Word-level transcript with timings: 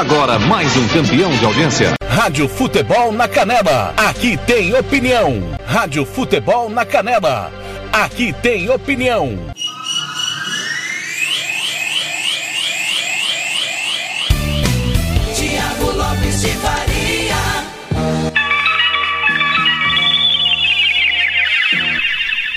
Agora 0.00 0.38
mais 0.38 0.74
um 0.78 0.88
campeão 0.88 1.30
de 1.30 1.44
audiência. 1.44 1.92
Rádio 2.08 2.48
Futebol 2.48 3.12
na 3.12 3.28
Canela. 3.28 3.92
Aqui 3.98 4.34
tem 4.46 4.74
opinião. 4.74 5.42
Rádio 5.66 6.06
Futebol 6.06 6.70
na 6.70 6.86
Canela. 6.86 7.52
Aqui 7.92 8.32
tem 8.32 8.70
opinião. 8.70 9.49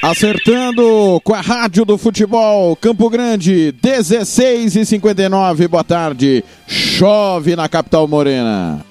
Acertando 0.03 1.21
com 1.23 1.33
a 1.33 1.39
Rádio 1.39 1.85
do 1.85 1.97
Futebol, 1.97 2.75
Campo 2.75 3.09
Grande, 3.09 3.71
16 3.71 4.75
e 4.75 4.85
59 4.85 5.69
boa 5.69 5.81
tarde. 5.81 6.43
Chove 6.67 7.55
na 7.55 7.69
capital 7.69 8.05
morena. 8.05 8.85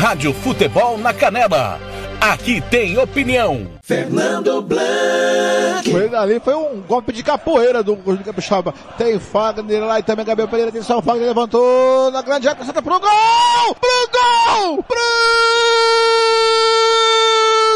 Rádio 0.00 0.32
Futebol 0.32 0.98
na 0.98 1.14
Canela. 1.14 1.78
Aqui 2.20 2.60
tem 2.62 2.98
opinião. 2.98 3.68
Fernando 3.80 4.60
Blanc. 4.60 5.88
Foi 5.88 6.12
ali, 6.12 6.40
foi 6.40 6.54
um 6.56 6.80
golpe 6.80 7.12
de 7.12 7.22
capoeira 7.22 7.80
do 7.80 7.94
do 7.94 8.18
Capixaba. 8.18 8.74
Tem 8.98 9.20
Fagner 9.20 9.84
lá 9.84 10.00
e 10.00 10.02
também 10.02 10.26
Gabriel 10.26 10.48
Pereira. 10.48 10.70
Atenção, 10.70 11.00
Fagner 11.00 11.28
levantou 11.28 12.10
na 12.10 12.22
grande 12.22 12.48
área, 12.48 12.64
senta 12.64 12.82
pro 12.82 12.98
gol! 12.98 13.76
Pro 13.76 14.10
gol! 14.12 14.82
Pro 14.82 14.98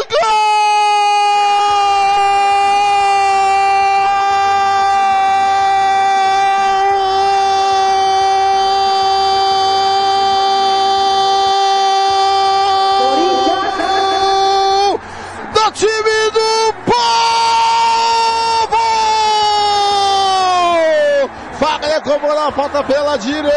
gol! 0.09 0.52
Fagner 22.23 22.29
cobrou 22.29 22.39
a 22.39 22.51
falta 22.51 22.83
pela 22.83 23.17
direita! 23.17 23.53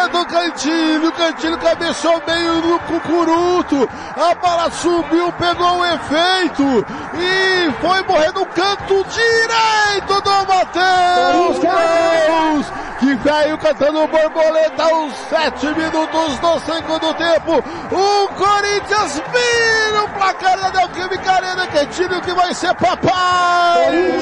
Cabeça 0.00 0.08
do 0.08 0.26
Cantilho, 0.26 1.08
o 1.08 1.12
Cantilho 1.12 1.58
cabeçou 1.58 2.22
meio 2.26 2.54
no 2.54 2.78
cucuruto, 2.80 3.88
a 4.16 4.34
bola 4.34 4.70
subiu, 4.70 5.32
pegou 5.32 5.78
o 5.78 5.84
efeito 5.84 6.86
e 7.14 7.72
foi 7.80 8.02
morrer 8.04 8.32
no 8.32 8.46
canto 8.46 9.04
direito 9.04 10.22
do 10.22 10.46
Matheus! 10.46 11.58
Deus! 11.58 12.80
Que 13.00 13.14
veio 13.14 13.56
cantando 13.56 14.06
borboleta 14.08 14.82
aos 14.84 15.14
sete 15.30 15.66
minutos 15.68 16.38
do 16.38 16.60
segundo 16.60 17.14
tempo. 17.14 17.64
O 17.90 18.28
Corinthians 18.34 19.22
vira 19.32 20.04
o 20.04 20.08
placar 20.10 20.58
da 20.60 20.70
Neoquímica 20.70 21.32
Arena, 21.32 21.66
Cantilho 21.68 22.20
que 22.20 22.32
vai 22.32 22.52
ser 22.52 22.74
papai! 22.74 24.20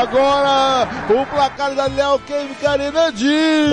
Agora 0.00 0.88
o 1.10 1.26
placar 1.26 1.74
da 1.74 1.88
Neoquímica 1.88 2.70
Arena 2.70 3.10
diz... 3.10 3.72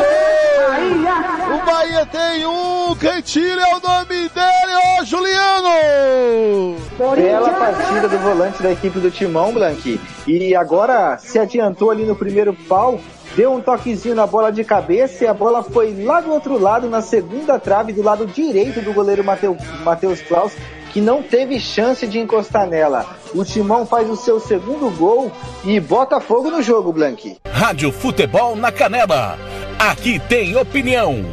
Tem. 0.00 1.54
O 1.54 1.64
Bahia 1.64 2.06
tem 2.06 2.46
um, 2.46 2.94
Cantilho 2.94 3.60
é 3.60 3.76
o 3.76 3.80
nome 3.80 4.28
dele, 4.28 5.00
ô 5.00 5.04
Juliano! 5.04 6.76
Bela 7.16 7.50
partida 7.52 8.08
do 8.08 8.18
volante 8.18 8.62
da 8.62 8.70
equipe 8.72 8.98
do 8.98 9.10
Timão, 9.10 9.52
Blanqui. 9.52 10.00
E 10.26 10.54
agora 10.54 11.16
se 11.18 11.38
adiantou 11.38 11.90
ali 11.90 12.04
no 12.04 12.14
primeiro 12.14 12.52
pau, 12.68 13.00
deu 13.34 13.52
um 13.54 13.60
toquezinho 13.60 14.14
na 14.14 14.26
bola 14.26 14.52
de 14.52 14.62
cabeça 14.64 15.24
e 15.24 15.26
a 15.26 15.34
bola 15.34 15.62
foi 15.62 16.04
lá 16.04 16.20
do 16.20 16.30
outro 16.30 16.58
lado, 16.58 16.88
na 16.88 17.00
segunda 17.00 17.58
trave, 17.58 17.92
do 17.92 18.02
lado 18.02 18.26
direito 18.26 18.80
do 18.82 18.92
goleiro 18.92 19.24
Matheus 19.24 20.20
Klaus, 20.22 20.52
que 20.92 21.00
não 21.00 21.22
teve 21.22 21.58
chance 21.58 22.06
de 22.06 22.18
encostar 22.18 22.66
nela. 22.66 23.06
O 23.34 23.44
Timão 23.44 23.86
faz 23.86 24.10
o 24.10 24.16
seu 24.16 24.38
segundo 24.38 24.90
gol 24.96 25.32
e 25.64 25.80
bota 25.80 26.20
fogo 26.20 26.50
no 26.50 26.60
jogo, 26.60 26.92
Blanqui. 26.92 27.38
Rádio 27.50 27.90
Futebol 27.90 28.56
na 28.56 28.70
Canela. 28.70 29.38
Aqui 29.80 30.18
tem 30.28 30.54
opinião. 30.58 31.24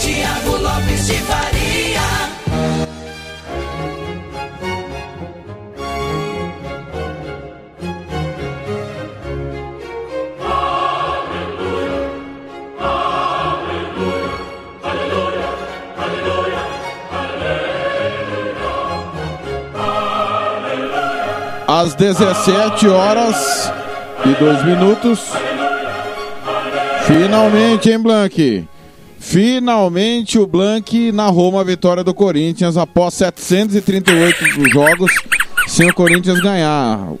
Tiago 0.00 0.56
Lopes 0.58 1.06
de 1.08 1.14
Faria. 1.14 1.53
Às 21.84 21.94
17 21.94 22.88
horas 22.88 23.70
e 24.24 24.42
2 24.42 24.64
minutos. 24.64 25.20
Finalmente, 27.06 27.90
hein, 27.90 27.98
Blank? 27.98 28.64
Finalmente 29.18 30.38
o 30.38 30.46
Blank 30.46 31.12
narrou 31.12 31.50
uma 31.50 31.62
vitória 31.62 32.02
do 32.02 32.14
Corinthians 32.14 32.78
após 32.78 33.12
738 33.12 34.70
jogos 34.70 35.12
sem 35.66 35.90
o 35.90 35.94
Corinthians 35.94 36.40
ganhar. 36.40 37.12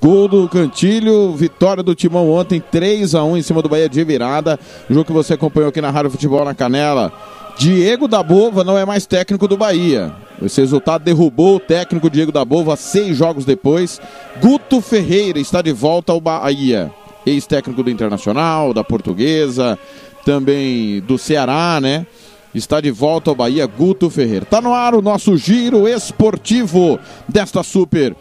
Gol 0.00 0.26
do 0.26 0.48
Cantilho, 0.48 1.34
vitória 1.34 1.82
do 1.82 1.94
Timão 1.94 2.30
ontem, 2.30 2.60
3 2.60 3.14
a 3.14 3.22
1 3.24 3.36
em 3.36 3.42
cima 3.42 3.60
do 3.60 3.68
Bahia 3.68 3.90
de 3.90 4.02
virada. 4.04 4.58
Jogo 4.88 5.04
que 5.04 5.12
você 5.12 5.34
acompanhou 5.34 5.68
aqui 5.68 5.82
na 5.82 5.90
Rádio 5.90 6.12
Futebol 6.12 6.46
na 6.46 6.54
Canela. 6.54 7.12
Diego 7.58 8.06
da 8.06 8.22
Bova 8.22 8.62
não 8.62 8.78
é 8.78 8.84
mais 8.84 9.04
técnico 9.04 9.48
do 9.48 9.56
Bahia. 9.56 10.14
Esse 10.40 10.60
resultado 10.60 11.02
derrubou 11.02 11.56
o 11.56 11.60
técnico 11.60 12.08
Diego 12.08 12.30
da 12.30 12.44
Bova 12.44 12.76
seis 12.76 13.16
jogos 13.16 13.44
depois. 13.44 14.00
Guto 14.40 14.80
Ferreira 14.80 15.40
está 15.40 15.60
de 15.60 15.72
volta 15.72 16.12
ao 16.12 16.20
Bahia. 16.20 16.92
Ex-técnico 17.26 17.82
do 17.82 17.90
Internacional, 17.90 18.72
da 18.72 18.84
Portuguesa, 18.84 19.76
também 20.24 21.00
do 21.00 21.18
Ceará, 21.18 21.80
né? 21.82 22.06
Está 22.54 22.80
de 22.80 22.92
volta 22.92 23.30
ao 23.30 23.34
Bahia, 23.34 23.66
Guto 23.66 24.08
Ferreira. 24.08 24.46
Tá 24.46 24.60
no 24.60 24.72
ar 24.72 24.94
o 24.94 25.02
nosso 25.02 25.36
giro 25.36 25.88
esportivo 25.88 26.96
desta 27.28 27.64
super 27.64 28.14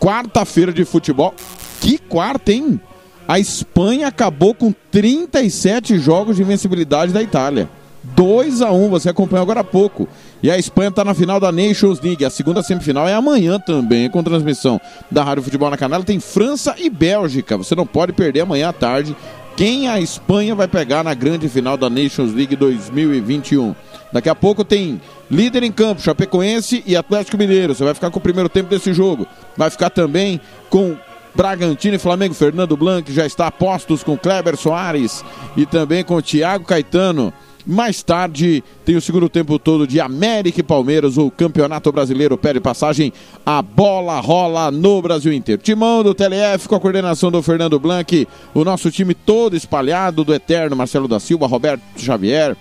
quarta-feira 0.00 0.72
de 0.72 0.84
futebol. 0.84 1.32
Que 1.80 1.98
quarta, 1.98 2.52
hein? 2.52 2.80
A 3.28 3.38
Espanha 3.38 4.08
acabou 4.08 4.52
com 4.52 4.74
37 4.90 6.00
jogos 6.00 6.34
de 6.34 6.42
invencibilidade 6.42 7.12
da 7.12 7.22
Itália. 7.22 7.68
2 8.14 8.62
a 8.62 8.70
1 8.70 8.88
você 8.88 9.08
acompanhou 9.08 9.42
agora 9.42 9.60
há 9.60 9.64
pouco. 9.64 10.08
E 10.42 10.50
a 10.50 10.58
Espanha 10.58 10.90
está 10.90 11.04
na 11.04 11.14
final 11.14 11.40
da 11.40 11.50
Nations 11.50 12.00
League. 12.00 12.24
A 12.24 12.30
segunda 12.30 12.62
semifinal 12.62 13.08
é 13.08 13.14
amanhã 13.14 13.58
também, 13.58 14.08
com 14.08 14.22
transmissão 14.22 14.80
da 15.10 15.24
Rádio 15.24 15.42
Futebol 15.42 15.70
na 15.70 15.76
Canela. 15.76 16.04
Tem 16.04 16.20
França 16.20 16.74
e 16.78 16.88
Bélgica. 16.88 17.56
Você 17.56 17.74
não 17.74 17.86
pode 17.86 18.12
perder 18.12 18.40
amanhã 18.40 18.68
à 18.68 18.72
tarde. 18.72 19.16
Quem 19.56 19.88
a 19.88 19.98
Espanha 19.98 20.54
vai 20.54 20.68
pegar 20.68 21.02
na 21.02 21.14
grande 21.14 21.48
final 21.48 21.76
da 21.78 21.88
Nations 21.88 22.34
League 22.34 22.54
2021. 22.54 23.74
Daqui 24.12 24.28
a 24.28 24.34
pouco 24.34 24.62
tem 24.62 25.00
líder 25.30 25.62
em 25.62 25.72
campo, 25.72 26.02
Chapecoense 26.02 26.84
e 26.86 26.94
Atlético 26.94 27.38
Mineiro. 27.38 27.74
Você 27.74 27.82
vai 27.82 27.94
ficar 27.94 28.10
com 28.10 28.18
o 28.18 28.22
primeiro 28.22 28.48
tempo 28.48 28.68
desse 28.68 28.92
jogo. 28.92 29.26
Vai 29.56 29.70
ficar 29.70 29.90
também 29.90 30.40
com 30.68 30.96
Bragantino 31.34 31.96
e 31.96 31.98
Flamengo. 31.98 32.34
Fernando 32.34 32.76
Blanc 32.76 33.10
já 33.12 33.26
está 33.26 33.46
a 33.46 33.50
postos 33.50 34.02
com 34.04 34.16
Kleber 34.16 34.56
Soares 34.56 35.24
e 35.56 35.66
também 35.66 36.04
com 36.04 36.20
Thiago 36.20 36.64
Caetano. 36.64 37.32
Mais 37.66 38.00
tarde 38.00 38.62
tem 38.84 38.94
o 38.94 39.00
segundo 39.00 39.28
tempo 39.28 39.58
todo 39.58 39.86
de 39.86 40.00
América 40.00 40.60
e 40.60 40.62
Palmeiras. 40.62 41.18
O 41.18 41.30
Campeonato 41.30 41.90
Brasileiro 41.90 42.38
pede 42.38 42.60
passagem. 42.60 43.12
A 43.44 43.60
bola 43.60 44.20
rola 44.20 44.70
no 44.70 45.02
Brasil 45.02 45.32
inteiro. 45.32 45.60
Timão 45.60 46.04
do 46.04 46.14
TLF 46.14 46.68
com 46.68 46.76
a 46.76 46.80
coordenação 46.80 47.30
do 47.30 47.42
Fernando 47.42 47.80
Blanc. 47.80 48.28
O 48.54 48.64
nosso 48.64 48.90
time 48.90 49.14
todo 49.14 49.56
espalhado 49.56 50.22
do 50.22 50.32
Eterno 50.32 50.76
Marcelo 50.76 51.08
da 51.08 51.18
Silva, 51.18 51.48
Roberto 51.48 51.82
Xavier. 51.98 52.56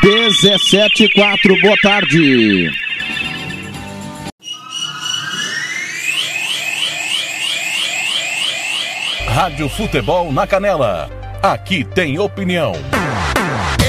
17 0.02 1.12
4. 1.14 1.60
Boa 1.60 1.76
tarde. 1.82 2.70
Rádio 9.26 9.68
Futebol 9.68 10.32
na 10.32 10.46
Canela. 10.46 11.27
Aqui 11.42 11.84
tem 11.84 12.18
opinião. 12.18 12.72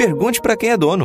Pergunte 0.00 0.40
para 0.40 0.56
quem 0.56 0.70
é 0.70 0.78
dono. 0.78 1.04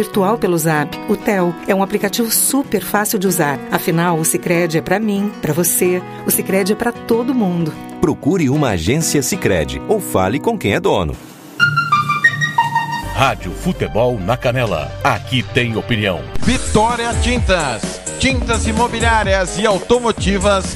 virtual 0.01 0.37
pelo 0.37 0.57
Zap, 0.57 0.97
o 1.07 1.15
Tel. 1.15 1.53
É 1.67 1.75
um 1.75 1.83
aplicativo 1.83 2.31
super 2.31 2.83
fácil 2.83 3.19
de 3.19 3.27
usar. 3.27 3.59
Afinal, 3.71 4.17
o 4.17 4.25
Sicredi 4.25 4.79
é 4.79 4.81
para 4.81 4.99
mim, 4.99 5.31
para 5.41 5.53
você. 5.53 6.01
O 6.25 6.31
Sicredi 6.31 6.73
é 6.73 6.75
para 6.75 6.91
todo 6.91 7.35
mundo. 7.35 7.71
Procure 7.99 8.49
uma 8.49 8.69
agência 8.69 9.21
Sicredi 9.21 9.79
ou 9.87 9.99
fale 9.99 10.39
com 10.39 10.57
quem 10.57 10.73
é 10.73 10.79
dono. 10.79 11.15
Rádio 13.13 13.51
Futebol 13.51 14.19
na 14.19 14.35
Canela. 14.35 14.91
Aqui 15.03 15.43
tem 15.43 15.77
opinião. 15.77 16.21
Vitória 16.39 17.13
Tintas. 17.21 18.01
Tintas 18.19 18.65
imobiliárias 18.65 19.59
e 19.59 19.65
automotivas 19.67 20.75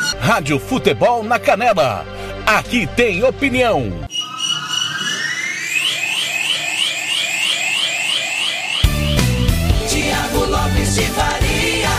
Rádio 0.21 0.59
Futebol 0.59 1.23
na 1.23 1.39
Canela. 1.39 2.05
Aqui 2.45 2.85
tem 2.95 3.23
opinião. 3.23 3.91
Tiago 9.89 10.45
Lopes 10.45 10.93
de 10.93 11.01
Faria. 11.01 11.89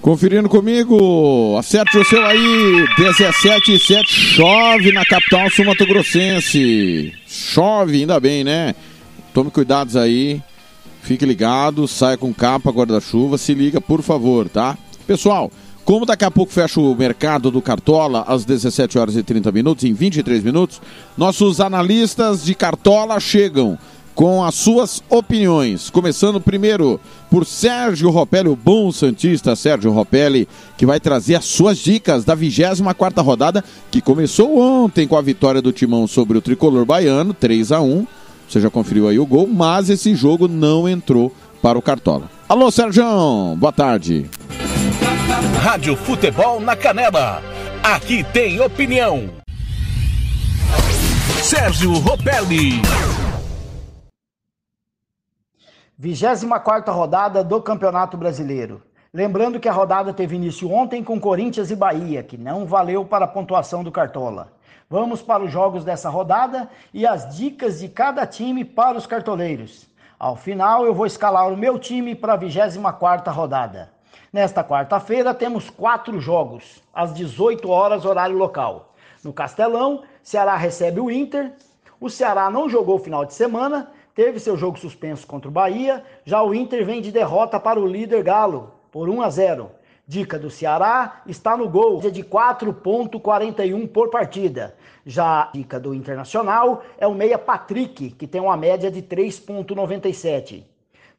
Conferindo 0.00 0.48
comigo, 0.48 1.56
acerte 1.58 1.98
o 1.98 2.04
seu 2.04 2.24
aí, 2.24 2.86
17 2.96 3.74
e 3.74 3.78
7, 3.80 4.08
chove 4.08 4.92
na 4.92 5.04
capital 5.04 5.50
sul-mato-grossense. 5.50 7.14
Chove, 7.26 7.98
ainda 7.98 8.20
bem, 8.20 8.44
né? 8.44 8.76
Tome 9.34 9.50
cuidados 9.50 9.96
aí, 9.96 10.40
fique 11.02 11.26
ligado, 11.26 11.88
saia 11.88 12.16
com 12.16 12.32
capa, 12.32 12.70
guarda-chuva, 12.70 13.36
se 13.36 13.52
liga, 13.54 13.80
por 13.80 14.02
favor, 14.02 14.48
tá? 14.48 14.78
Pessoal, 15.04 15.50
como 15.88 16.04
daqui 16.04 16.22
a 16.22 16.30
pouco 16.30 16.52
fecha 16.52 16.78
o 16.78 16.94
mercado 16.94 17.50
do 17.50 17.62
Cartola 17.62 18.22
às 18.28 18.44
17 18.44 18.98
horas 18.98 19.16
e 19.16 19.22
30 19.22 19.50
minutos, 19.50 19.84
em 19.84 19.94
23 19.94 20.44
minutos, 20.44 20.82
nossos 21.16 21.62
analistas 21.62 22.44
de 22.44 22.54
Cartola 22.54 23.18
chegam 23.18 23.78
com 24.14 24.44
as 24.44 24.54
suas 24.54 25.02
opiniões. 25.08 25.88
Começando 25.88 26.42
primeiro 26.42 27.00
por 27.30 27.46
Sérgio 27.46 28.10
Ropelli, 28.10 28.50
o 28.50 28.54
bom 28.54 28.92
Santista 28.92 29.56
Sérgio 29.56 29.90
Ropelli, 29.90 30.46
que 30.76 30.84
vai 30.84 31.00
trazer 31.00 31.36
as 31.36 31.46
suas 31.46 31.78
dicas 31.78 32.22
da 32.22 32.34
24 32.34 33.22
rodada, 33.22 33.64
que 33.90 34.02
começou 34.02 34.58
ontem 34.58 35.08
com 35.08 35.16
a 35.16 35.22
vitória 35.22 35.62
do 35.62 35.72
Timão 35.72 36.06
sobre 36.06 36.36
o 36.36 36.42
tricolor 36.42 36.84
baiano, 36.84 37.32
3 37.32 37.72
a 37.72 37.80
1 37.80 38.06
Você 38.46 38.60
já 38.60 38.68
conferiu 38.68 39.08
aí 39.08 39.18
o 39.18 39.24
gol, 39.24 39.46
mas 39.46 39.88
esse 39.88 40.14
jogo 40.14 40.48
não 40.48 40.86
entrou 40.86 41.32
para 41.62 41.78
o 41.78 41.82
Cartola. 41.82 42.30
Alô, 42.46 42.70
Sérgio, 42.70 43.56
boa 43.56 43.72
tarde. 43.72 44.28
Rádio 45.62 45.94
Futebol 45.94 46.58
na 46.60 46.74
Canela. 46.74 47.40
Aqui 47.80 48.24
tem 48.24 48.60
opinião. 48.60 49.30
Sérgio 51.40 51.92
Ropelli. 52.00 52.82
24 55.96 56.92
rodada 56.92 57.44
do 57.44 57.62
Campeonato 57.62 58.16
Brasileiro. 58.16 58.82
Lembrando 59.14 59.60
que 59.60 59.68
a 59.68 59.72
rodada 59.72 60.12
teve 60.12 60.34
início 60.34 60.72
ontem 60.72 61.04
com 61.04 61.20
Corinthians 61.20 61.70
e 61.70 61.76
Bahia, 61.76 62.22
que 62.24 62.36
não 62.36 62.66
valeu 62.66 63.04
para 63.04 63.24
a 63.24 63.28
pontuação 63.28 63.84
do 63.84 63.92
Cartola. 63.92 64.52
Vamos 64.90 65.22
para 65.22 65.44
os 65.44 65.52
jogos 65.52 65.84
dessa 65.84 66.08
rodada 66.10 66.68
e 66.92 67.06
as 67.06 67.36
dicas 67.36 67.78
de 67.78 67.88
cada 67.88 68.26
time 68.26 68.64
para 68.64 68.98
os 68.98 69.06
cartoleiros. 69.06 69.86
Ao 70.18 70.34
final, 70.34 70.84
eu 70.84 70.92
vou 70.92 71.06
escalar 71.06 71.48
o 71.48 71.56
meu 71.56 71.78
time 71.78 72.16
para 72.16 72.32
a 72.32 72.36
24 72.36 73.32
rodada. 73.32 73.97
Nesta 74.30 74.62
quarta-feira, 74.62 75.32
temos 75.32 75.70
quatro 75.70 76.20
jogos, 76.20 76.82
às 76.92 77.14
18 77.14 77.70
horas, 77.70 78.04
horário 78.04 78.36
local. 78.36 78.92
No 79.24 79.32
Castelão, 79.32 80.02
Ceará 80.22 80.54
recebe 80.54 81.00
o 81.00 81.10
Inter. 81.10 81.52
O 81.98 82.10
Ceará 82.10 82.50
não 82.50 82.68
jogou 82.68 82.96
o 82.96 82.98
final 82.98 83.24
de 83.24 83.32
semana, 83.32 83.90
teve 84.14 84.38
seu 84.38 84.54
jogo 84.54 84.78
suspenso 84.78 85.26
contra 85.26 85.48
o 85.48 85.52
Bahia. 85.52 86.04
Já 86.26 86.42
o 86.42 86.54
Inter 86.54 86.84
vem 86.84 87.00
de 87.00 87.10
derrota 87.10 87.58
para 87.58 87.80
o 87.80 87.86
líder 87.86 88.22
Galo, 88.22 88.74
por 88.92 89.08
1 89.08 89.22
a 89.22 89.30
0. 89.30 89.70
Dica 90.06 90.38
do 90.38 90.50
Ceará 90.50 91.22
está 91.26 91.56
no 91.56 91.68
gol, 91.68 91.98
de 91.98 92.22
4,41 92.22 93.88
por 93.88 94.10
partida. 94.10 94.74
Já 95.06 95.42
a 95.42 95.50
dica 95.52 95.80
do 95.80 95.94
Internacional 95.94 96.82
é 96.98 97.06
o 97.06 97.14
meia 97.14 97.38
Patrick, 97.38 98.10
que 98.10 98.26
tem 98.26 98.42
uma 98.42 98.58
média 98.58 98.90
de 98.90 99.02
3,97. 99.02 100.64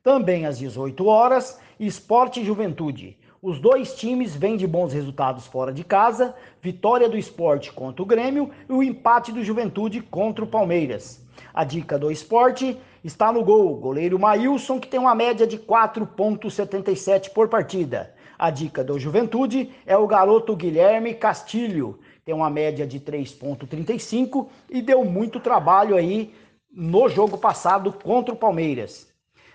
Também 0.01 0.45
às 0.45 0.57
18 0.57 1.05
horas, 1.05 1.59
Esporte 1.79 2.41
e 2.41 2.43
Juventude. 2.43 3.17
Os 3.41 3.57
dois 3.57 3.95
times 3.95 4.35
vêm 4.35 4.57
de 4.57 4.67
bons 4.67 4.91
resultados 4.91 5.47
fora 5.47 5.71
de 5.71 5.85
casa, 5.85 6.35
vitória 6.61 7.07
do 7.07 7.17
esporte 7.17 7.71
contra 7.71 8.03
o 8.03 8.05
Grêmio 8.05 8.49
e 8.67 8.73
o 8.73 8.83
empate 8.83 9.31
do 9.31 9.41
Juventude 9.41 10.01
contra 10.01 10.43
o 10.43 10.47
Palmeiras. 10.47 11.25
A 11.53 11.63
dica 11.63 11.97
do 11.97 12.11
esporte 12.11 12.77
está 13.01 13.31
no 13.31 13.45
gol, 13.45 13.77
goleiro 13.77 14.19
Maílson, 14.19 14.77
que 14.77 14.89
tem 14.89 14.99
uma 14.99 15.15
média 15.15 15.47
de 15.47 15.57
4,77 15.57 17.29
por 17.29 17.47
partida. 17.47 18.13
A 18.37 18.49
dica 18.49 18.83
do 18.83 18.99
Juventude 18.99 19.69
é 19.85 19.95
o 19.95 20.05
garoto 20.05 20.57
Guilherme 20.57 21.13
Castilho, 21.13 21.97
tem 22.25 22.35
uma 22.35 22.49
média 22.49 22.85
de 22.85 22.99
3,35 22.99 24.47
e 24.69 24.81
deu 24.81 25.05
muito 25.05 25.39
trabalho 25.39 25.95
aí 25.95 26.33
no 26.69 27.07
jogo 27.07 27.37
passado 27.37 27.93
contra 27.93 28.33
o 28.33 28.37
Palmeiras. 28.37 29.08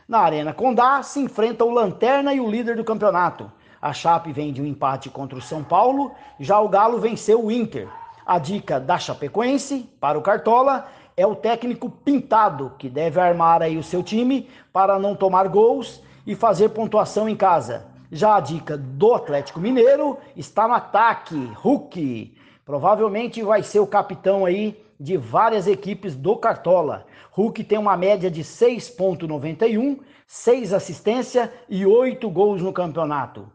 Na 0.06 0.18
Arena 0.18 0.52
Condá 0.52 1.02
se 1.02 1.18
enfrenta 1.18 1.64
o 1.64 1.70
Lanterna 1.70 2.34
e 2.34 2.40
o 2.40 2.50
líder 2.50 2.76
do 2.76 2.84
campeonato. 2.84 3.50
A 3.80 3.90
Chape 3.94 4.32
vem 4.32 4.52
de 4.52 4.60
um 4.60 4.66
empate 4.66 5.08
contra 5.08 5.38
o 5.38 5.42
São 5.42 5.64
Paulo, 5.64 6.12
já 6.38 6.60
o 6.60 6.68
Galo 6.68 7.00
venceu 7.00 7.42
o 7.42 7.50
Inter. 7.50 7.88
A 8.26 8.38
dica 8.38 8.78
da 8.78 8.98
Chapecoense 8.98 9.88
para 9.98 10.18
o 10.18 10.22
Cartola 10.22 10.86
é 11.16 11.26
o 11.26 11.34
técnico 11.34 11.88
Pintado, 11.88 12.72
que 12.78 12.90
deve 12.90 13.18
armar 13.18 13.62
aí 13.62 13.78
o 13.78 13.82
seu 13.82 14.02
time 14.02 14.48
para 14.72 14.98
não 14.98 15.14
tomar 15.14 15.48
gols 15.48 16.02
e 16.26 16.34
fazer 16.34 16.68
pontuação 16.70 17.26
em 17.26 17.36
casa. 17.36 17.86
Já 18.12 18.36
a 18.36 18.40
dica 18.40 18.76
do 18.76 19.14
Atlético 19.14 19.58
Mineiro 19.58 20.18
está 20.36 20.68
no 20.68 20.74
ataque, 20.74 21.50
Hulk. 21.56 22.36
Provavelmente 22.64 23.42
vai 23.42 23.62
ser 23.62 23.80
o 23.80 23.86
capitão 23.86 24.44
aí 24.44 24.83
de 25.04 25.18
várias 25.18 25.66
equipes 25.66 26.16
do 26.16 26.34
Cartola. 26.34 27.06
Hulk 27.32 27.62
tem 27.64 27.76
uma 27.76 27.94
média 27.94 28.30
de 28.30 28.42
6.91, 28.42 29.98
6 30.26 30.72
assistência 30.72 31.52
e 31.68 31.84
8 31.84 32.28
gols 32.30 32.62
no 32.62 32.72
campeonato. 32.72 33.46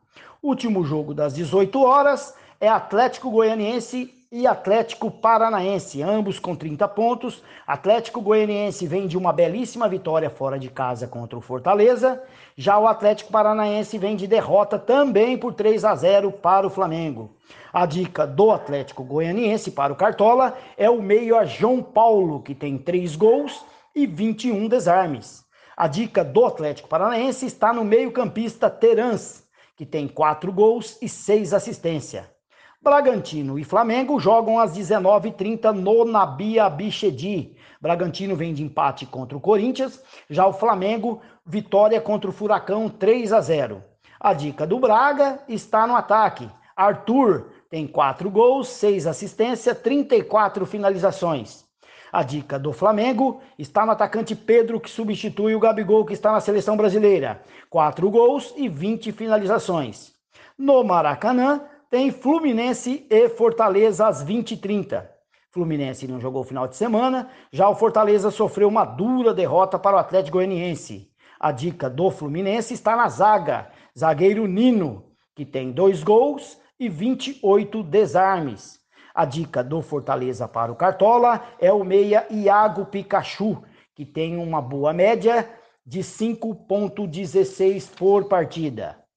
Último 0.43 0.85
jogo 0.85 1.11
das 1.11 1.33
18 1.33 1.81
horas 1.81 2.35
é 2.61 2.69
Atlético 2.69 3.31
Goianiense 3.31 4.13
e 4.31 4.45
Atlético 4.45 5.09
Paranaense, 5.09 6.03
ambos 6.03 6.37
com 6.37 6.55
30 6.55 6.87
pontos. 6.89 7.43
Atlético 7.65 8.21
Goianiense 8.21 8.85
vem 8.85 9.07
de 9.07 9.17
uma 9.17 9.33
belíssima 9.33 9.89
vitória 9.89 10.29
fora 10.29 10.59
de 10.59 10.69
casa 10.69 11.07
contra 11.07 11.37
o 11.37 11.41
Fortaleza. 11.41 12.21
Já 12.55 12.77
o 12.77 12.87
Atlético 12.87 13.31
Paranaense 13.31 13.97
vem 13.97 14.15
de 14.15 14.27
derrota 14.27 14.77
também 14.77 15.35
por 15.35 15.55
3 15.55 15.83
a 15.83 15.95
0 15.95 16.31
para 16.31 16.67
o 16.67 16.69
Flamengo. 16.69 17.31
A 17.73 17.87
dica 17.87 18.27
do 18.27 18.51
Atlético 18.51 19.03
Goianiense 19.03 19.71
para 19.71 19.93
o 19.93 19.95
Cartola 19.95 20.55
é 20.77 20.87
o 20.87 21.01
meio 21.01 21.35
a 21.35 21.43
João 21.43 21.81
Paulo, 21.81 22.43
que 22.43 22.53
tem 22.53 22.77
3 22.77 23.15
gols 23.15 23.65
e 23.95 24.05
21 24.05 24.67
desarmes. 24.67 25.43
A 25.75 25.87
dica 25.87 26.23
do 26.23 26.45
Atlético 26.45 26.87
Paranaense 26.87 27.47
está 27.47 27.73
no 27.73 27.83
meio-campista 27.83 28.69
Terans, 28.69 29.43
que 29.75 29.87
tem 29.87 30.07
quatro 30.07 30.51
gols 30.53 30.99
e 31.01 31.09
seis 31.09 31.51
assistências. 31.51 32.38
Bragantino 32.81 33.59
e 33.59 33.65
Flamengo 33.65 34.17
jogam 34.21 34.57
às 34.57 34.71
19h30 34.77 35.73
no 35.73 36.05
Nabi 36.05 36.57
Abichedi. 36.57 37.57
Bragantino 37.81 38.37
vem 38.37 38.53
de 38.53 38.63
empate 38.63 39.05
contra 39.05 39.37
o 39.37 39.41
Corinthians, 39.41 40.01
já 40.29 40.47
o 40.47 40.53
Flamengo, 40.53 41.21
vitória 41.45 41.99
contra 41.99 42.29
o 42.29 42.33
Furacão 42.33 42.87
3 42.87 43.33
a 43.33 43.41
0. 43.41 43.83
A 44.17 44.33
dica 44.33 44.65
do 44.65 44.79
Braga 44.79 45.39
está 45.49 45.85
no 45.85 45.93
ataque. 45.93 46.49
Arthur 46.73 47.51
tem 47.69 47.85
quatro 47.85 48.31
gols, 48.31 48.69
seis 48.69 49.05
assistências, 49.05 49.77
34 49.79 50.65
finalizações. 50.65 51.65
A 52.13 52.23
dica 52.23 52.57
do 52.57 52.71
Flamengo 52.71 53.41
está 53.57 53.85
no 53.85 53.91
atacante 53.91 54.33
Pedro, 54.33 54.79
que 54.79 54.89
substitui 54.89 55.53
o 55.53 55.59
Gabigol, 55.59 56.05
que 56.05 56.13
está 56.13 56.31
na 56.31 56.39
seleção 56.39 56.77
brasileira. 56.77 57.41
Quatro 57.69 58.09
gols 58.09 58.53
e 58.55 58.69
20 58.69 59.11
finalizações. 59.11 60.13
No 60.57 60.83
Maracanã, 60.83 61.61
tem 61.89 62.11
Fluminense 62.11 63.07
e 63.09 63.29
Fortaleza 63.29 64.07
às 64.07 64.23
20h30. 64.23 65.07
Fluminense 65.49 66.07
não 66.07 66.19
jogou 66.19 66.41
o 66.41 66.45
final 66.45 66.67
de 66.67 66.75
semana, 66.75 67.29
já 67.51 67.67
o 67.67 67.75
Fortaleza 67.75 68.29
sofreu 68.29 68.67
uma 68.67 68.85
dura 68.85 69.33
derrota 69.33 69.79
para 69.79 69.95
o 69.95 69.99
Atlético 69.99 70.37
Goianiense. 70.37 71.09
A 71.39 71.51
dica 71.51 71.89
do 71.89 72.11
Fluminense 72.11 72.75
está 72.75 72.95
na 72.95 73.09
zaga, 73.09 73.71
zagueiro 73.97 74.45
Nino, 74.45 75.05
que 75.35 75.43
tem 75.43 75.71
dois 75.71 76.03
gols 76.03 76.59
e 76.79 76.87
28 76.87 77.81
desarmes. 77.81 78.79
A 79.15 79.25
dica 79.25 79.63
do 79.63 79.81
Fortaleza 79.81 80.47
para 80.47 80.71
o 80.71 80.75
Cartola 80.75 81.43
é 81.59 81.73
o 81.73 81.83
meia 81.83 82.27
Iago 82.29 82.85
Pikachu, 82.85 83.63
que 83.95 84.05
tem 84.05 84.37
uma 84.37 84.61
boa 84.61 84.93
média 84.93 85.49
de 85.83 86.01
5,16 86.01 87.89
por 87.97 88.25
partida. 88.25 89.08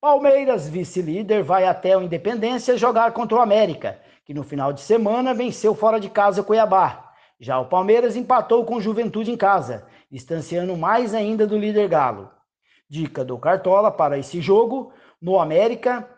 Palmeiras, 0.00 0.68
vice-líder, 0.68 1.42
vai 1.42 1.66
até 1.66 1.96
o 1.96 2.02
Independência 2.02 2.76
jogar 2.76 3.10
contra 3.10 3.36
o 3.36 3.40
América, 3.40 4.00
que 4.24 4.32
no 4.32 4.44
final 4.44 4.72
de 4.72 4.80
semana 4.80 5.34
venceu 5.34 5.74
fora 5.74 5.98
de 5.98 6.08
casa 6.08 6.40
o 6.40 6.44
Cuiabá. 6.44 7.12
Já 7.40 7.58
o 7.58 7.64
Palmeiras 7.64 8.14
empatou 8.14 8.64
com 8.64 8.76
o 8.76 8.80
Juventude 8.80 9.32
em 9.32 9.36
casa, 9.36 9.88
distanciando 10.08 10.76
mais 10.76 11.14
ainda 11.14 11.48
do 11.48 11.58
líder 11.58 11.88
Galo. 11.88 12.30
Dica 12.88 13.24
do 13.24 13.36
Cartola 13.38 13.90
para 13.90 14.16
esse 14.16 14.40
jogo: 14.40 14.92
no 15.20 15.40
América, 15.40 16.08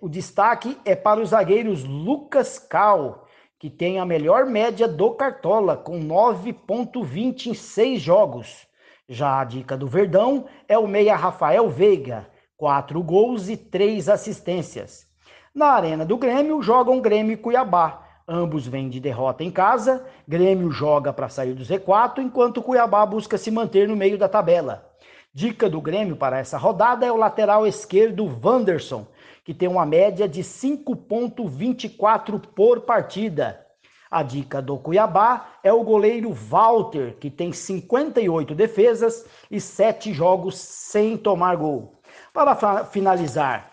o 0.00 0.08
destaque 0.08 0.76
é 0.84 0.96
para 0.96 1.20
os 1.20 1.28
zagueiros 1.28 1.84
Lucas 1.84 2.58
Cal, 2.58 3.28
que 3.60 3.70
tem 3.70 4.00
a 4.00 4.04
melhor 4.04 4.44
média 4.44 4.88
do 4.88 5.12
Cartola, 5.12 5.76
com 5.76 6.00
9,20 6.00 7.46
em 7.46 7.54
seis 7.54 8.02
jogos. 8.02 8.66
Já 9.08 9.40
a 9.40 9.44
dica 9.44 9.76
do 9.76 9.86
Verdão 9.86 10.46
é 10.66 10.76
o 10.76 10.88
meia 10.88 11.14
Rafael 11.14 11.68
Veiga, 11.68 12.28
quatro 12.60 13.02
gols 13.02 13.48
e 13.48 13.56
três 13.56 14.06
assistências. 14.06 15.08
Na 15.54 15.68
Arena 15.68 16.04
do 16.04 16.18
Grêmio 16.18 16.60
jogam 16.60 17.00
Grêmio 17.00 17.32
e 17.32 17.36
Cuiabá. 17.38 18.06
Ambos 18.28 18.66
vêm 18.66 18.90
de 18.90 19.00
derrota 19.00 19.42
em 19.42 19.50
casa. 19.50 20.04
Grêmio 20.28 20.70
joga 20.70 21.10
para 21.10 21.30
sair 21.30 21.54
do 21.54 21.64
Z4, 21.64 22.18
enquanto 22.18 22.60
Cuiabá 22.60 23.06
busca 23.06 23.38
se 23.38 23.50
manter 23.50 23.88
no 23.88 23.96
meio 23.96 24.18
da 24.18 24.28
tabela. 24.28 24.86
Dica 25.32 25.70
do 25.70 25.80
Grêmio 25.80 26.16
para 26.16 26.38
essa 26.38 26.58
rodada 26.58 27.06
é 27.06 27.10
o 27.10 27.16
lateral 27.16 27.66
esquerdo 27.66 28.30
Wanderson, 28.44 29.06
que 29.42 29.54
tem 29.54 29.66
uma 29.66 29.86
média 29.86 30.28
de 30.28 30.42
5,24 30.42 32.42
por 32.54 32.82
partida. 32.82 33.66
A 34.10 34.22
dica 34.22 34.60
do 34.60 34.76
Cuiabá 34.76 35.52
é 35.62 35.72
o 35.72 35.82
goleiro 35.82 36.30
Walter, 36.30 37.16
que 37.18 37.30
tem 37.30 37.54
58 37.54 38.54
defesas 38.54 39.24
e 39.50 39.58
7 39.58 40.12
jogos 40.12 40.58
sem 40.58 41.16
tomar 41.16 41.56
gol. 41.56 41.99
Para 42.32 42.84
finalizar, 42.84 43.72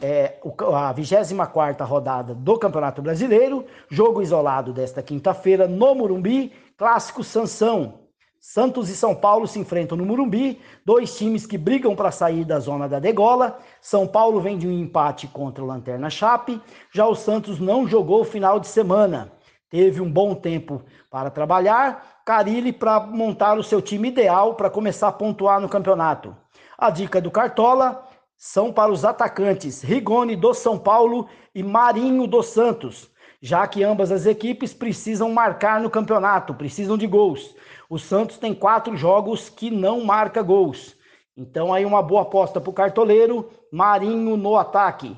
é, 0.00 0.38
a 0.74 0.92
24 0.92 1.84
rodada 1.86 2.34
do 2.34 2.58
Campeonato 2.58 3.02
Brasileiro, 3.02 3.64
jogo 3.88 4.22
isolado 4.22 4.72
desta 4.72 5.02
quinta-feira 5.02 5.66
no 5.66 5.94
Murumbi, 5.94 6.52
clássico 6.76 7.24
Sansão. 7.24 8.06
Santos 8.38 8.88
e 8.88 8.96
São 8.96 9.12
Paulo 9.12 9.48
se 9.48 9.58
enfrentam 9.58 9.98
no 9.98 10.06
Murumbi, 10.06 10.60
dois 10.84 11.16
times 11.16 11.46
que 11.46 11.58
brigam 11.58 11.96
para 11.96 12.12
sair 12.12 12.44
da 12.44 12.60
zona 12.60 12.88
da 12.88 13.00
degola. 13.00 13.58
São 13.80 14.06
Paulo 14.06 14.40
vem 14.40 14.56
de 14.56 14.68
um 14.68 14.72
empate 14.72 15.26
contra 15.26 15.64
o 15.64 15.66
Lanterna 15.66 16.08
Chape, 16.08 16.60
já 16.92 17.06
o 17.06 17.16
Santos 17.16 17.58
não 17.58 17.88
jogou 17.88 18.20
o 18.20 18.24
final 18.24 18.60
de 18.60 18.68
semana. 18.68 19.32
Teve 19.68 20.00
um 20.00 20.08
bom 20.10 20.32
tempo 20.32 20.80
para 21.10 21.28
trabalhar, 21.28 22.20
Carilli 22.24 22.72
para 22.72 23.00
montar 23.00 23.58
o 23.58 23.64
seu 23.64 23.82
time 23.82 24.08
ideal 24.08 24.54
para 24.54 24.70
começar 24.70 25.08
a 25.08 25.12
pontuar 25.12 25.60
no 25.60 25.68
campeonato. 25.68 26.36
A 26.78 26.90
dica 26.90 27.22
do 27.22 27.30
Cartola 27.30 28.06
são 28.36 28.70
para 28.70 28.92
os 28.92 29.02
atacantes 29.02 29.80
Rigoni 29.80 30.36
do 30.36 30.52
São 30.52 30.78
Paulo 30.78 31.26
e 31.54 31.62
Marinho 31.62 32.26
do 32.26 32.42
Santos, 32.42 33.10
já 33.40 33.66
que 33.66 33.82
ambas 33.82 34.12
as 34.12 34.26
equipes 34.26 34.74
precisam 34.74 35.32
marcar 35.32 35.80
no 35.80 35.88
campeonato, 35.88 36.52
precisam 36.52 36.98
de 36.98 37.06
gols. 37.06 37.54
O 37.88 37.98
Santos 37.98 38.36
tem 38.36 38.52
quatro 38.52 38.94
jogos 38.94 39.48
que 39.48 39.70
não 39.70 40.04
marca 40.04 40.42
gols. 40.42 40.94
Então 41.34 41.72
aí 41.72 41.86
uma 41.86 42.02
boa 42.02 42.22
aposta 42.22 42.60
para 42.60 42.70
o 42.70 42.74
cartoleiro, 42.74 43.48
Marinho 43.72 44.36
no 44.36 44.56
ataque. 44.56 45.16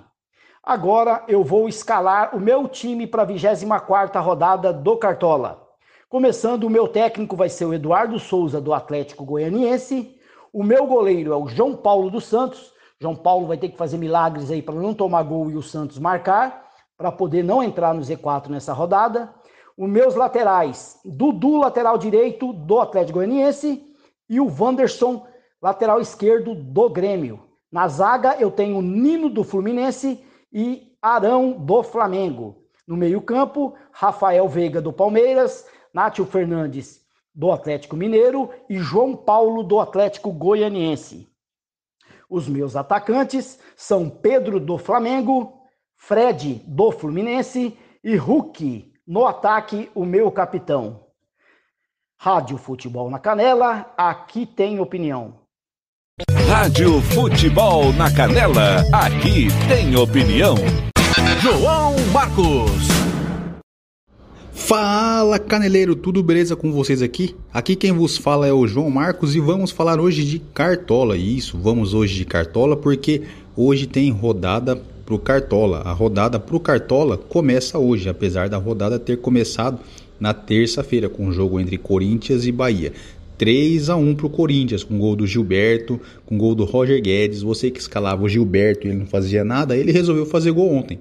Agora 0.62 1.24
eu 1.26 1.42
vou 1.42 1.68
escalar 1.68 2.36
o 2.36 2.40
meu 2.40 2.68
time 2.68 3.04
para 3.04 3.22
a 3.22 3.26
24 3.26 4.22
rodada 4.22 4.72
do 4.72 4.96
Cartola. 4.96 5.66
Começando, 6.08 6.64
o 6.64 6.70
meu 6.70 6.86
técnico 6.86 7.34
vai 7.34 7.48
ser 7.48 7.64
o 7.64 7.74
Eduardo 7.74 8.18
Souza, 8.18 8.60
do 8.60 8.72
Atlético 8.72 9.24
Goianiense. 9.24 10.17
O 10.52 10.62
meu 10.62 10.86
goleiro 10.86 11.32
é 11.32 11.36
o 11.36 11.48
João 11.48 11.76
Paulo 11.76 12.10
dos 12.10 12.24
Santos. 12.24 12.72
João 13.00 13.14
Paulo 13.14 13.46
vai 13.46 13.58
ter 13.58 13.68
que 13.68 13.76
fazer 13.76 13.98
milagres 13.98 14.50
aí 14.50 14.62
para 14.62 14.74
não 14.74 14.94
tomar 14.94 15.22
gol 15.22 15.50
e 15.50 15.56
o 15.56 15.62
Santos 15.62 15.98
marcar, 15.98 16.66
para 16.96 17.12
poder 17.12 17.44
não 17.44 17.62
entrar 17.62 17.94
no 17.94 18.00
Z4 18.00 18.48
nessa 18.48 18.72
rodada. 18.72 19.32
Os 19.76 19.88
meus 19.88 20.14
laterais, 20.14 20.98
Dudu, 21.04 21.58
lateral 21.58 21.98
direito 21.98 22.52
do 22.52 22.80
Atlético 22.80 23.18
Goianiense, 23.18 23.84
e 24.28 24.40
o 24.40 24.46
Wanderson, 24.46 25.26
lateral 25.62 26.00
esquerdo 26.00 26.54
do 26.54 26.90
Grêmio. 26.90 27.40
Na 27.70 27.86
zaga 27.86 28.36
eu 28.40 28.50
tenho 28.50 28.82
Nino 28.82 29.28
do 29.28 29.44
Fluminense 29.44 30.24
e 30.52 30.92
Arão 31.00 31.52
do 31.52 31.82
Flamengo. 31.82 32.64
No 32.86 32.96
meio-campo, 32.96 33.74
Rafael 33.92 34.48
Veiga 34.48 34.80
do 34.80 34.92
Palmeiras, 34.92 35.66
Nátio 35.92 36.24
Fernandes 36.24 37.07
do 37.38 37.52
Atlético 37.52 37.96
Mineiro 37.96 38.50
e 38.68 38.78
João 38.78 39.14
Paulo 39.16 39.62
do 39.62 39.78
Atlético 39.78 40.32
Goianiense. 40.32 41.28
Os 42.28 42.48
meus 42.48 42.74
atacantes 42.74 43.60
são 43.76 44.10
Pedro 44.10 44.58
do 44.58 44.76
Flamengo, 44.76 45.62
Fred 45.96 46.64
do 46.66 46.90
Fluminense 46.90 47.78
e 48.02 48.16
Hulk 48.16 48.92
no 49.06 49.24
ataque, 49.24 49.88
o 49.94 50.04
meu 50.04 50.32
capitão. 50.32 51.06
Rádio 52.18 52.58
Futebol 52.58 53.08
na 53.08 53.20
Canela, 53.20 53.94
aqui 53.96 54.44
tem 54.44 54.80
opinião. 54.80 55.38
Rádio 56.48 57.00
Futebol 57.00 57.92
na 57.92 58.12
Canela, 58.12 58.78
aqui 58.92 59.46
tem 59.68 59.94
opinião. 59.94 60.56
João 61.40 61.94
Marcos. 62.12 63.07
Fala 64.58 65.38
caneleiro, 65.38 65.96
tudo 65.96 66.22
beleza 66.22 66.54
com 66.54 66.70
vocês 66.70 67.00
aqui? 67.00 67.34
Aqui 67.54 67.74
quem 67.74 67.90
vos 67.90 68.18
fala 68.18 68.46
é 68.46 68.52
o 68.52 68.66
João 68.66 68.90
Marcos 68.90 69.34
e 69.34 69.40
vamos 69.40 69.70
falar 69.70 69.98
hoje 69.98 70.24
de 70.24 70.38
Cartola. 70.38 71.16
Isso, 71.16 71.56
vamos 71.56 71.94
hoje 71.94 72.16
de 72.16 72.24
Cartola 72.26 72.76
porque 72.76 73.22
hoje 73.56 73.86
tem 73.86 74.10
rodada 74.10 74.76
pro 75.06 75.18
Cartola. 75.18 75.78
A 75.86 75.92
rodada 75.92 76.38
pro 76.38 76.60
Cartola 76.60 77.16
começa 77.16 77.78
hoje, 77.78 78.10
apesar 78.10 78.50
da 78.50 78.58
rodada 78.58 78.98
ter 78.98 79.18
começado 79.18 79.78
na 80.20 80.34
terça-feira 80.34 81.08
com 81.08 81.28
o 81.28 81.32
jogo 81.32 81.58
entre 81.58 81.78
Corinthians 81.78 82.44
e 82.44 82.52
Bahia. 82.52 82.92
3 83.38 83.88
a 83.88 83.96
1 83.96 84.16
pro 84.16 84.28
Corinthians, 84.28 84.84
com 84.84 84.98
gol 84.98 85.16
do 85.16 85.26
Gilberto, 85.26 85.98
com 86.26 86.36
gol 86.36 86.54
do 86.54 86.64
Roger 86.64 87.00
Guedes. 87.00 87.40
Você 87.40 87.70
que 87.70 87.80
escalava 87.80 88.22
o 88.24 88.28
Gilberto 88.28 88.86
e 88.86 88.90
ele 88.90 88.98
não 88.98 89.06
fazia 89.06 89.44
nada, 89.44 89.74
ele 89.74 89.92
resolveu 89.92 90.26
fazer 90.26 90.50
gol 90.50 90.74
ontem, 90.74 90.98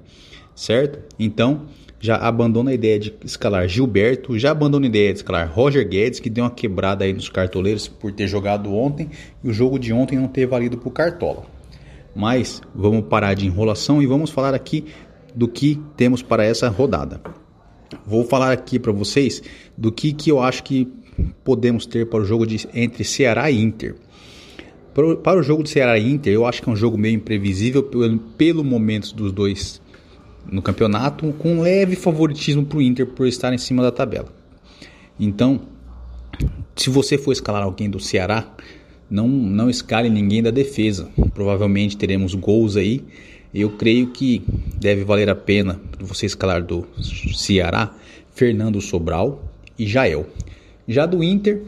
certo? 0.56 1.00
Então, 1.20 1.64
já 2.00 2.16
abandona 2.16 2.72
a 2.72 2.74
ideia 2.74 3.00
de 3.00 3.14
escalar 3.24 3.68
Gilberto, 3.68 4.38
já 4.38 4.52
abandona 4.52 4.86
a 4.86 4.90
ideia 4.90 5.12
de 5.12 5.20
escalar 5.20 5.52
Roger 5.52 5.88
Guedes, 5.88 6.20
que 6.20 6.30
deu 6.30 6.44
uma 6.44 6.52
quebrada 6.52 7.04
aí 7.04 7.14
nos 7.14 7.30
cartoleiros 7.30 7.88
por 7.88 8.12
ter 8.12 8.28
jogado 8.28 8.74
ontem 8.74 9.10
e 9.44 9.50
o 9.50 9.54
jogo 9.54 9.80
de 9.80 9.92
ontem 9.92 10.18
não 10.18 10.28
ter 10.28 10.46
valido 10.46 10.78
pro 10.78 10.92
Cartola. 10.92 11.46
Mas 12.16 12.62
vamos 12.74 13.06
parar 13.06 13.34
de 13.34 13.46
enrolação 13.46 14.02
e 14.02 14.06
vamos 14.06 14.30
falar 14.30 14.54
aqui 14.54 14.86
do 15.36 15.48
que 15.48 15.80
temos 15.96 16.22
para 16.22 16.44
essa 16.44 16.70
rodada. 16.70 17.22
Vou 18.06 18.24
falar 18.24 18.52
aqui 18.52 18.80
para 18.80 18.92
vocês 18.92 19.42
do 19.78 19.92
que, 19.92 20.14
que 20.14 20.32
eu 20.32 20.42
acho 20.42 20.64
que 20.64 20.92
podemos 21.44 21.86
ter 21.86 22.08
para 22.08 22.20
o 22.20 22.26
jogo 22.26 22.46
de, 22.46 22.68
entre 22.74 23.04
Ceará 23.04 23.50
e 23.50 23.60
Inter. 23.60 23.96
Para 24.94 25.08
o, 25.08 25.18
para 25.18 25.40
o 25.40 25.44
jogo 25.44 25.64
de 25.64 25.70
Ceará 25.70 25.98
e 25.98 26.12
Inter, 26.12 26.34
eu 26.34 26.46
acho 26.46 26.62
que 26.62 26.70
é 26.70 26.72
um 26.72 26.76
jogo 26.76 26.98
meio 26.98 27.16
imprevisível 27.16 27.84
pelo, 27.84 28.18
pelo 28.18 28.64
momento 28.64 29.16
dos 29.16 29.32
dois 29.32 29.82
no 30.52 30.62
campeonato, 30.62 31.34
com 31.34 31.56
um 31.56 31.62
leve 31.62 31.96
favoritismo 31.96 32.66
para 32.66 32.78
o 32.78 32.82
Inter 32.82 33.06
por 33.06 33.28
estar 33.28 33.54
em 33.54 33.58
cima 33.58 33.84
da 33.84 33.92
tabela. 33.92 34.28
Então, 35.20 35.62
se 36.76 36.90
você 36.90 37.18
for 37.18 37.32
escalar 37.32 37.64
alguém 37.64 37.90
do 37.90 38.00
Ceará, 38.00 38.56
não, 39.10 39.28
não 39.28 39.70
escale 39.70 40.10
ninguém 40.10 40.44
da 40.44 40.52
defesa. 40.52 41.10
Provavelmente 41.34 41.98
teremos 41.98 42.36
gols 42.36 42.76
aí. 42.76 43.04
Eu 43.54 43.72
creio 43.72 44.08
que 44.12 44.44
deve 44.80 45.04
valer 45.04 45.30
a 45.30 45.36
pena 45.36 45.80
você 46.00 46.26
escalar 46.26 46.64
do 46.64 46.86
Ceará 47.34 47.96
Fernando 48.34 48.80
Sobral 48.82 49.44
e 49.80 49.88
Jael. 49.88 50.28
Já 50.88 51.06
do 51.06 51.24
Inter, 51.24 51.64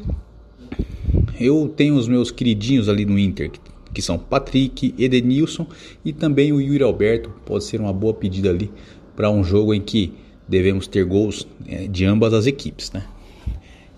eu 1.40 1.74
tenho 1.76 1.96
os 1.96 2.08
meus 2.08 2.32
queridinhos 2.32 2.88
ali 2.88 3.06
no 3.06 3.18
Inter, 3.18 3.50
que 3.50 3.60
são 4.02 4.18
Patrick, 4.18 4.94
Edenilson 4.98 5.66
e 6.06 6.14
também 6.14 6.54
o 6.54 6.62
Yuri 6.62 6.84
Alberto. 6.84 7.32
Pode 7.46 7.64
ser 7.64 7.80
uma 7.82 7.94
boa 7.94 8.14
pedida 8.14 8.50
ali 8.50 8.72
para 9.16 9.30
um 9.30 9.44
jogo 9.44 9.74
em 9.74 9.82
que 9.82 10.14
devemos 10.48 10.88
ter 10.88 11.04
gols 11.06 11.48
é, 11.68 11.88
de 11.88 12.06
ambas 12.06 12.34
as 12.34 12.46
equipes, 12.46 12.92
né? 12.92 13.04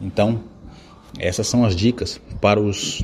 Então, 0.01 0.43
essas 1.19 1.47
são 1.47 1.63
as 1.63 1.75
dicas 1.75 2.19
para 2.41 2.59
os 2.59 3.03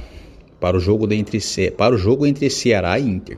para 0.60 0.76
o 0.76 0.80
jogo 0.80 1.12
entre 1.14 1.40
para 1.78 1.94
o 1.94 1.98
jogo 1.98 2.26
entre 2.26 2.50
Ceará 2.50 2.98
e 3.00 3.08
Inter. 3.08 3.38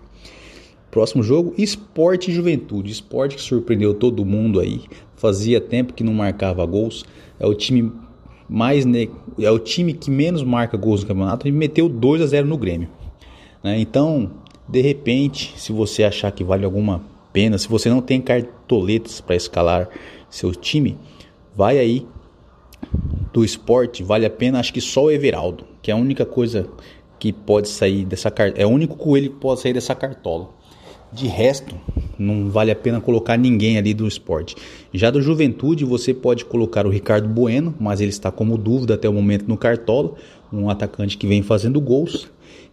Próximo 0.89 1.21
jogo, 1.21 1.53
Esporte 1.57 2.31
e 2.31 2.33
Juventude. 2.33 2.91
Esporte 2.91 3.35
que 3.35 3.41
surpreendeu 3.41 3.93
todo 3.93 4.25
mundo 4.25 4.59
aí. 4.59 4.81
Fazia 5.15 5.61
tempo 5.61 5.93
que 5.93 6.03
não 6.03 6.13
marcava 6.13 6.65
gols. 6.65 7.05
É 7.39 7.45
o 7.45 7.53
time 7.53 7.91
mais 8.49 8.85
é 9.37 9.51
o 9.51 9.59
time 9.59 9.93
que 9.93 10.09
menos 10.09 10.41
marca 10.41 10.75
gols 10.75 11.01
no 11.01 11.07
campeonato 11.07 11.47
e 11.47 11.51
meteu 11.51 11.87
2 11.87 12.21
a 12.21 12.25
0 12.25 12.47
no 12.47 12.57
Grêmio. 12.57 12.89
Né? 13.63 13.79
Então, 13.79 14.31
de 14.67 14.81
repente, 14.81 15.53
se 15.57 15.71
você 15.71 16.03
achar 16.03 16.31
que 16.31 16.43
vale 16.43 16.65
alguma 16.65 17.03
pena, 17.33 17.57
se 17.57 17.67
você 17.67 17.89
não 17.89 18.01
tem 18.01 18.21
cartoletas 18.21 19.21
para 19.21 19.35
escalar 19.35 19.89
seu 20.29 20.53
time, 20.53 20.97
vai 21.55 21.77
aí 21.77 22.05
do 23.33 23.43
esporte, 23.43 24.03
vale 24.03 24.25
a 24.25 24.29
pena, 24.29 24.59
acho 24.59 24.73
que 24.73 24.81
só 24.81 25.05
o 25.05 25.11
Everaldo, 25.11 25.65
que 25.81 25.91
é 25.91 25.93
a 25.93 25.97
única 25.97 26.25
coisa 26.25 26.67
que 27.19 27.33
pode 27.33 27.67
sair 27.67 28.05
dessa 28.05 28.31
cartola, 28.31 28.61
é 28.61 28.65
o 28.65 28.69
único 28.69 28.95
coelho 28.95 29.31
que 29.31 29.37
pode 29.37 29.59
sair 29.59 29.73
dessa 29.73 29.93
cartola. 29.93 30.49
De 31.11 31.27
resto, 31.27 31.75
não 32.19 32.49
vale 32.49 32.69
a 32.69 32.75
pena 32.75 33.01
colocar 33.01 33.35
ninguém 33.35 33.77
ali 33.77 33.93
do 33.93 34.07
esporte. 34.07 34.55
Já 34.93 35.09
do 35.09 35.21
Juventude, 35.21 35.83
você 35.83 36.13
pode 36.13 36.45
colocar 36.45 36.85
o 36.85 36.89
Ricardo 36.89 37.27
Bueno, 37.27 37.73
mas 37.79 37.99
ele 37.99 38.11
está 38.11 38.31
como 38.31 38.57
dúvida 38.57 38.93
até 38.93 39.09
o 39.09 39.13
momento 39.13 39.47
no 39.47 39.57
Cartola, 39.57 40.13
um 40.53 40.69
atacante 40.69 41.17
que 41.17 41.25
vem 41.25 41.41
fazendo 41.41 41.81
gols. 41.81 42.29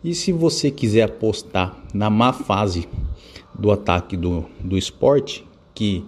E 0.07 0.15
se 0.15 0.31
você 0.31 0.71
quiser 0.71 1.03
apostar 1.03 1.83
na 1.93 2.09
má 2.09 2.33
fase 2.33 2.87
do 3.53 3.73
ataque 3.73 4.17
do, 4.17 4.45
do 4.61 4.79
esporte, 4.79 5.45
que 5.75 6.05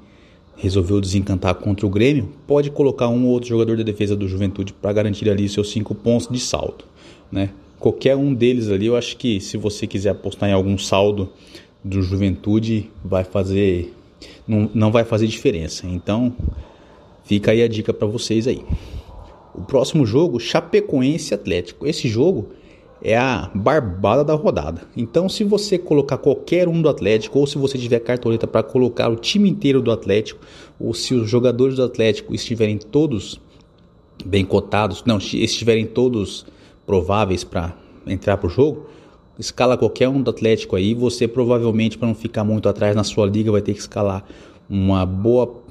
resolveu 0.56 1.00
desencantar 1.00 1.56
contra 1.56 1.84
o 1.84 1.90
Grêmio, 1.90 2.28
pode 2.46 2.70
colocar 2.70 3.08
um 3.08 3.26
ou 3.26 3.32
outro 3.32 3.48
jogador 3.48 3.76
da 3.76 3.82
defesa 3.82 4.14
do 4.14 4.28
Juventude 4.28 4.72
para 4.72 4.92
garantir 4.92 5.28
ali 5.28 5.48
seus 5.48 5.72
cinco 5.72 5.96
pontos 5.96 6.28
de 6.28 6.38
saldo, 6.38 6.84
né? 7.28 7.50
Qualquer 7.80 8.14
um 8.14 8.32
deles 8.32 8.68
ali, 8.68 8.86
eu 8.86 8.96
acho 8.96 9.16
que 9.16 9.40
se 9.40 9.56
você 9.56 9.84
quiser 9.84 10.10
apostar 10.10 10.48
em 10.48 10.52
algum 10.52 10.78
saldo 10.78 11.32
do 11.82 12.00
Juventude 12.00 12.88
vai 13.04 13.24
fazer 13.24 13.92
não, 14.46 14.70
não 14.72 14.92
vai 14.92 15.02
fazer 15.02 15.26
diferença. 15.26 15.88
Então, 15.88 16.32
fica 17.24 17.50
aí 17.50 17.64
a 17.64 17.66
dica 17.66 17.92
para 17.92 18.06
vocês 18.06 18.46
aí. 18.46 18.62
O 19.52 19.62
próximo 19.62 20.06
jogo, 20.06 20.38
Chapecoense 20.38 21.34
Atlético. 21.34 21.84
Esse 21.84 22.06
jogo 22.06 22.50
é 23.02 23.16
a 23.16 23.50
barbada 23.54 24.24
da 24.24 24.34
rodada. 24.34 24.82
Então, 24.96 25.28
se 25.28 25.44
você 25.44 25.78
colocar 25.78 26.18
qualquer 26.18 26.68
um 26.68 26.82
do 26.82 26.88
Atlético, 26.88 27.38
ou 27.38 27.46
se 27.46 27.56
você 27.56 27.78
tiver 27.78 28.00
cartoleta 28.00 28.46
para 28.46 28.62
colocar 28.62 29.08
o 29.08 29.16
time 29.16 29.48
inteiro 29.48 29.80
do 29.80 29.90
Atlético, 29.90 30.40
ou 30.78 30.92
se 30.92 31.14
os 31.14 31.28
jogadores 31.28 31.76
do 31.76 31.84
Atlético 31.84 32.34
estiverem 32.34 32.78
todos 32.78 33.40
bem 34.24 34.44
cotados, 34.44 35.04
não, 35.06 35.18
estiverem 35.18 35.86
todos 35.86 36.44
prováveis 36.84 37.44
para 37.44 37.74
entrar 38.06 38.36
para 38.36 38.46
o 38.46 38.50
jogo, 38.50 38.86
escala 39.38 39.76
qualquer 39.76 40.08
um 40.08 40.20
do 40.20 40.30
Atlético 40.30 40.74
aí, 40.74 40.94
você 40.94 41.28
provavelmente, 41.28 41.96
para 41.96 42.08
não 42.08 42.14
ficar 42.14 42.42
muito 42.42 42.68
atrás 42.68 42.96
na 42.96 43.04
sua 43.04 43.26
liga, 43.26 43.52
vai 43.52 43.62
ter 43.62 43.74
que 43.74 43.80
escalar 43.80 44.24
uma 44.68 45.06
boa 45.06 45.62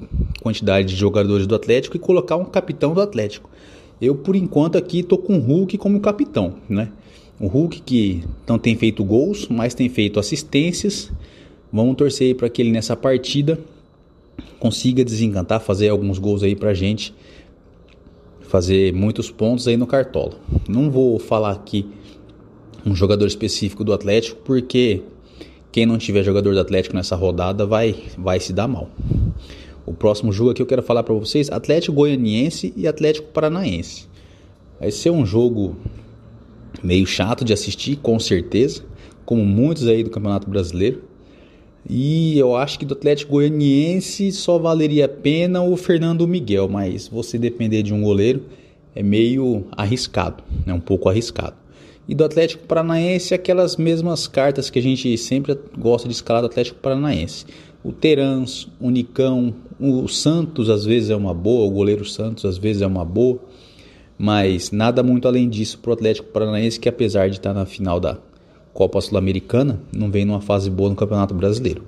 quantidade 0.42 0.88
de 0.88 0.96
jogadores 0.96 1.46
do 1.46 1.54
Atlético 1.54 1.98
e 1.98 2.00
colocar 2.00 2.36
um 2.36 2.46
capitão 2.46 2.94
do 2.94 3.02
Atlético. 3.02 3.50
Eu, 4.02 4.16
por 4.16 4.36
enquanto, 4.36 4.78
aqui 4.78 5.00
estou 5.00 5.18
com 5.18 5.38
o 5.38 5.42
Hulk 5.42 5.78
como 5.78 6.00
capitão, 6.00 6.56
né? 6.70 6.90
O 7.40 7.48
Hulk 7.48 7.82
que 7.82 8.24
não 8.48 8.58
tem 8.58 8.76
feito 8.76 9.04
gols, 9.04 9.48
mas 9.48 9.74
tem 9.74 9.90
feito 9.90 10.20
assistências. 10.20 11.12
Vamos 11.72 11.96
torcer 11.96 12.36
para 12.36 12.50
que 12.50 12.62
ele 12.62 12.72
nessa 12.72 12.96
partida 12.96 13.60
consiga 14.60 15.04
desencantar, 15.04 15.60
fazer 15.60 15.90
alguns 15.90 16.18
gols 16.18 16.44
aí 16.44 16.56
pra 16.56 16.74
gente, 16.74 17.14
fazer 18.42 18.94
muitos 18.94 19.30
pontos 19.30 19.68
aí 19.68 19.78
no 19.78 19.86
Cartola. 19.86 20.34
Não 20.68 20.90
vou 20.90 21.20
falar 21.20 21.52
aqui 21.52 21.86
um 22.86 22.96
jogador 22.96 23.28
específico 23.28 23.84
do 23.84 23.94
Atlético, 23.94 24.40
porque 24.44 25.02
quem 25.72 25.86
não 25.86 25.98
tiver 25.98 26.24
jogador 26.24 26.54
do 26.54 26.60
Atlético 26.60 26.96
nessa 26.96 27.16
rodada 27.16 27.66
vai, 27.66 27.96
vai 28.18 28.40
se 28.40 28.54
dar 28.54 28.68
mal. 28.68 28.90
O 29.88 29.94
próximo 29.94 30.34
jogo 30.34 30.52
aqui 30.52 30.62
eu 30.62 30.66
quero 30.66 30.84
falar 30.84 31.02
para 31.02 31.14
vocês: 31.14 31.50
Atlético 31.50 31.96
Goianiense 31.96 32.74
e 32.76 32.86
Atlético 32.86 33.30
Paranaense. 33.30 34.06
Vai 34.78 34.92
ser 34.92 35.12
um 35.12 35.26
jogo 35.26 35.78
meio 36.84 37.08
chato 37.08 37.46
de 37.46 37.54
assistir, 37.54 37.96
com 37.96 38.20
certeza, 38.20 38.84
como 39.26 39.46
muitos 39.46 39.88
aí 39.88 40.04
do 40.04 40.10
Campeonato 40.10 40.50
Brasileiro. 40.50 41.04
E 41.90 42.38
eu 42.38 42.54
acho 42.54 42.78
que 42.78 42.86
do 42.86 42.96
Atlético 42.96 43.32
Goianiense 43.32 44.30
só 44.34 44.60
valeria 44.60 45.06
a 45.06 45.10
pena 45.10 45.64
o 45.64 45.78
Fernando 45.78 46.28
Miguel, 46.28 46.68
mas 46.68 47.08
você 47.08 47.38
depender 47.38 47.82
de 47.82 47.94
um 47.94 48.02
goleiro 48.02 48.44
é 48.94 49.02
meio 49.02 49.68
arriscado, 49.72 50.44
é 50.66 50.74
um 50.74 50.82
pouco 50.82 51.08
arriscado. 51.08 51.56
E 52.10 52.14
do 52.14 52.26
Atlético 52.26 52.68
Paranaense, 52.68 53.34
aquelas 53.34 53.78
mesmas 53.78 54.28
cartas 54.28 54.70
que 54.70 54.80
a 54.80 54.82
gente 54.82 55.18
sempre 55.18 55.58
gosta 55.78 56.10
de 56.10 56.14
escalar 56.14 56.42
do 56.42 56.48
Atlético 56.48 56.80
Paranaense. 56.80 57.46
O 57.84 57.94
Terans, 57.94 58.68
o 58.82 58.90
Nicão, 58.90 59.54
o 59.80 60.08
Santos 60.08 60.70
às 60.70 60.86
vezes 60.86 61.10
é 61.10 61.16
uma 61.16 61.34
boa, 61.34 61.68
o 61.68 61.72
goleiro 61.72 62.06
Santos 62.06 62.46
às 62.46 62.58
vezes 62.58 62.82
é 62.82 62.88
uma 62.88 63.06
boa, 63.06 63.40
mas 64.18 64.72
nada 64.72 65.04
muito 65.04 65.28
além 65.28 65.48
disso 65.48 65.80
para 65.80 65.92
o 65.92 65.94
Atlético 65.94 66.30
Paranaense, 66.30 66.80
que 66.80 66.90
apesar 66.90 67.30
de 67.30 67.38
estar 67.38 67.54
na 67.54 67.66
final 67.66 68.00
da 68.00 68.18
Copa 68.74 69.00
Sul-Americana, 69.02 69.82
não 69.96 70.10
vem 70.10 70.26
numa 70.26 70.42
fase 70.42 70.70
boa 70.70 70.90
no 70.90 70.96
Campeonato 70.96 71.34
Brasileiro. 71.34 71.84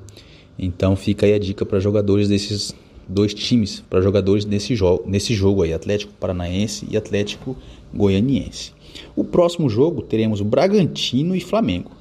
Então 0.58 0.96
fica 0.96 1.26
aí 1.26 1.34
a 1.34 1.40
dica 1.40 1.66
para 1.66 1.80
jogadores 1.80 2.28
desses 2.28 2.76
dois 3.08 3.34
times, 3.34 3.84
para 3.90 4.02
jogadores 4.02 4.46
nesse 4.46 4.76
jogo, 4.76 5.04
nesse 5.08 5.34
jogo 5.34 5.64
aí, 5.64 5.74
Atlético 5.74 6.14
Paranaense 6.20 6.88
e 6.90 6.96
Atlético 6.96 7.58
Goianiense. 7.94 8.74
O 9.16 9.24
próximo 9.24 9.70
jogo 9.70 10.02
teremos 10.02 10.42
o 10.42 10.46
Bragantino 10.46 11.36
e 11.36 11.40
Flamengo. 11.40 11.92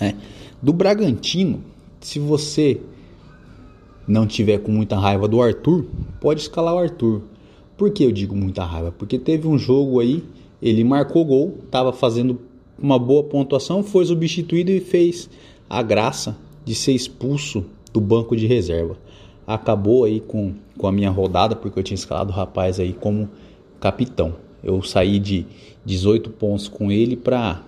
É. 0.00 0.14
Do 0.62 0.72
Bragantino, 0.72 1.62
se 2.00 2.18
você 2.18 2.80
não 4.06 4.26
tiver 4.26 4.58
com 4.58 4.70
muita 4.70 4.96
raiva 4.96 5.26
do 5.26 5.42
Arthur, 5.42 5.84
pode 6.20 6.40
escalar 6.40 6.74
o 6.74 6.78
Arthur. 6.78 7.22
Por 7.76 7.90
que 7.90 8.04
eu 8.04 8.12
digo 8.12 8.34
muita 8.34 8.64
raiva? 8.64 8.92
Porque 8.92 9.18
teve 9.18 9.46
um 9.48 9.58
jogo 9.58 10.00
aí, 10.00 10.22
ele 10.62 10.84
marcou 10.84 11.24
gol, 11.24 11.58
estava 11.64 11.92
fazendo 11.92 12.40
uma 12.78 12.98
boa 12.98 13.24
pontuação, 13.24 13.82
foi 13.82 14.04
substituído 14.06 14.70
e 14.70 14.80
fez 14.80 15.28
a 15.68 15.82
graça 15.82 16.36
de 16.64 16.74
ser 16.74 16.92
expulso 16.92 17.64
do 17.92 18.00
banco 18.00 18.36
de 18.36 18.46
reserva. 18.46 18.96
Acabou 19.46 20.04
aí 20.04 20.20
com, 20.20 20.54
com 20.76 20.86
a 20.86 20.92
minha 20.92 21.10
rodada, 21.10 21.54
porque 21.54 21.78
eu 21.78 21.82
tinha 21.82 21.94
escalado 21.94 22.30
o 22.32 22.34
rapaz 22.34 22.80
aí 22.80 22.92
como 22.92 23.28
capitão. 23.80 24.34
Eu 24.62 24.82
saí 24.82 25.18
de 25.18 25.46
18 25.84 26.30
pontos 26.30 26.68
com 26.68 26.90
ele 26.90 27.16
para 27.16 27.62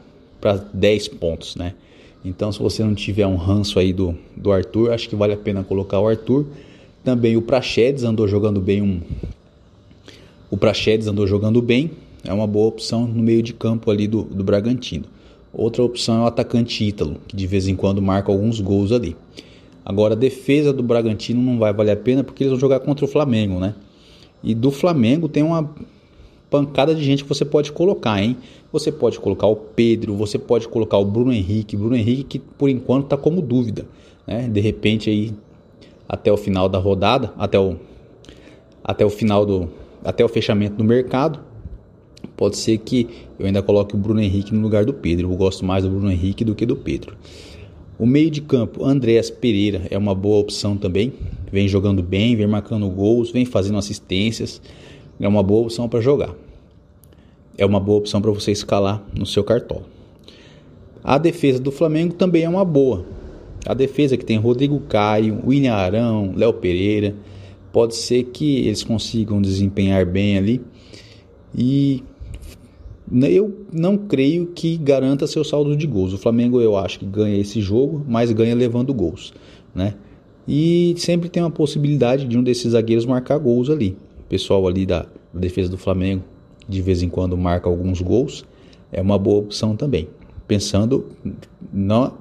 10 0.72 1.08
pontos, 1.08 1.54
né? 1.54 1.74
Então, 2.24 2.50
se 2.50 2.58
você 2.58 2.82
não 2.82 2.94
tiver 2.94 3.26
um 3.26 3.36
ranço 3.36 3.78
aí 3.78 3.92
do, 3.92 4.14
do 4.36 4.52
Arthur, 4.52 4.92
acho 4.92 5.08
que 5.08 5.16
vale 5.16 5.32
a 5.32 5.36
pena 5.36 5.62
colocar 5.62 6.00
o 6.00 6.08
Arthur. 6.08 6.46
Também 7.04 7.36
o 7.36 7.42
Prachedes 7.42 8.04
andou 8.04 8.26
jogando 8.26 8.60
bem 8.60 8.82
um. 8.82 9.00
O 10.50 10.56
Prachedes 10.56 11.06
andou 11.06 11.26
jogando 11.26 11.62
bem. 11.62 11.90
É 12.24 12.32
uma 12.32 12.46
boa 12.46 12.66
opção 12.66 13.06
no 13.06 13.22
meio 13.22 13.42
de 13.42 13.52
campo 13.52 13.90
ali 13.90 14.06
do, 14.06 14.22
do 14.22 14.42
Bragantino. 14.42 15.04
Outra 15.52 15.82
opção 15.82 16.18
é 16.18 16.20
o 16.24 16.26
atacante 16.26 16.84
Ítalo, 16.84 17.16
que 17.26 17.36
de 17.36 17.46
vez 17.46 17.68
em 17.68 17.76
quando 17.76 18.02
marca 18.02 18.30
alguns 18.30 18.60
gols 18.60 18.92
ali. 18.92 19.16
Agora, 19.84 20.14
a 20.14 20.16
defesa 20.16 20.72
do 20.72 20.82
Bragantino 20.82 21.40
não 21.40 21.58
vai 21.58 21.72
valer 21.72 21.92
a 21.92 21.96
pena 21.96 22.22
porque 22.22 22.42
eles 22.42 22.50
vão 22.50 22.60
jogar 22.60 22.80
contra 22.80 23.04
o 23.04 23.08
Flamengo, 23.08 23.58
né? 23.58 23.74
E 24.42 24.54
do 24.54 24.70
Flamengo 24.70 25.28
tem 25.28 25.42
uma 25.42 25.70
pancada 26.50 26.94
de 26.94 27.02
gente 27.04 27.22
que 27.22 27.28
você 27.28 27.44
pode 27.44 27.72
colocar, 27.72 28.22
hein? 28.22 28.36
Você 28.72 28.90
pode 28.90 29.18
colocar 29.18 29.46
o 29.46 29.56
Pedro, 29.56 30.14
você 30.14 30.38
pode 30.38 30.68
colocar 30.68 30.98
o 30.98 31.04
Bruno 31.04 31.32
Henrique, 31.32 31.76
Bruno 31.76 31.96
Henrique 31.96 32.24
que 32.24 32.38
por 32.38 32.68
enquanto 32.68 33.04
está 33.04 33.16
como 33.16 33.40
dúvida, 33.40 33.86
né? 34.26 34.48
De 34.48 34.60
repente 34.60 35.10
aí 35.10 35.32
até 36.08 36.32
o 36.32 36.36
final 36.36 36.68
da 36.68 36.78
rodada, 36.78 37.32
até 37.38 37.58
o 37.58 37.76
até 38.82 39.04
o 39.04 39.10
final 39.10 39.44
do 39.44 39.68
até 40.04 40.24
o 40.24 40.28
fechamento 40.28 40.76
do 40.76 40.84
mercado, 40.84 41.40
pode 42.36 42.56
ser 42.56 42.78
que 42.78 43.08
eu 43.38 43.46
ainda 43.46 43.62
coloque 43.62 43.94
o 43.94 43.98
Bruno 43.98 44.20
Henrique 44.20 44.54
no 44.54 44.60
lugar 44.60 44.84
do 44.84 44.94
Pedro. 44.94 45.30
Eu 45.30 45.36
gosto 45.36 45.64
mais 45.64 45.84
do 45.84 45.90
Bruno 45.90 46.10
Henrique 46.10 46.44
do 46.44 46.54
que 46.54 46.64
do 46.64 46.76
Pedro. 46.76 47.16
O 47.98 48.06
meio 48.06 48.30
de 48.30 48.40
campo, 48.40 48.84
Andréas 48.84 49.28
Pereira 49.28 49.82
é 49.90 49.98
uma 49.98 50.14
boa 50.14 50.38
opção 50.38 50.76
também. 50.76 51.12
Vem 51.50 51.66
jogando 51.66 52.02
bem, 52.02 52.36
vem 52.36 52.46
marcando 52.46 52.88
gols, 52.88 53.32
vem 53.32 53.44
fazendo 53.44 53.76
assistências 53.76 54.62
é 55.20 55.28
uma 55.28 55.42
boa 55.42 55.62
opção 55.62 55.88
para 55.88 56.00
jogar. 56.00 56.34
É 57.56 57.66
uma 57.66 57.80
boa 57.80 57.98
opção 57.98 58.20
para 58.20 58.30
você 58.30 58.52
escalar 58.52 59.02
no 59.12 59.26
seu 59.26 59.42
cartola. 59.42 59.82
A 61.02 61.18
defesa 61.18 61.58
do 61.58 61.72
Flamengo 61.72 62.14
também 62.14 62.44
é 62.44 62.48
uma 62.48 62.64
boa. 62.64 63.04
A 63.66 63.74
defesa 63.74 64.16
que 64.16 64.24
tem 64.24 64.38
Rodrigo 64.38 64.78
Caio, 64.80 65.42
William 65.44 65.74
Arão, 65.74 66.32
Léo 66.36 66.52
Pereira, 66.52 67.16
pode 67.72 67.96
ser 67.96 68.24
que 68.24 68.58
eles 68.58 68.84
consigam 68.84 69.42
desempenhar 69.42 70.06
bem 70.06 70.38
ali. 70.38 70.60
E 71.56 72.02
eu 73.22 73.66
não 73.72 73.96
creio 73.96 74.46
que 74.46 74.76
garanta 74.76 75.26
seu 75.26 75.42
saldo 75.42 75.76
de 75.76 75.86
gols. 75.86 76.12
O 76.12 76.18
Flamengo 76.18 76.60
eu 76.60 76.76
acho 76.76 77.00
que 77.00 77.06
ganha 77.06 77.40
esse 77.40 77.60
jogo, 77.60 78.04
mas 78.06 78.30
ganha 78.30 78.54
levando 78.54 78.94
gols, 78.94 79.32
né? 79.74 79.94
E 80.46 80.94
sempre 80.96 81.28
tem 81.28 81.42
uma 81.42 81.50
possibilidade 81.50 82.24
de 82.24 82.38
um 82.38 82.42
desses 82.42 82.72
zagueiros 82.72 83.04
marcar 83.04 83.38
gols 83.38 83.68
ali 83.68 83.96
pessoal 84.28 84.66
ali 84.66 84.84
da 84.84 85.06
defesa 85.32 85.68
do 85.68 85.78
Flamengo 85.78 86.24
de 86.68 86.82
vez 86.82 87.02
em 87.02 87.08
quando 87.08 87.36
marca 87.36 87.68
alguns 87.68 88.02
gols, 88.02 88.44
é 88.92 89.00
uma 89.00 89.18
boa 89.18 89.40
opção 89.40 89.74
também. 89.74 90.08
Pensando 90.46 91.06
não 91.72 92.12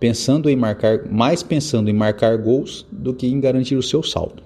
pensando 0.00 0.48
em 0.48 0.56
marcar, 0.56 1.10
mais 1.10 1.42
pensando 1.42 1.90
em 1.90 1.92
marcar 1.92 2.38
gols 2.38 2.86
do 2.90 3.12
que 3.12 3.26
em 3.26 3.40
garantir 3.40 3.76
o 3.76 3.82
seu 3.82 4.02
saldo. 4.02 4.42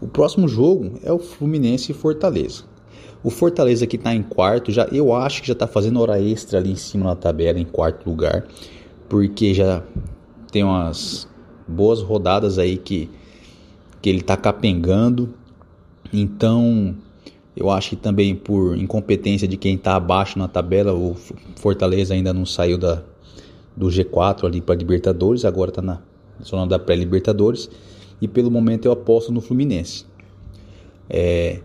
O 0.00 0.06
próximo 0.06 0.48
jogo 0.48 0.98
é 1.02 1.12
o 1.12 1.18
Fluminense 1.18 1.92
e 1.92 1.94
Fortaleza. 1.94 2.64
O 3.22 3.28
Fortaleza 3.28 3.86
que 3.86 3.96
está 3.96 4.14
em 4.14 4.22
quarto, 4.22 4.70
já 4.72 4.84
eu 4.92 5.12
acho 5.12 5.42
que 5.42 5.48
já 5.48 5.52
está 5.52 5.66
fazendo 5.66 6.00
hora 6.00 6.20
extra 6.20 6.58
ali 6.58 6.70
em 6.70 6.76
cima 6.76 7.06
na 7.06 7.16
tabela, 7.16 7.58
em 7.58 7.64
quarto 7.64 8.08
lugar, 8.08 8.46
porque 9.08 9.52
já 9.52 9.82
tem 10.50 10.64
umas 10.64 11.28
boas 11.66 12.00
rodadas 12.00 12.58
aí 12.58 12.78
que, 12.78 13.10
que 14.00 14.08
ele 14.08 14.20
está 14.20 14.36
capengando 14.36 15.34
então, 16.12 16.94
eu 17.56 17.70
acho 17.70 17.90
que 17.90 17.96
também 17.96 18.34
por 18.34 18.76
incompetência 18.76 19.46
de 19.46 19.56
quem 19.56 19.74
está 19.74 19.94
abaixo 19.94 20.38
na 20.38 20.48
tabela, 20.48 20.92
o 20.92 21.14
Fortaleza 21.56 22.14
ainda 22.14 22.32
não 22.32 22.46
saiu 22.46 22.78
da, 22.78 23.02
do 23.76 23.88
G4 23.88 24.44
ali 24.44 24.60
para 24.60 24.74
Libertadores, 24.74 25.44
agora 25.44 25.70
está 25.70 25.82
na 25.82 26.00
zona 26.42 26.66
da 26.66 26.78
pré-Libertadores. 26.78 27.70
E 28.20 28.28
pelo 28.28 28.50
momento 28.50 28.86
eu 28.86 28.92
aposto 28.92 29.32
no 29.32 29.40
Fluminense. 29.40 30.04
É, 31.08 31.60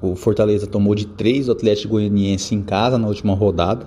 o 0.00 0.14
Fortaleza 0.14 0.66
tomou 0.66 0.94
de 0.94 1.06
3 1.06 1.46
do 1.46 1.52
Atlético 1.52 1.94
Goianiense 1.94 2.54
em 2.54 2.62
casa 2.62 2.98
na 2.98 3.08
última 3.08 3.34
rodada. 3.34 3.86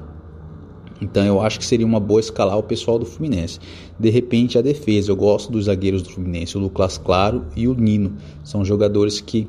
Então 1.00 1.24
eu 1.24 1.40
acho 1.42 1.60
que 1.60 1.66
seria 1.66 1.86
uma 1.86 2.00
boa 2.00 2.20
escalar 2.20 2.58
o 2.58 2.64
pessoal 2.64 2.98
do 2.98 3.06
Fluminense. 3.06 3.60
De 4.00 4.10
repente 4.10 4.58
a 4.58 4.62
defesa, 4.62 5.12
eu 5.12 5.16
gosto 5.16 5.52
dos 5.52 5.66
zagueiros 5.66 6.02
do 6.02 6.10
Fluminense, 6.10 6.58
o 6.58 6.60
Lucas 6.60 6.98
Claro 6.98 7.46
e 7.56 7.68
o 7.68 7.76
Nino. 7.76 8.14
São 8.44 8.66
jogadores 8.66 9.22
que 9.22 9.48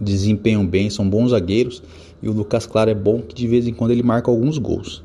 desempenham 0.00 0.66
bem, 0.66 0.90
são 0.90 1.08
bons 1.08 1.30
zagueiros. 1.30 1.82
E 2.22 2.28
o 2.28 2.32
Lucas 2.32 2.66
Claro 2.66 2.90
é 2.90 2.94
bom 2.94 3.20
que 3.20 3.34
de 3.34 3.46
vez 3.46 3.66
em 3.66 3.74
quando 3.74 3.90
ele 3.90 4.02
marca 4.02 4.30
alguns 4.30 4.58
gols. 4.58 5.02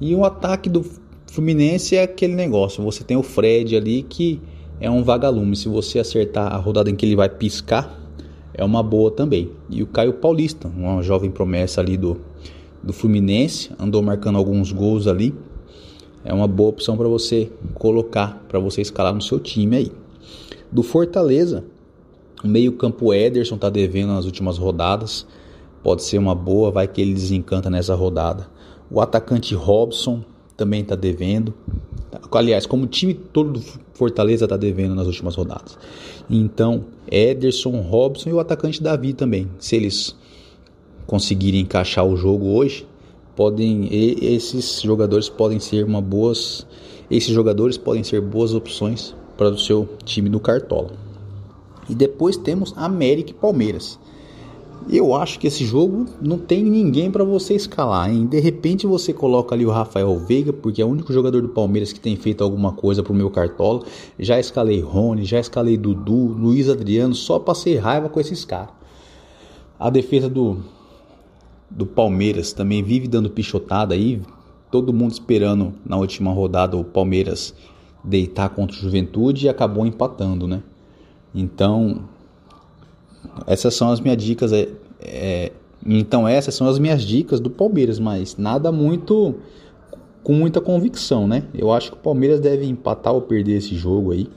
E 0.00 0.14
o 0.14 0.24
ataque 0.24 0.68
do 0.68 0.84
Fluminense 1.26 1.96
é 1.96 2.02
aquele 2.02 2.34
negócio: 2.34 2.82
você 2.82 3.04
tem 3.04 3.16
o 3.16 3.22
Fred 3.22 3.76
ali 3.76 4.02
que 4.02 4.40
é 4.80 4.90
um 4.90 5.02
vagalume. 5.02 5.56
Se 5.56 5.68
você 5.68 5.98
acertar 5.98 6.52
a 6.52 6.56
rodada 6.56 6.90
em 6.90 6.96
que 6.96 7.06
ele 7.06 7.16
vai 7.16 7.28
piscar, 7.28 7.98
é 8.54 8.64
uma 8.64 8.82
boa 8.82 9.10
também. 9.10 9.50
E 9.68 9.82
o 9.82 9.86
Caio 9.86 10.14
Paulista, 10.14 10.68
uma 10.68 11.02
jovem 11.02 11.30
promessa 11.30 11.80
ali 11.80 11.96
do, 11.96 12.18
do 12.82 12.92
Fluminense, 12.92 13.70
andou 13.78 14.02
marcando 14.02 14.36
alguns 14.36 14.72
gols 14.72 15.06
ali. 15.06 15.34
É 16.24 16.34
uma 16.34 16.46
boa 16.46 16.70
opção 16.70 16.96
para 16.96 17.08
você 17.08 17.50
colocar, 17.74 18.44
para 18.48 18.58
você 18.58 18.82
escalar 18.82 19.14
no 19.14 19.22
seu 19.22 19.38
time 19.38 19.76
aí. 19.76 19.92
Do 20.70 20.82
Fortaleza, 20.82 21.64
o 22.42 22.48
meio-campo 22.48 23.12
Ederson 23.12 23.56
está 23.56 23.68
devendo 23.68 24.12
nas 24.12 24.24
últimas 24.24 24.58
rodadas. 24.58 25.26
Pode 25.82 26.02
ser 26.02 26.18
uma 26.18 26.34
boa, 26.34 26.70
vai 26.70 26.86
que 26.86 27.00
ele 27.00 27.14
desencanta 27.14 27.70
nessa 27.70 27.94
rodada. 27.94 28.48
O 28.90 29.00
atacante 29.00 29.54
Robson 29.54 30.22
também 30.56 30.82
está 30.82 30.94
devendo. 30.94 31.54
Aliás, 32.32 32.66
como 32.66 32.84
o 32.84 32.86
time 32.86 33.14
todo 33.14 33.52
do 33.52 33.60
Fortaleza 33.94 34.44
está 34.44 34.56
devendo 34.56 34.94
nas 34.94 35.06
últimas 35.06 35.34
rodadas. 35.34 35.78
Então, 36.28 36.84
Ederson, 37.10 37.80
Robson 37.80 38.30
e 38.30 38.32
o 38.32 38.40
atacante 38.40 38.82
Davi 38.82 39.12
também. 39.12 39.48
Se 39.58 39.76
eles 39.76 40.16
conseguirem 41.06 41.60
encaixar 41.60 42.04
o 42.04 42.16
jogo 42.16 42.46
hoje, 42.46 42.86
podem 43.34 43.88
esses 43.90 44.82
jogadores 44.82 45.28
podem 45.28 45.58
ser 45.58 45.84
uma 45.84 46.00
boas 46.00 46.66
esses 47.10 47.34
jogadores 47.34 47.76
podem 47.76 48.04
ser 48.04 48.20
boas 48.20 48.54
opções 48.54 49.14
para 49.36 49.48
o 49.48 49.58
seu 49.58 49.88
time 50.04 50.28
do 50.28 50.38
Cartola. 50.38 51.09
E 51.90 51.94
depois 51.94 52.36
temos 52.36 52.72
América 52.76 53.32
e 53.32 53.34
Palmeiras. 53.34 53.98
Eu 54.88 55.14
acho 55.14 55.38
que 55.38 55.46
esse 55.46 55.64
jogo 55.64 56.06
não 56.22 56.38
tem 56.38 56.64
ninguém 56.64 57.10
para 57.10 57.22
você 57.22 57.54
escalar, 57.54 58.10
hein? 58.10 58.26
De 58.26 58.40
repente 58.40 58.86
você 58.86 59.12
coloca 59.12 59.54
ali 59.54 59.66
o 59.66 59.70
Rafael 59.70 60.16
Veiga, 60.18 60.52
porque 60.52 60.80
é 60.80 60.84
o 60.84 60.88
único 60.88 61.12
jogador 61.12 61.42
do 61.42 61.48
Palmeiras 61.50 61.92
que 61.92 62.00
tem 62.00 62.16
feito 62.16 62.42
alguma 62.42 62.72
coisa 62.72 63.02
pro 63.02 63.12
meu 63.12 63.28
cartola. 63.28 63.82
Já 64.18 64.40
escalei 64.40 64.80
Rony, 64.80 65.24
já 65.24 65.38
escalei 65.38 65.76
Dudu, 65.76 66.14
Luiz 66.14 66.68
Adriano, 66.68 67.14
só 67.14 67.38
passei 67.38 67.76
raiva 67.76 68.08
com 68.08 68.18
esses 68.20 68.44
caras. 68.44 68.70
A 69.78 69.90
defesa 69.90 70.28
do 70.28 70.58
do 71.70 71.86
Palmeiras 71.86 72.52
também 72.52 72.82
vive 72.82 73.06
dando 73.06 73.30
pichotada 73.30 73.94
aí, 73.94 74.20
todo 74.70 74.92
mundo 74.92 75.12
esperando 75.12 75.72
na 75.86 75.96
última 75.96 76.32
rodada 76.32 76.76
o 76.76 76.84
Palmeiras 76.84 77.54
deitar 78.02 78.50
contra 78.50 78.76
o 78.76 78.80
Juventude 78.80 79.46
e 79.46 79.48
acabou 79.48 79.86
empatando, 79.86 80.48
né? 80.48 80.62
Então, 81.34 82.04
essas 83.46 83.74
são 83.74 83.90
as 83.90 84.00
minhas 84.00 84.22
dicas. 84.22 84.52
É, 84.52 84.68
é, 85.00 85.52
então, 85.84 86.26
essas 86.26 86.54
são 86.54 86.66
as 86.66 86.78
minhas 86.78 87.02
dicas 87.02 87.40
do 87.40 87.50
Palmeiras, 87.50 87.98
mas 87.98 88.36
nada 88.36 88.70
muito 88.70 89.34
com 90.22 90.34
muita 90.34 90.60
convicção, 90.60 91.26
né? 91.26 91.44
Eu 91.54 91.72
acho 91.72 91.92
que 91.92 91.96
o 91.96 92.00
Palmeiras 92.00 92.40
deve 92.40 92.66
empatar 92.66 93.14
ou 93.14 93.22
perder 93.22 93.56
esse 93.56 93.74
jogo 93.74 94.12
aí. 94.12 94.28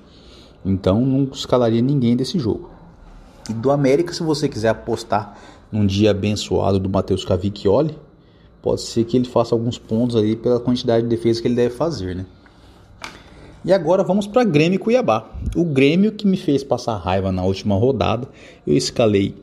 Então, 0.65 1.01
não 1.01 1.23
escalaria 1.31 1.81
ninguém 1.81 2.15
desse 2.15 2.39
jogo. 2.39 2.69
E 3.49 3.53
do 3.53 3.71
América, 3.71 4.13
se 4.13 4.23
você 4.23 4.47
quiser 4.47 4.69
apostar 4.69 5.37
num 5.69 5.85
dia 5.85 6.11
abençoado 6.11 6.79
do 6.79 6.89
Matheus 6.89 7.25
Cavicchioli, 7.25 7.97
pode 8.61 8.81
ser 8.81 9.03
que 9.03 9.17
ele 9.17 9.27
faça 9.27 9.53
alguns 9.53 9.77
pontos 9.77 10.15
ali 10.15 10.37
pela 10.37 10.59
quantidade 10.59 11.03
de 11.03 11.09
defesa 11.09 11.41
que 11.41 11.47
ele 11.47 11.55
deve 11.55 11.75
fazer, 11.75 12.15
né? 12.15 12.25
E 13.65 13.71
agora 13.71 14.03
vamos 14.03 14.27
para 14.27 14.43
Grêmio 14.43 14.75
e 14.75 14.79
Cuiabá. 14.79 15.29
O 15.55 15.63
Grêmio 15.63 16.11
que 16.11 16.27
me 16.27 16.35
fez 16.35 16.63
passar 16.63 16.97
raiva 16.97 17.31
na 17.31 17.43
última 17.43 17.75
rodada, 17.75 18.27
eu 18.67 18.75
escalei 18.75 19.35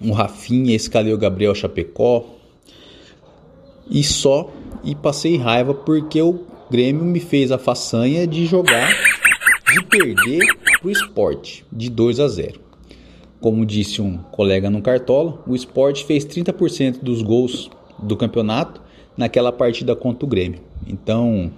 o 0.00 0.10
Rafinha, 0.12 0.74
escalei 0.74 1.12
o 1.12 1.18
Gabriel 1.18 1.54
Chapecó 1.54 2.26
e 3.88 4.02
só 4.02 4.50
e 4.82 4.96
passei 4.96 5.36
raiva 5.36 5.72
porque 5.72 6.20
o 6.20 6.44
Grêmio 6.68 7.04
me 7.04 7.20
fez 7.20 7.52
a 7.52 7.58
façanha 7.58 8.26
de 8.26 8.46
jogar, 8.46 8.92
de 9.72 9.84
perder 9.86 10.44
pro 10.80 10.90
esporte 10.90 11.64
de 11.72 11.88
2 11.88 12.18
a 12.18 12.26
0. 12.26 12.60
Como 13.40 13.64
disse 13.64 14.02
um 14.02 14.18
colega 14.18 14.68
no 14.68 14.82
Cartola, 14.82 15.40
o 15.46 15.54
esporte 15.54 16.04
fez 16.04 16.24
30% 16.24 16.98
dos 17.00 17.22
gols 17.22 17.70
do 17.96 18.16
campeonato 18.16 18.80
naquela 19.16 19.52
partida 19.52 19.94
contra 19.94 20.26
o 20.26 20.28
Grêmio. 20.28 20.60
Então, 20.86 21.52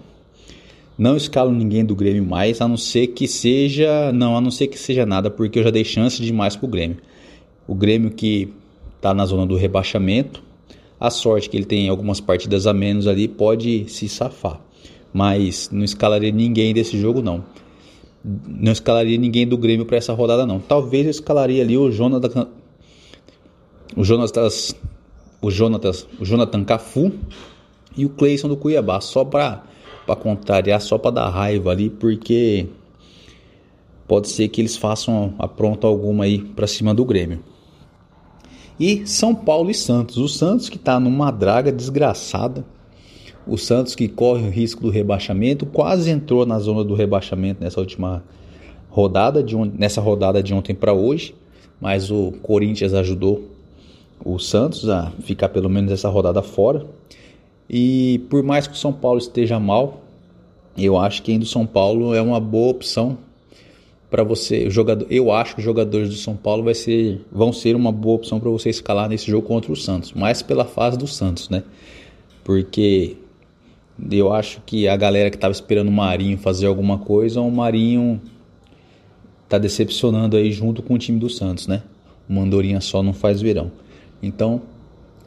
não 0.98 1.16
escalo 1.16 1.52
ninguém 1.52 1.84
do 1.84 1.94
Grêmio 1.94 2.24
mais, 2.24 2.60
a 2.60 2.68
não 2.68 2.76
ser 2.76 3.08
que 3.08 3.28
seja, 3.28 4.12
não, 4.12 4.36
a 4.36 4.40
não 4.40 4.50
ser 4.50 4.66
que 4.66 4.78
seja 4.78 5.06
nada, 5.06 5.30
porque 5.30 5.60
eu 5.60 5.62
já 5.62 5.70
dei 5.70 5.84
chance 5.84 6.20
demais 6.20 6.56
pro 6.56 6.66
Grêmio. 6.66 6.98
O 7.66 7.74
Grêmio 7.74 8.10
que 8.10 8.52
está 8.96 9.14
na 9.14 9.24
zona 9.24 9.46
do 9.46 9.54
rebaixamento, 9.54 10.42
a 10.98 11.10
sorte 11.10 11.48
que 11.48 11.56
ele 11.56 11.64
tem 11.64 11.88
algumas 11.88 12.20
partidas 12.20 12.66
a 12.66 12.74
menos 12.74 13.06
ali 13.06 13.28
pode 13.28 13.88
se 13.88 14.08
safar. 14.08 14.60
Mas 15.12 15.70
não 15.70 15.84
escalaria 15.84 16.32
ninguém 16.32 16.74
desse 16.74 16.98
jogo 16.98 17.22
não 17.22 17.44
não 18.24 18.72
escalaria 18.72 19.16
ninguém 19.16 19.46
do 19.46 19.56
Grêmio 19.56 19.86
para 19.86 19.96
essa 19.96 20.12
rodada 20.12 20.46
não. 20.46 20.60
Talvez 20.60 21.04
eu 21.04 21.10
escalaria 21.10 21.62
ali 21.62 21.76
o 21.76 21.90
Jonathan 21.90 22.48
o 23.96 24.04
Jonatas 24.04 24.74
o 25.40 25.50
Jonatas, 25.50 26.06
o 26.20 26.24
Jonathan 26.24 26.64
Cafu 26.64 27.12
e 27.96 28.04
o 28.04 28.08
Cleison 28.08 28.48
do 28.48 28.56
Cuiabá, 28.56 29.00
só 29.00 29.24
para 29.24 29.62
para 30.08 30.16
contrariar, 30.16 30.80
só 30.80 30.96
para 30.96 31.10
dar 31.10 31.28
raiva 31.28 31.70
ali, 31.70 31.90
porque 31.90 32.66
pode 34.06 34.28
ser 34.28 34.48
que 34.48 34.60
eles 34.60 34.74
façam 34.74 35.34
apronto 35.38 35.86
alguma 35.86 36.24
aí 36.24 36.38
para 36.38 36.66
cima 36.66 36.94
do 36.94 37.04
Grêmio. 37.04 37.40
E 38.80 39.06
São 39.06 39.34
Paulo 39.34 39.70
e 39.70 39.74
Santos. 39.74 40.16
O 40.16 40.26
Santos 40.28 40.70
que 40.70 40.76
está 40.76 40.98
numa 40.98 41.30
draga 41.30 41.70
desgraçada 41.70 42.64
o 43.48 43.56
Santos, 43.56 43.94
que 43.94 44.06
corre 44.08 44.46
o 44.46 44.50
risco 44.50 44.82
do 44.82 44.90
rebaixamento, 44.90 45.64
quase 45.64 46.10
entrou 46.10 46.44
na 46.44 46.58
zona 46.58 46.84
do 46.84 46.94
rebaixamento 46.94 47.62
nessa 47.62 47.80
última 47.80 48.22
rodada, 48.90 49.42
de 49.42 49.56
on... 49.56 49.64
nessa 49.64 50.02
rodada 50.02 50.42
de 50.42 50.52
ontem 50.52 50.74
para 50.74 50.92
hoje, 50.92 51.34
mas 51.80 52.10
o 52.10 52.32
Corinthians 52.42 52.92
ajudou 52.92 53.48
o 54.22 54.38
Santos 54.38 54.88
a 54.88 55.10
ficar 55.22 55.48
pelo 55.48 55.70
menos 55.70 55.90
essa 55.90 56.10
rodada 56.10 56.42
fora. 56.42 56.84
E 57.68 58.20
por 58.30 58.42
mais 58.42 58.66
que 58.66 58.74
o 58.74 58.76
São 58.76 58.92
Paulo 58.92 59.18
esteja 59.18 59.58
mal, 59.60 60.02
eu 60.76 60.96
acho 60.98 61.22
que 61.22 61.32
ainda 61.32 61.44
o 61.44 61.48
São 61.48 61.66
Paulo 61.66 62.14
é 62.14 62.22
uma 62.22 62.40
boa 62.40 62.70
opção 62.70 63.18
para 64.10 64.22
você, 64.22 64.70
jogador, 64.70 65.06
eu 65.10 65.30
acho 65.30 65.54
que 65.54 65.60
os 65.60 65.64
jogadores 65.64 66.08
do 66.08 66.14
São 66.14 66.34
Paulo 66.34 66.62
vai 66.62 66.74
ser, 66.74 67.20
vão 67.30 67.52
ser 67.52 67.76
uma 67.76 67.92
boa 67.92 68.16
opção 68.16 68.40
para 68.40 68.48
você 68.48 68.70
escalar 68.70 69.08
nesse 69.08 69.30
jogo 69.30 69.46
contra 69.46 69.70
o 69.70 69.76
Santos, 69.76 70.14
mais 70.14 70.40
pela 70.40 70.64
fase 70.64 70.96
do 70.96 71.06
Santos, 71.06 71.50
né? 71.50 71.62
Porque 72.42 73.16
eu 74.10 74.32
acho 74.32 74.62
que 74.64 74.88
a 74.88 74.96
galera 74.96 75.28
que 75.28 75.36
estava 75.36 75.52
esperando 75.52 75.88
o 75.88 75.92
Marinho 75.92 76.38
fazer 76.38 76.66
alguma 76.66 76.96
coisa, 76.96 77.40
o 77.42 77.50
Marinho 77.50 78.18
tá 79.46 79.58
decepcionando 79.58 80.38
aí 80.38 80.52
junto 80.52 80.82
com 80.82 80.94
o 80.94 80.98
time 80.98 81.18
do 81.18 81.28
Santos, 81.28 81.66
né? 81.66 81.82
O 82.26 82.32
Mandorinha 82.32 82.80
só 82.80 83.02
não 83.02 83.12
faz 83.12 83.42
verão. 83.42 83.70
Então, 84.22 84.62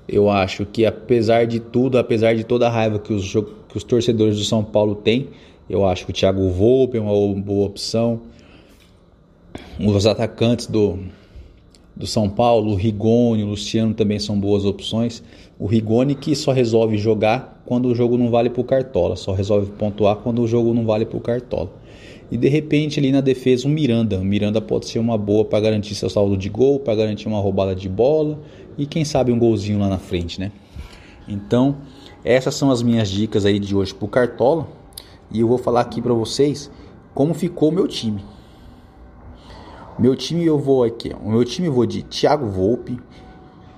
eu 0.07 0.29
acho 0.29 0.65
que 0.65 0.85
apesar 0.85 1.45
de 1.45 1.59
tudo, 1.59 1.97
apesar 1.97 2.35
de 2.35 2.43
toda 2.43 2.67
a 2.67 2.69
raiva 2.69 2.99
que 2.99 3.13
os, 3.13 3.31
que 3.31 3.77
os 3.77 3.83
torcedores 3.83 4.37
do 4.37 4.43
São 4.43 4.63
Paulo 4.63 4.95
têm, 4.95 5.29
eu 5.69 5.85
acho 5.85 6.05
que 6.05 6.11
o 6.11 6.13
Thiago 6.13 6.49
Volpe 6.49 6.97
é 6.97 7.01
uma 7.01 7.33
boa 7.39 7.67
opção. 7.67 8.21
Os 9.79 10.05
atacantes 10.05 10.67
do, 10.67 10.99
do 11.95 12.05
São 12.05 12.29
Paulo, 12.29 12.71
o 12.71 12.75
Rigoni, 12.75 13.43
o 13.43 13.47
Luciano 13.47 13.93
também 13.93 14.19
são 14.19 14.39
boas 14.39 14.65
opções. 14.65 15.23
O 15.57 15.65
Rigoni 15.65 16.15
que 16.15 16.35
só 16.35 16.51
resolve 16.51 16.97
jogar 16.97 17.61
quando 17.65 17.87
o 17.87 17.95
jogo 17.95 18.17
não 18.17 18.29
vale 18.29 18.49
para 18.49 18.61
o 18.61 18.63
Cartola, 18.63 19.15
só 19.15 19.31
resolve 19.31 19.71
pontuar 19.71 20.17
quando 20.17 20.41
o 20.41 20.47
jogo 20.47 20.73
não 20.73 20.85
vale 20.85 21.05
para 21.05 21.17
o 21.17 21.21
Cartola. 21.21 21.69
E 22.31 22.37
de 22.37 22.47
repente 22.47 22.97
ali 22.97 23.11
na 23.11 23.19
defesa 23.19 23.67
um 23.67 23.71
Miranda. 23.71 24.17
O 24.17 24.23
Miranda 24.23 24.61
pode 24.61 24.87
ser 24.87 24.99
uma 24.99 25.17
boa 25.17 25.43
para 25.43 25.59
garantir 25.59 25.93
seu 25.95 26.09
saldo 26.09 26.37
de 26.37 26.47
gol, 26.47 26.79
para 26.79 26.95
garantir 26.95 27.27
uma 27.27 27.41
roubada 27.41 27.75
de 27.75 27.89
bola 27.89 28.39
e 28.77 28.85
quem 28.85 29.03
sabe 29.03 29.33
um 29.33 29.37
golzinho 29.37 29.79
lá 29.79 29.89
na 29.89 29.97
frente, 29.97 30.39
né? 30.39 30.51
Então, 31.27 31.77
essas 32.23 32.55
são 32.55 32.71
as 32.71 32.81
minhas 32.81 33.09
dicas 33.09 33.45
aí 33.45 33.59
de 33.59 33.75
hoje 33.75 33.93
para 33.93 34.05
o 34.05 34.07
Cartola. 34.07 34.67
E 35.29 35.41
eu 35.41 35.47
vou 35.47 35.57
falar 35.57 35.81
aqui 35.81 36.01
para 36.01 36.13
vocês 36.13 36.71
como 37.13 37.33
ficou 37.33 37.69
o 37.69 37.71
meu 37.71 37.87
time. 37.87 38.23
Meu 39.99 40.15
time 40.15 40.45
eu 40.45 40.57
vou 40.57 40.83
aqui, 40.83 41.13
o 41.13 41.29
meu 41.29 41.43
time 41.43 41.67
eu 41.67 41.73
vou 41.73 41.85
de 41.85 42.01
Thiago 42.01 42.47
Volpe, 42.47 42.97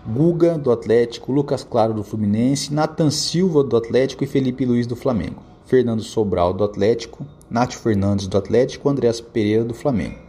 Guga 0.07 0.57
do 0.57 0.71
Atlético, 0.71 1.31
Lucas 1.31 1.63
Claro 1.63 1.93
do 1.93 2.03
Fluminense, 2.03 2.73
Nathan 2.73 3.09
Silva 3.09 3.63
do 3.63 3.75
Atlético 3.75 4.23
e 4.23 4.27
Felipe 4.27 4.63
Luiz 4.63 4.85
do 4.85 4.95
Flamengo. 4.95 5.52
Fernando 5.65 6.04
Sobral 6.04 6.54
do 6.54 6.63
Atlético, 6.63 7.26
Nath 7.49 7.73
Fernandes 7.73 8.28
do 8.28 8.38
Atlético, 8.38 8.89
Andréas 8.89 9.21
Pereira 9.21 9.63
do 9.63 9.73
Flamengo. 9.73 10.19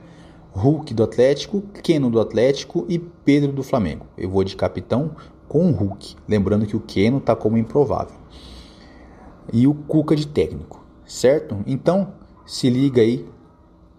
Hulk 0.53 0.95
do 0.95 1.03
Atlético, 1.03 1.63
Keno 1.83 2.09
do 2.09 2.21
Atlético 2.21 2.87
e 2.89 2.99
Pedro 2.99 3.53
do 3.53 3.63
Flamengo. 3.63 4.07
Eu 4.17 4.31
vou 4.31 4.45
de 4.45 4.55
capitão 4.55 5.17
com 5.49 5.69
o 5.69 5.73
Hulk, 5.73 6.17
lembrando 6.29 6.67
que 6.67 6.77
o 6.77 6.81
Keno 6.81 7.19
está 7.19 7.35
como 7.35 7.59
improvável. 7.59 8.17
E 9.53 9.67
o 9.67 9.75
Cuca 9.75 10.15
de 10.15 10.27
técnico, 10.27 10.85
certo? 11.05 11.63
Então, 11.67 12.15
se 12.47 12.71
liga 12.71 13.03
aí 13.03 13.27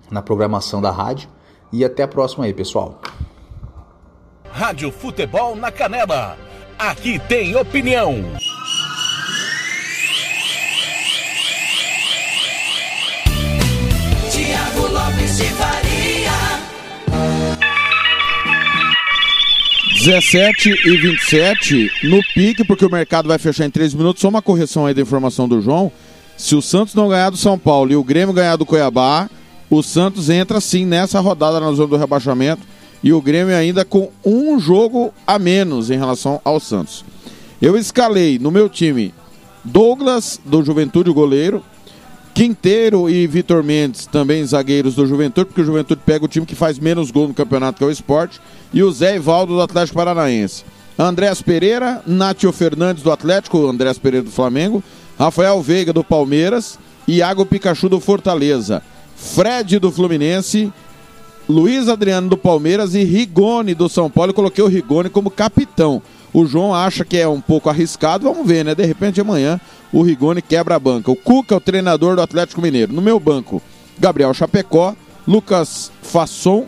na 0.10 0.21
programação 0.21 0.82
da 0.82 0.91
rádio 0.91 1.30
e 1.71 1.84
até 1.84 2.04
a 2.04 2.08
próxima 2.08 2.45
aí, 2.45 2.54
pessoal. 2.54 3.02
Rádio 4.50 4.91
Futebol 4.91 5.56
na 5.56 5.71
Canela. 5.71 6.38
Aqui 6.80 7.19
tem 7.28 7.56
opinião. 7.56 8.15
17 20.06 20.69
e 20.69 20.98
27 20.98 21.91
no 22.04 22.21
pique, 22.34 22.63
porque 22.63 22.86
o 22.86 22.89
mercado 22.89 23.28
vai 23.28 23.38
fechar 23.38 23.65
em 23.65 23.69
3 23.69 23.93
minutos. 23.95 24.21
Só 24.21 24.30
uma 24.30 24.41
correção 24.41 24.86
aí 24.86 24.93
da 24.93 25.02
informação 25.02 25.45
do 25.45 25.60
João. 25.60 25.91
Se 26.38 26.56
o 26.56 26.62
Santos 26.62 26.95
não 26.95 27.10
ganhar 27.10 27.32
do 27.32 27.38
São 27.38 27.60
Paulo 27.60 27.91
e 27.91 27.98
o 27.98 28.04
Grêmio 28.04 28.34
ganhar 28.34 28.56
do 28.56 28.65
Cuiabá, 28.65 29.30
o 29.69 29.84
Santos 29.84 30.30
entra 30.30 30.62
sim 30.62 30.86
nessa 30.86 31.19
rodada 31.19 31.60
na 31.60 31.71
zona 31.74 31.89
do 31.89 31.98
rebaixamento 31.98 32.62
e 33.04 33.12
o 33.12 33.21
Grêmio 33.21 33.56
ainda 33.56 33.84
com 33.84 34.12
um 34.24 34.58
jogo 34.58 35.13
a 35.28 35.38
menos 35.38 35.91
em 35.91 35.98
relação 35.98 36.39
ao 36.45 36.62
Santos. 36.62 37.04
Eu 37.62 37.76
escalei 37.76 38.39
no 38.39 38.52
meu 38.52 38.69
time 38.69 39.13
Douglas, 39.65 40.39
do 40.45 40.63
Juventude, 40.63 41.12
goleiro, 41.12 41.62
Quinteiro 42.36 43.10
e 43.10 43.26
Vitor 43.26 43.63
Mendes, 43.63 44.06
também 44.06 44.45
zagueiros 44.45 44.93
do 44.93 45.08
Juventude, 45.08 45.45
porque 45.45 45.62
o 45.62 45.65
Juventude 45.65 46.02
pega 46.06 46.26
o 46.26 46.28
time 46.28 46.45
que 46.45 46.54
faz 46.54 46.78
menos 46.78 47.10
gol 47.10 47.30
no 47.30 47.34
campeonato, 47.34 47.78
que 47.78 47.84
é 47.86 47.88
o 47.88 47.91
esporte, 47.91 48.41
e 48.74 48.84
o 48.84 48.91
Zé 48.91 49.15
Ivaldo 49.15 49.54
do 49.54 49.62
Atlético 49.62 49.95
Paranaense. 49.95 50.65
Andrés 51.00 51.41
Pereira, 51.41 52.04
Nátio 52.06 52.52
Fernandes 52.52 53.02
do 53.02 53.10
Atlético, 53.10 53.65
Andrés 53.65 53.98
Pereira 53.98 54.26
do 54.26 54.32
Flamengo, 54.32 54.84
Rafael 55.17 55.62
Veiga 55.62 55.93
do 55.93 56.04
Palmeiras, 56.04 56.78
Iago 57.08 57.45
Pikachu 57.45 57.88
do 57.88 58.02
Fortaleza, 58.02 58.84
Fred 59.15 59.80
do 59.80 59.89
Fluminense, 59.89 60.74
Luiz 61.48 61.88
Adriano 61.88 62.28
do 62.28 62.36
Palmeiras 62.36 62.95
e 62.95 63.04
Rigoni 63.06 63.74
do 63.74 63.88
São 63.88 64.10
Paulo. 64.10 64.32
Eu 64.32 64.36
coloquei 64.36 64.62
o 64.62 64.67
Rigoni 64.67 65.10
como 65.10 65.32
capitão. 65.32 66.02
O 66.36 66.45
João 66.45 66.76
acha 66.76 67.06
que 67.06 67.15
é 67.15 67.26
um 67.26 67.39
pouco 67.39 67.69
arriscado, 67.69 68.26
vamos 68.26 68.45
ver, 68.45 68.65
né? 68.65 68.76
De 68.76 68.86
repente 68.86 69.21
amanhã 69.21 69.58
o 69.93 70.02
Rigoni 70.02 70.41
quebra 70.41 70.76
a 70.76 70.80
banca. 70.80 71.10
O 71.10 71.15
Cuca 71.15 71.56
é 71.56 71.58
o 71.58 71.62
treinador 71.62 72.17
do 72.17 72.21
Atlético 72.21 72.62
Mineiro. 72.62 72.91
No 72.91 73.02
meu 73.02 73.17
banco, 73.21 73.62
Gabriel 73.98 74.34
Chapecó, 74.34 74.93
Lucas 75.26 75.93
Fasson, 76.02 76.65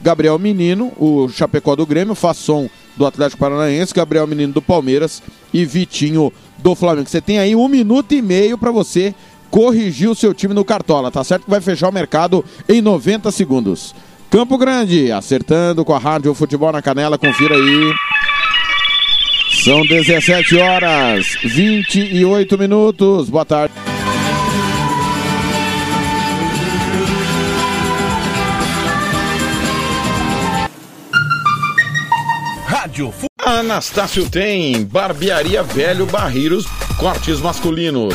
Gabriel 0.00 0.38
Menino, 0.38 0.90
o 0.96 1.28
Chapecó 1.28 1.76
do 1.76 1.84
Grêmio, 1.84 2.14
Fasson 2.14 2.70
do 2.96 3.04
Atlético 3.04 3.40
Paranaense, 3.40 3.92
Gabriel 3.92 4.26
Menino 4.26 4.54
do 4.54 4.62
Palmeiras 4.62 5.22
e 5.52 5.66
Vitinho 5.66 6.32
do 6.56 6.74
Flamengo. 6.74 7.06
Você 7.06 7.20
tem 7.20 7.38
aí 7.38 7.54
um 7.54 7.68
minuto 7.68 8.12
e 8.12 8.22
meio 8.22 8.56
para 8.56 8.70
você 8.70 9.14
corrigir 9.50 10.08
o 10.08 10.14
seu 10.14 10.32
time 10.32 10.54
no 10.54 10.64
Cartola, 10.64 11.10
tá 11.10 11.22
certo 11.22 11.44
que 11.44 11.50
vai 11.50 11.60
fechar 11.60 11.90
o 11.90 11.92
mercado 11.92 12.42
em 12.66 12.80
90 12.80 13.30
segundos. 13.30 13.94
Campo 14.30 14.56
Grande, 14.56 15.12
acertando 15.12 15.84
com 15.84 15.92
a 15.92 15.98
Rádio 15.98 16.32
Futebol 16.32 16.72
na 16.72 16.80
Canela, 16.80 17.18
confira 17.18 17.54
aí. 17.54 17.92
São 19.52 19.82
17 19.82 20.56
horas, 20.56 21.26
28 21.44 22.56
minutos. 22.56 23.28
Boa 23.28 23.44
tarde. 23.44 23.74
Rádio 32.64 33.12
Anastácio 33.44 34.28
tem 34.30 34.84
barbearia 34.84 35.62
velho 35.62 36.06
barreiros 36.06 36.64
cortes 36.98 37.40
masculinos, 37.40 38.14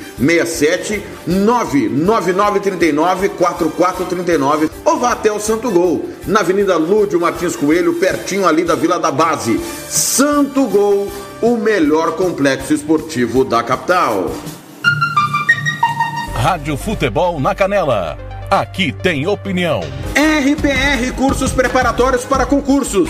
67 0.21 1.03
99939 1.27 3.29
4439 3.29 4.69
ou 4.85 4.97
vá 4.97 5.11
até 5.11 5.31
o 5.31 5.39
Santo 5.39 5.71
Gol, 5.71 6.09
na 6.27 6.41
Avenida 6.41 6.77
Lúdio 6.77 7.19
Martins 7.19 7.55
Coelho, 7.55 7.95
pertinho 7.95 8.47
ali 8.47 8.63
da 8.63 8.75
Vila 8.75 8.99
da 8.99 9.11
Base. 9.11 9.59
Santo 9.87 10.67
Gol, 10.67 11.11
o 11.41 11.57
melhor 11.57 12.15
complexo 12.15 12.73
esportivo 12.73 13.43
da 13.43 13.63
capital. 13.63 14.31
Rádio 16.35 16.77
Futebol 16.77 17.39
na 17.39 17.53
Canela. 17.53 18.17
Aqui 18.49 18.91
tem 18.91 19.27
opinião. 19.27 19.81
RPR 20.15 21.13
Cursos 21.15 21.51
Preparatórios 21.51 22.25
para 22.25 22.45
Concursos. 22.45 23.09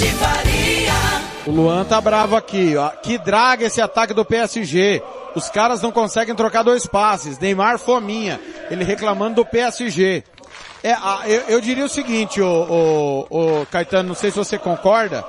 De 0.00 0.06
Faria. 0.14 0.92
O 1.46 1.50
Luan 1.50 1.84
tá 1.84 2.00
bravo 2.00 2.34
aqui, 2.36 2.74
ó. 2.76 2.88
Que 2.88 3.18
draga 3.18 3.66
esse 3.66 3.80
ataque 3.80 4.14
do 4.14 4.24
PSG. 4.24 5.02
Os 5.34 5.48
caras 5.50 5.82
não 5.82 5.92
conseguem 5.92 6.34
trocar 6.34 6.62
dois 6.62 6.86
passes. 6.86 7.38
Neymar 7.38 7.78
fominha. 7.78 8.40
Ele 8.70 8.82
reclamando 8.84 9.36
do 9.36 9.44
PSG. 9.46 10.24
É, 10.82 10.94
eu, 11.26 11.40
eu 11.48 11.60
diria 11.60 11.84
o 11.84 11.88
seguinte, 11.88 12.40
o, 12.40 13.26
o, 13.30 13.66
Caetano, 13.66 14.08
não 14.08 14.14
sei 14.14 14.30
se 14.30 14.38
você 14.38 14.56
concorda, 14.58 15.22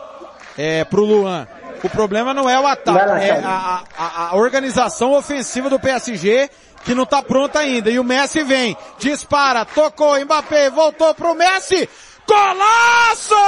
é, 0.57 0.85
pro 0.85 1.03
Luan. 1.03 1.45
O 1.83 1.89
problema 1.89 2.33
não 2.33 2.49
é 2.49 2.57
o 2.59 2.65
ataque, 2.67 3.25
é 3.25 3.31
a, 3.43 3.81
a- 3.97 4.27
a 4.29 4.35
organização 4.35 5.13
ofensiva 5.13 5.69
do 5.69 5.79
PSG 5.79 6.49
que 6.85 6.93
não 6.95 7.05
tá 7.05 7.21
pronta 7.21 7.59
ainda. 7.59 7.89
E 7.89 7.99
o 7.99 8.03
Messi 8.03 8.43
vem, 8.43 8.77
dispara, 8.99 9.65
tocou, 9.65 10.17
Mbappé, 10.23 10.69
voltou 10.69 11.13
pro 11.15 11.33
Messi, 11.35 11.89
golaço! 12.31 13.45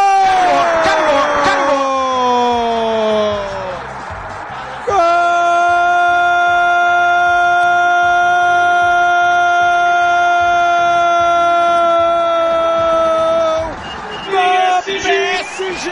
Gol! 14.26 14.84
PSG! 14.86 15.88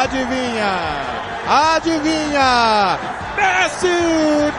Adivinha? 0.00 0.74
Adivinha? 1.46 2.98
Messi! 3.36 3.96
Messi! 4.56 4.57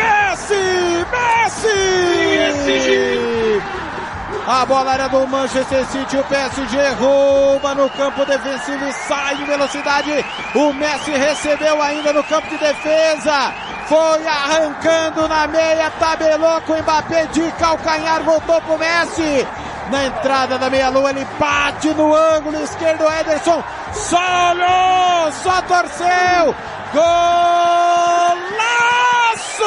A 4.51 4.65
bola 4.65 4.93
era 4.95 5.07
do 5.07 5.27
Manchester 5.27 5.85
City, 5.85 6.17
o 6.17 6.23
PSG 6.23 6.77
rouba 6.99 7.75
no 7.75 7.87
campo 7.91 8.25
defensivo 8.25 8.83
e 8.83 8.93
sai 8.93 9.35
em 9.35 9.45
velocidade. 9.45 10.25
O 10.55 10.73
Messi 10.73 11.11
recebeu 11.11 11.79
ainda 11.81 12.11
no 12.11 12.23
campo 12.23 12.47
de 12.49 12.57
defesa. 12.57 13.53
Foi 13.87 14.27
arrancando 14.27 15.27
na 15.27 15.45
meia, 15.45 15.91
tabelou 15.99 16.59
com 16.61 16.73
o 16.73 16.81
Mbappé 16.81 17.27
de 17.27 17.51
calcanhar, 17.59 18.23
voltou 18.23 18.59
pro 18.61 18.79
Messi. 18.79 19.47
Na 19.91 20.05
entrada 20.05 20.57
da 20.57 20.69
meia-lua, 20.69 21.11
ele 21.11 21.27
bate 21.39 21.89
no 21.93 22.15
ângulo 22.15 22.59
esquerdo, 22.63 23.03
Ederson 23.19 23.63
só 23.93 24.51
olhou, 24.51 25.31
só 25.43 25.61
torceu. 25.61 26.55
Golaço 26.91 28.43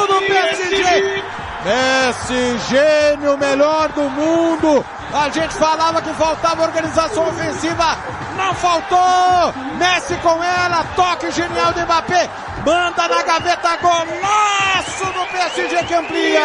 do 0.07 0.19
PSG! 0.27 1.23
Messi, 1.65 2.59
gênio, 2.69 3.37
melhor 3.37 3.89
do 3.89 4.09
mundo. 4.09 4.85
A 5.13 5.29
gente 5.29 5.53
falava 5.53 6.01
que 6.01 6.13
faltava 6.13 6.63
organização 6.63 7.29
ofensiva, 7.29 7.97
não 8.35 8.53
faltou. 8.55 9.53
Messi 9.77 10.15
com 10.15 10.43
ela, 10.43 10.83
toque 10.95 11.31
genial 11.31 11.71
do 11.71 11.81
Mbappé, 11.81 12.29
manda 12.65 13.07
na 13.07 13.23
gaveta, 13.23 13.77
golaço 13.77 15.05
do 15.05 15.25
PSG 15.31 15.83
que 15.83 15.93
amplia. 15.93 16.41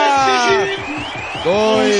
Dois. 1.42 1.98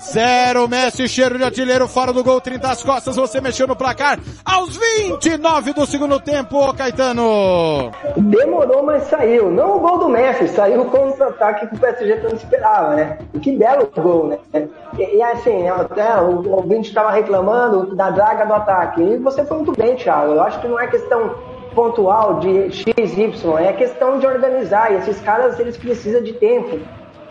Zero, 0.00 0.68
Messi, 0.68 1.08
cheiro 1.08 1.36
de 1.36 1.44
artilheiro, 1.44 1.86
fora 1.86 2.12
do 2.12 2.24
gol, 2.24 2.40
30 2.40 2.68
às 2.68 2.82
costas, 2.82 3.16
você 3.16 3.40
mexeu 3.40 3.66
no 3.66 3.76
placar 3.76 4.18
aos 4.44 4.76
29 4.76 5.72
do 5.72 5.86
segundo 5.86 6.18
tempo, 6.18 6.72
Caetano. 6.74 7.90
Demorou, 8.16 8.82
mas 8.82 9.04
saiu. 9.04 9.50
Não 9.50 9.76
o 9.76 9.80
gol 9.80 9.98
do 9.98 10.08
Messi, 10.08 10.48
saiu 10.48 10.82
o 10.82 10.90
contra-ataque 10.90 11.66
que 11.66 11.74
o 11.74 11.78
PSG 11.78 12.20
não 12.22 12.30
esperava, 12.30 12.94
né? 12.94 13.18
Que 13.42 13.56
belo 13.56 13.90
gol, 13.94 14.28
né? 14.28 14.68
E, 14.98 15.16
e 15.16 15.22
assim, 15.22 15.68
até 15.68 16.20
o 16.20 16.38
o 16.48 16.56
ouvinte 16.56 16.88
estava 16.88 17.10
reclamando 17.10 17.94
da 17.94 18.10
draga 18.10 18.44
do 18.46 18.54
ataque. 18.54 19.02
E 19.02 19.16
você 19.18 19.44
foi 19.44 19.58
muito 19.58 19.72
bem, 19.72 19.96
Thiago. 19.96 20.32
Eu 20.32 20.42
acho 20.42 20.60
que 20.60 20.68
não 20.68 20.78
é 20.78 20.86
questão 20.86 21.34
pontual 21.74 22.40
de 22.40 22.72
X, 22.72 23.18
Y, 23.18 23.58
é 23.58 23.72
questão 23.72 24.18
de 24.18 24.26
organizar. 24.26 24.92
E 24.92 24.96
esses 24.96 25.20
caras, 25.20 25.58
eles 25.58 25.76
precisam 25.76 26.22
de 26.22 26.32
tempo. 26.34 26.80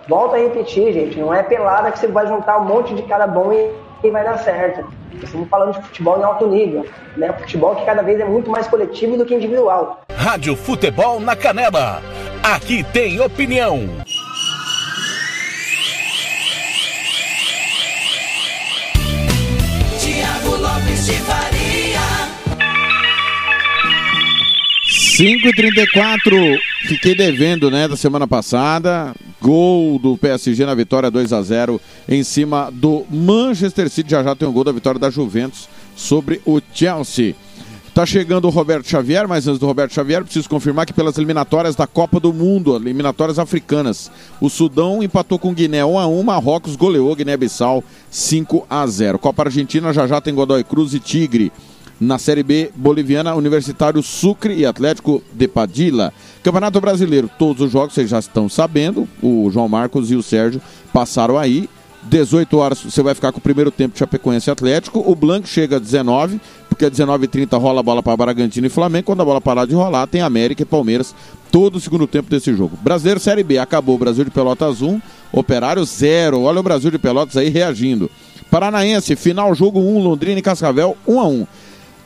Volta 0.08 0.38
a 0.38 0.40
repetir, 0.40 0.94
gente. 0.94 1.20
Não 1.20 1.34
é 1.34 1.44
pelada 1.44 1.92
que 1.92 2.00
você 2.00 2.08
vai 2.08 2.26
juntar 2.28 2.60
um 2.60 2.66
monte 2.66 2.96
de 2.96 3.04
cara 3.04 3.28
bom 3.28 3.52
e, 3.52 3.72
e 4.08 4.10
vai 4.10 4.24
dar 4.24 4.38
certo. 4.38 4.88
Estamos 5.22 5.50
falando 5.50 5.74
de 5.74 5.82
futebol 5.82 6.20
em 6.20 6.24
alto 6.24 6.48
nível, 6.48 6.86
né? 7.18 7.34
Futebol 7.34 7.76
que 7.76 7.86
cada 7.86 8.02
vez 8.02 8.20
é 8.20 8.26
muito 8.26 8.50
mais 8.50 8.68
coletivo 8.68 9.18
do 9.18 9.26
que 9.26 9.36
individual. 9.36 10.02
Rádio 10.16 10.56
Futebol 10.56 11.20
na 11.20 11.36
Canela. 11.36 12.02
Aqui 12.42 12.84
tem 12.84 13.20
opinião. 13.20 13.90
Tiago 20.00 20.56
Lopes 20.56 21.06
de 21.06 21.14
Faria. 21.14 21.57
5 25.18 25.48
e 25.48 25.52
34 25.52 26.38
fiquei 26.88 27.16
devendo, 27.16 27.72
né, 27.72 27.88
da 27.88 27.98
semana 27.98 28.28
passada. 28.28 29.16
Gol 29.42 29.98
do 29.98 30.16
PSG 30.16 30.64
na 30.64 30.76
vitória 30.76 31.10
2 31.10 31.34
a 31.34 31.42
0 31.42 31.82
em 32.08 32.22
cima 32.22 32.70
do 32.72 33.04
Manchester 33.10 33.90
City. 33.90 34.12
Já 34.12 34.22
já 34.22 34.36
tem 34.36 34.48
um 34.48 34.52
gol 34.52 34.64
da 34.64 34.72
vitória 34.72 35.00
da 35.00 35.10
Juventus 35.10 35.68
sobre 35.96 36.40
o 36.46 36.62
Chelsea. 36.72 37.34
Tá 37.96 38.06
chegando 38.06 38.46
o 38.46 38.52
Roberto 38.52 38.88
Xavier, 38.88 39.28
mas 39.28 39.48
antes 39.48 39.60
do 39.60 39.66
Roberto 39.66 39.92
Xavier, 39.92 40.24
preciso 40.24 40.48
confirmar 40.48 40.86
que 40.86 40.94
pelas 40.94 41.18
eliminatórias 41.18 41.76
da 41.76 41.88
Copa 41.88 42.20
do 42.20 42.32
Mundo, 42.32 42.76
eliminatórias 42.76 43.40
africanas, 43.40 44.12
o 44.40 44.52
Sudão 44.52 45.02
empatou 45.02 45.40
com 45.40 45.52
Guiné 45.52 45.84
1 45.84 45.98
a 45.98 46.06
1, 46.06 46.22
Marrocos 46.22 46.76
goleou 46.76 47.16
Guiné-Bissau 47.16 47.84
5 48.12 48.68
a 48.70 48.86
0. 48.86 49.18
Copa 49.18 49.46
Argentina 49.46 49.92
já 49.92 50.06
já 50.06 50.22
tem 50.22 50.36
Godoy 50.36 50.64
Cruz 50.64 50.94
e 50.94 51.00
Tigre. 51.00 51.52
Na 52.00 52.20
Série 52.20 52.44
B 52.44 52.72
boliviana, 52.76 53.34
Universitário 53.34 54.04
Sucre 54.04 54.54
e 54.54 54.66
Atlético 54.66 55.24
de 55.34 55.48
Padilla. 55.48 56.14
Campeonato 56.44 56.80
Brasileiro, 56.80 57.30
todos 57.40 57.64
os 57.64 57.72
jogos 57.72 57.96
vocês 57.96 58.10
já 58.10 58.20
estão 58.20 58.48
sabendo. 58.48 59.08
O 59.22 59.50
João 59.52 59.68
Marcos 59.68 60.12
e 60.12 60.16
o 60.16 60.22
Sérgio 60.22 60.62
passaram 60.94 61.38
aí. 61.38 61.68
18 62.04 62.58
horas 62.58 62.80
você 62.80 63.02
vai 63.02 63.14
ficar 63.14 63.32
com 63.32 63.40
o 63.40 63.42
primeiro 63.42 63.72
tempo 63.72 63.94
de 63.94 64.00
Chapecoense 64.00 64.50
Atlético. 64.50 65.04
O 65.06 65.16
Blanco 65.16 65.48
chega 65.48 65.78
a 65.78 65.80
19, 65.80 66.40
porque 66.70 66.86
às 66.86 66.92
19h30 66.92 67.60
rola 67.60 67.80
a 67.80 67.84
bola 67.84 68.04
para 68.04 68.16
Bragantino 68.16 68.68
e 68.68 68.70
Flamengo. 68.70 69.06
Quando 69.06 69.22
a 69.22 69.26
bola 69.26 69.42
parar 69.42 69.66
de 69.66 69.74
rolar, 69.74 70.06
tem 70.08 70.22
América 70.22 70.62
e 70.62 70.66
Palmeiras 70.66 71.16
todo 71.52 71.78
o 71.78 71.80
segundo 71.80 72.06
tempo 72.06 72.30
desse 72.30 72.54
jogo. 72.54 72.78
Brasileiro 72.82 73.20
Série 73.20 73.44
B, 73.44 73.58
acabou. 73.58 73.98
Brasil 73.98 74.24
de 74.24 74.32
Pelotas 74.32 74.82
1, 74.82 75.02
Operário 75.32 75.84
0. 75.84 76.42
Olha 76.42 76.60
o 76.60 76.64
Brasil 76.64 76.92
de 76.92 77.00
Pelotas 77.00 77.36
aí 77.36 77.50
reagindo. 77.50 78.10
Paranaense, 78.50 79.16
final 79.16 79.54
jogo 79.54 79.80
1, 79.80 80.00
Londrina 80.00 80.40
e 80.40 80.42
Cascavel 80.44 80.96
1 81.08 81.20
a 81.20 81.28
1. 81.28 81.48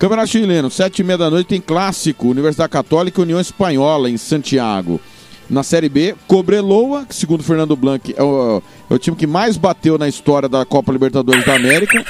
Campeonato 0.01 0.29
Chileno, 0.29 0.71
sete 0.71 1.01
e 1.01 1.03
meia 1.03 1.15
da 1.15 1.29
noite 1.29 1.45
tem 1.45 1.61
clássico, 1.61 2.27
Universidade 2.27 2.71
Católica 2.71 3.21
e 3.21 3.23
União 3.23 3.39
Espanhola 3.39 4.09
em 4.09 4.17
Santiago. 4.17 4.99
Na 5.47 5.61
Série 5.61 5.89
B, 5.89 6.15
Cobreloa, 6.27 7.05
que 7.05 7.13
segundo 7.13 7.43
Fernando 7.43 7.75
Blanc 7.75 8.11
é 8.17 8.23
o, 8.23 8.63
é 8.89 8.93
o 8.95 8.97
time 8.97 9.15
que 9.15 9.27
mais 9.27 9.57
bateu 9.57 9.99
na 9.99 10.09
história 10.09 10.49
da 10.49 10.65
Copa 10.65 10.91
Libertadores 10.91 11.45
da 11.45 11.53
América, 11.53 12.03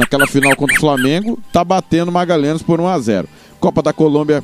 naquela 0.00 0.26
final 0.26 0.56
contra 0.56 0.74
o 0.74 0.80
Flamengo, 0.80 1.38
tá 1.52 1.62
batendo 1.62 2.10
Magalhães 2.10 2.60
por 2.60 2.80
1 2.80 2.88
a 2.88 2.98
0 2.98 3.28
Copa 3.60 3.82
da 3.84 3.92
Colômbia, 3.92 4.42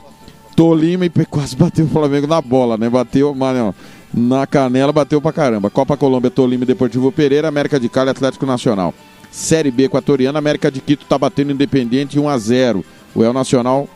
Tolima 0.55 1.05
e 1.05 1.11
quase 1.29 1.57
bateu 1.57 1.87
o 1.87 1.89
Flamengo 1.89 2.29
na 2.29 2.41
bola, 2.41 2.77
né? 2.77 2.89
Bateu, 2.89 3.35
mano, 3.35 3.75
na 4.15 4.47
canela, 4.47 4.93
bateu 4.93 5.21
pra 5.21 5.33
caramba. 5.33 5.69
Copa 5.69 5.97
Colômbia, 5.97 6.31
Tolima 6.31 6.63
e 6.63 6.67
Deportivo 6.69 7.11
Pereira, 7.11 7.49
América 7.49 7.81
de 7.81 7.89
Cali, 7.89 8.11
Atlético 8.11 8.47
Nacional. 8.47 8.95
Série 9.35 9.73
B 9.73 9.87
equatoriana, 9.87 10.39
América 10.39 10.71
de 10.71 10.81
Quito 10.81 11.07
tá 11.07 11.19
batendo 11.19 11.51
Independente 11.51 12.21
1 12.21 12.29
a 12.29 12.39
0 12.39 12.85
O 13.13 13.25
El 13.25 13.33
Nacional 13.33 13.89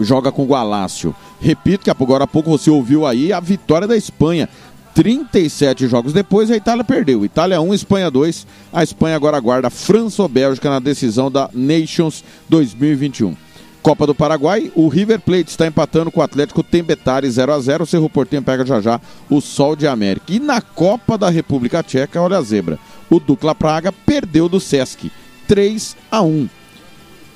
joga 0.00 0.32
com 0.32 0.42
o 0.42 0.46
Gualácio. 0.46 1.14
Repito 1.40 1.84
que 1.84 1.90
agora 1.90 2.24
há 2.24 2.26
pouco 2.26 2.50
você 2.50 2.68
ouviu 2.68 3.06
aí 3.06 3.32
a 3.32 3.38
vitória 3.38 3.86
da 3.86 3.96
Espanha. 3.96 4.48
37 4.96 5.86
jogos 5.86 6.12
depois, 6.12 6.50
a 6.50 6.56
Itália 6.56 6.82
perdeu. 6.82 7.24
Itália 7.24 7.60
1, 7.60 7.72
Espanha 7.72 8.10
2. 8.10 8.44
A 8.72 8.82
Espanha 8.82 9.14
agora 9.14 9.36
aguarda 9.36 9.70
França 9.70 10.22
ou 10.22 10.28
Bélgica 10.28 10.68
na 10.68 10.80
decisão 10.80 11.30
da 11.30 11.48
Nations 11.54 12.24
2021. 12.48 13.36
Copa 13.80 14.06
do 14.08 14.14
Paraguai, 14.14 14.72
o 14.74 14.88
River 14.88 15.20
Plate 15.20 15.50
está 15.50 15.68
empatando 15.68 16.10
com 16.10 16.20
o 16.20 16.22
Atlético 16.22 16.64
Tembetari 16.64 17.30
0 17.30 17.52
a 17.52 17.60
0 17.60 17.84
O 17.84 17.86
Cerro 17.86 18.10
Portenho 18.10 18.42
pega 18.42 18.66
já 18.66 18.80
já 18.80 19.00
o 19.30 19.40
Sol 19.40 19.76
de 19.76 19.86
América. 19.86 20.32
E 20.32 20.40
na 20.40 20.60
Copa 20.60 21.16
da 21.16 21.30
República 21.30 21.82
Tcheca, 21.82 22.20
olha 22.20 22.38
a 22.38 22.42
zebra. 22.42 22.78
O 23.12 23.20
Dukla 23.20 23.54
Praga 23.54 23.92
perdeu 23.92 24.48
do 24.48 24.58
Sesc 24.58 25.12
3 25.46 25.96
a 26.10 26.22
1 26.22 26.48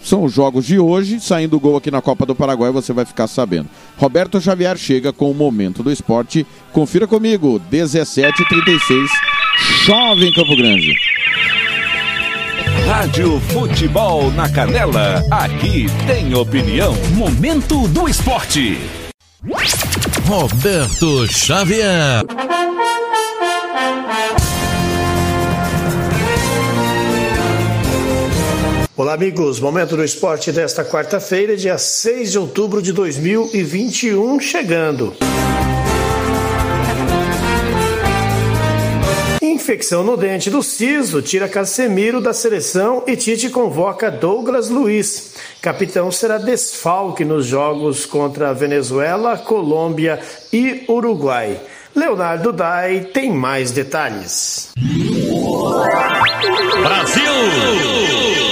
são 0.03 0.23
os 0.23 0.33
jogos 0.33 0.65
de 0.65 0.79
hoje. 0.79 1.19
Saindo 1.19 1.57
o 1.57 1.61
gol 1.61 1.77
aqui 1.77 1.91
na 1.91 2.01
Copa 2.01 2.25
do 2.25 2.35
Paraguai, 2.35 2.71
você 2.71 2.93
vai 2.93 3.05
ficar 3.05 3.27
sabendo. 3.27 3.69
Roberto 3.97 4.41
Xavier 4.41 4.77
chega 4.77 5.13
com 5.13 5.29
o 5.29 5.35
momento 5.35 5.83
do 5.83 5.91
esporte. 5.91 6.47
Confira 6.73 7.09
comigo, 7.09 7.61
17h36. 7.73 9.09
Chove 9.85 10.29
em 10.29 10.33
Campo 10.33 10.55
Grande. 10.57 10.95
Rádio 12.87 13.41
Futebol 13.41 14.31
na 14.31 14.49
Canela. 14.49 15.25
Aqui 15.29 15.87
tem 16.07 16.33
opinião. 16.37 16.95
Momento 17.15 17.89
do 17.89 18.09
esporte. 18.09 18.79
Roberto 20.25 21.27
Xavier. 21.27 22.23
Olá, 28.99 29.13
amigos. 29.13 29.61
Momento 29.61 29.95
do 29.95 30.03
esporte 30.03 30.51
desta 30.51 30.83
quarta-feira, 30.83 31.55
dia 31.55 31.77
6 31.77 32.33
de 32.33 32.39
outubro 32.39 32.81
de 32.81 32.95
2021, 32.95 34.41
chegando. 34.41 35.15
Infecção 39.43 40.03
no 40.03 40.17
dente 40.17 40.49
do 40.49 40.63
siso 40.63 41.21
tira 41.21 41.47
Casemiro 41.47 42.23
da 42.23 42.33
seleção 42.33 43.05
e 43.07 43.15
Tite 43.17 43.51
convoca 43.51 44.11
Douglas 44.11 44.71
Luiz. 44.71 45.35
Capitão 45.61 46.11
será 46.11 46.39
desfalque 46.39 47.23
nos 47.23 47.45
jogos 47.45 48.07
contra 48.07 48.55
Venezuela, 48.55 49.37
Colômbia 49.37 50.21
e 50.51 50.87
Uruguai. 50.89 51.61
Leonardo 51.95 52.51
Dai 52.51 53.01
tem 53.13 53.31
mais 53.31 53.71
detalhes. 53.71 54.71
Brasil! 56.81 58.46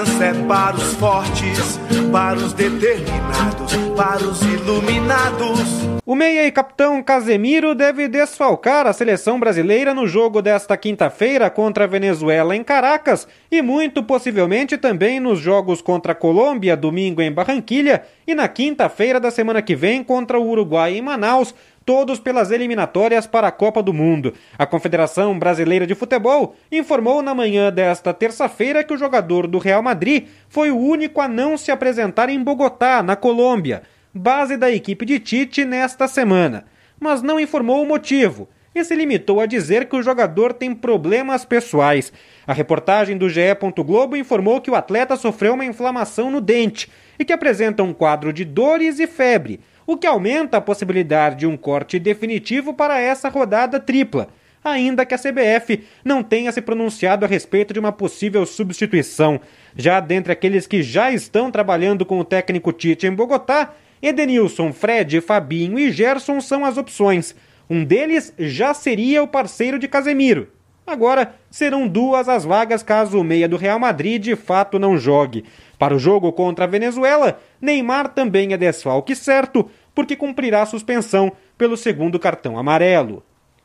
Confiança 0.00 0.24
é 0.24 0.34
para 0.46 0.76
os 0.76 0.94
fortes, 0.94 1.80
para 2.10 2.38
os 2.38 2.54
determinados, 2.54 3.74
para 3.94 4.24
os 4.24 4.40
iluminados. 4.42 5.60
O 6.06 6.14
meia 6.14 6.46
e 6.46 6.50
capitão 6.50 7.02
Casemiro 7.02 7.74
deve 7.74 8.08
desfalcar 8.08 8.86
a 8.86 8.94
seleção 8.94 9.38
brasileira 9.38 9.92
no 9.92 10.06
jogo 10.06 10.40
desta 10.40 10.74
quinta-feira 10.74 11.50
contra 11.50 11.84
a 11.84 11.86
Venezuela 11.86 12.56
em 12.56 12.64
Caracas 12.64 13.28
e 13.50 13.60
muito 13.60 14.02
possivelmente 14.02 14.78
também 14.78 15.20
nos 15.20 15.38
jogos 15.38 15.82
contra 15.82 16.12
a 16.12 16.14
Colômbia 16.14 16.76
domingo 16.76 17.20
em 17.20 17.30
Barranquilha 17.30 18.02
e 18.26 18.34
na 18.34 18.48
quinta-feira 18.48 19.20
da 19.20 19.30
semana 19.30 19.60
que 19.60 19.76
vem 19.76 20.02
contra 20.02 20.38
o 20.38 20.48
Uruguai 20.48 20.96
em 20.96 21.02
Manaus, 21.02 21.54
todos 21.90 22.20
pelas 22.20 22.52
eliminatórias 22.52 23.26
para 23.26 23.48
a 23.48 23.50
Copa 23.50 23.82
do 23.82 23.92
Mundo. 23.92 24.32
A 24.56 24.64
Confederação 24.64 25.36
Brasileira 25.36 25.84
de 25.84 25.96
Futebol 25.96 26.54
informou 26.70 27.20
na 27.20 27.34
manhã 27.34 27.68
desta 27.72 28.14
terça-feira 28.14 28.84
que 28.84 28.94
o 28.94 28.96
jogador 28.96 29.48
do 29.48 29.58
Real 29.58 29.82
Madrid 29.82 30.28
foi 30.48 30.70
o 30.70 30.78
único 30.78 31.20
a 31.20 31.26
não 31.26 31.58
se 31.58 31.72
apresentar 31.72 32.28
em 32.28 32.40
Bogotá, 32.40 33.02
na 33.02 33.16
Colômbia, 33.16 33.82
base 34.14 34.56
da 34.56 34.70
equipe 34.70 35.04
de 35.04 35.18
Tite 35.18 35.64
nesta 35.64 36.06
semana, 36.06 36.64
mas 37.00 37.22
não 37.22 37.40
informou 37.40 37.82
o 37.82 37.88
motivo 37.88 38.48
e 38.72 38.84
se 38.84 38.94
limitou 38.94 39.40
a 39.40 39.46
dizer 39.46 39.86
que 39.86 39.96
o 39.96 40.02
jogador 40.02 40.52
tem 40.52 40.72
problemas 40.72 41.44
pessoais. 41.44 42.12
A 42.46 42.52
reportagem 42.52 43.18
do 43.18 43.28
GE. 43.28 43.40
Globo 43.84 44.16
informou 44.16 44.60
que 44.60 44.70
o 44.70 44.76
atleta 44.76 45.16
sofreu 45.16 45.54
uma 45.54 45.64
inflamação 45.64 46.30
no 46.30 46.40
dente 46.40 46.88
e 47.18 47.24
que 47.24 47.32
apresenta 47.32 47.82
um 47.82 47.92
quadro 47.92 48.32
de 48.32 48.44
dores 48.44 49.00
e 49.00 49.08
febre, 49.08 49.58
o 49.90 49.96
que 49.96 50.06
aumenta 50.06 50.56
a 50.56 50.60
possibilidade 50.60 51.40
de 51.40 51.46
um 51.48 51.56
corte 51.56 51.98
definitivo 51.98 52.72
para 52.72 53.00
essa 53.00 53.28
rodada 53.28 53.80
tripla, 53.80 54.28
ainda 54.62 55.04
que 55.04 55.12
a 55.12 55.18
CBF 55.18 55.82
não 56.04 56.22
tenha 56.22 56.52
se 56.52 56.62
pronunciado 56.62 57.24
a 57.24 57.28
respeito 57.28 57.74
de 57.74 57.80
uma 57.80 57.90
possível 57.90 58.46
substituição. 58.46 59.40
Já 59.74 59.98
dentre 59.98 60.32
aqueles 60.32 60.64
que 60.64 60.80
já 60.80 61.10
estão 61.10 61.50
trabalhando 61.50 62.06
com 62.06 62.20
o 62.20 62.24
técnico 62.24 62.72
Tite 62.72 63.08
em 63.08 63.12
Bogotá, 63.12 63.74
Edenilson, 64.00 64.72
Fred, 64.72 65.20
Fabinho 65.20 65.76
e 65.76 65.90
Gerson 65.90 66.40
são 66.40 66.64
as 66.64 66.76
opções. 66.76 67.34
Um 67.68 67.82
deles 67.82 68.32
já 68.38 68.72
seria 68.72 69.24
o 69.24 69.28
parceiro 69.28 69.76
de 69.76 69.88
Casemiro. 69.88 70.52
Agora 70.86 71.34
serão 71.50 71.86
duas 71.86 72.28
as 72.28 72.44
vagas 72.44 72.82
caso 72.82 73.18
o 73.18 73.24
meia 73.24 73.48
do 73.48 73.56
Real 73.56 73.78
Madrid 73.78 74.22
de 74.22 74.34
fato 74.34 74.78
não 74.78 74.98
jogue. 74.98 75.44
Para 75.78 75.94
o 75.94 75.98
jogo 75.98 76.32
contra 76.32 76.64
a 76.64 76.68
Venezuela, 76.68 77.40
Neymar 77.60 78.08
também 78.08 78.52
é 78.52 78.56
desfalque 78.56 79.14
certo, 79.14 79.70
porque 79.94 80.16
cumprirá 80.16 80.64
suspensão 80.66 81.32
pelo 81.56 81.76
segundo 81.76 82.18
cartão 82.18 82.58
amarelo. 82.58 83.22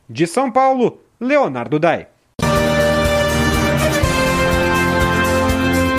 De 0.09 0.27
São 0.27 0.51
Paulo, 0.51 0.99
Leonardo 1.19 1.79
Dai. 1.79 2.07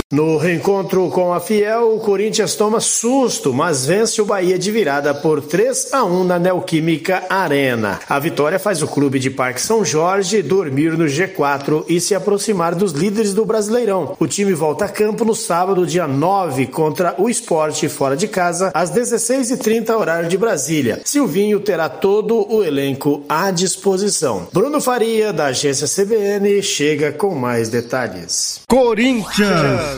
No 0.09 0.37
reencontro 0.37 1.09
com 1.09 1.33
a 1.33 1.39
Fiel, 1.41 1.93
o 1.93 1.99
Corinthians 1.99 2.55
toma 2.55 2.79
susto, 2.79 3.53
mas 3.53 3.85
vence 3.85 4.21
o 4.21 4.25
Bahia 4.25 4.57
de 4.57 4.71
virada 4.71 5.13
por 5.13 5.41
3 5.41 5.93
a 5.93 6.05
1 6.05 6.23
na 6.23 6.39
Neoquímica 6.39 7.25
Arena. 7.29 7.99
A 8.07 8.17
vitória 8.17 8.57
faz 8.57 8.81
o 8.81 8.87
clube 8.87 9.19
de 9.19 9.29
Parque 9.29 9.59
São 9.59 9.83
Jorge 9.83 10.41
dormir 10.41 10.97
no 10.97 11.07
G4 11.07 11.83
e 11.89 11.99
se 11.99 12.15
aproximar 12.15 12.73
dos 12.73 12.93
líderes 12.93 13.33
do 13.33 13.45
Brasileirão. 13.45 14.15
O 14.17 14.25
time 14.25 14.53
volta 14.53 14.85
a 14.85 14.89
campo 14.89 15.25
no 15.25 15.35
sábado, 15.35 15.85
dia 15.85 16.07
9, 16.07 16.67
contra 16.67 17.13
o 17.17 17.29
Esporte 17.29 17.89
fora 17.89 18.15
de 18.15 18.29
casa, 18.29 18.71
às 18.73 18.89
16h30 18.89 19.89
horário 19.89 20.29
de 20.29 20.37
Brasília. 20.37 21.01
Silvinho 21.03 21.59
terá 21.59 21.89
todo 21.89 22.49
o 22.49 22.63
elenco 22.63 23.25
à 23.27 23.51
disposição. 23.51 24.47
Bruno 24.53 24.79
Faria, 24.79 25.33
da 25.33 25.47
agência 25.47 25.85
CBN, 25.85 26.63
chega 26.63 27.11
com 27.11 27.35
mais 27.35 27.67
detalhes. 27.67 28.61
Corinthians. 28.69 29.96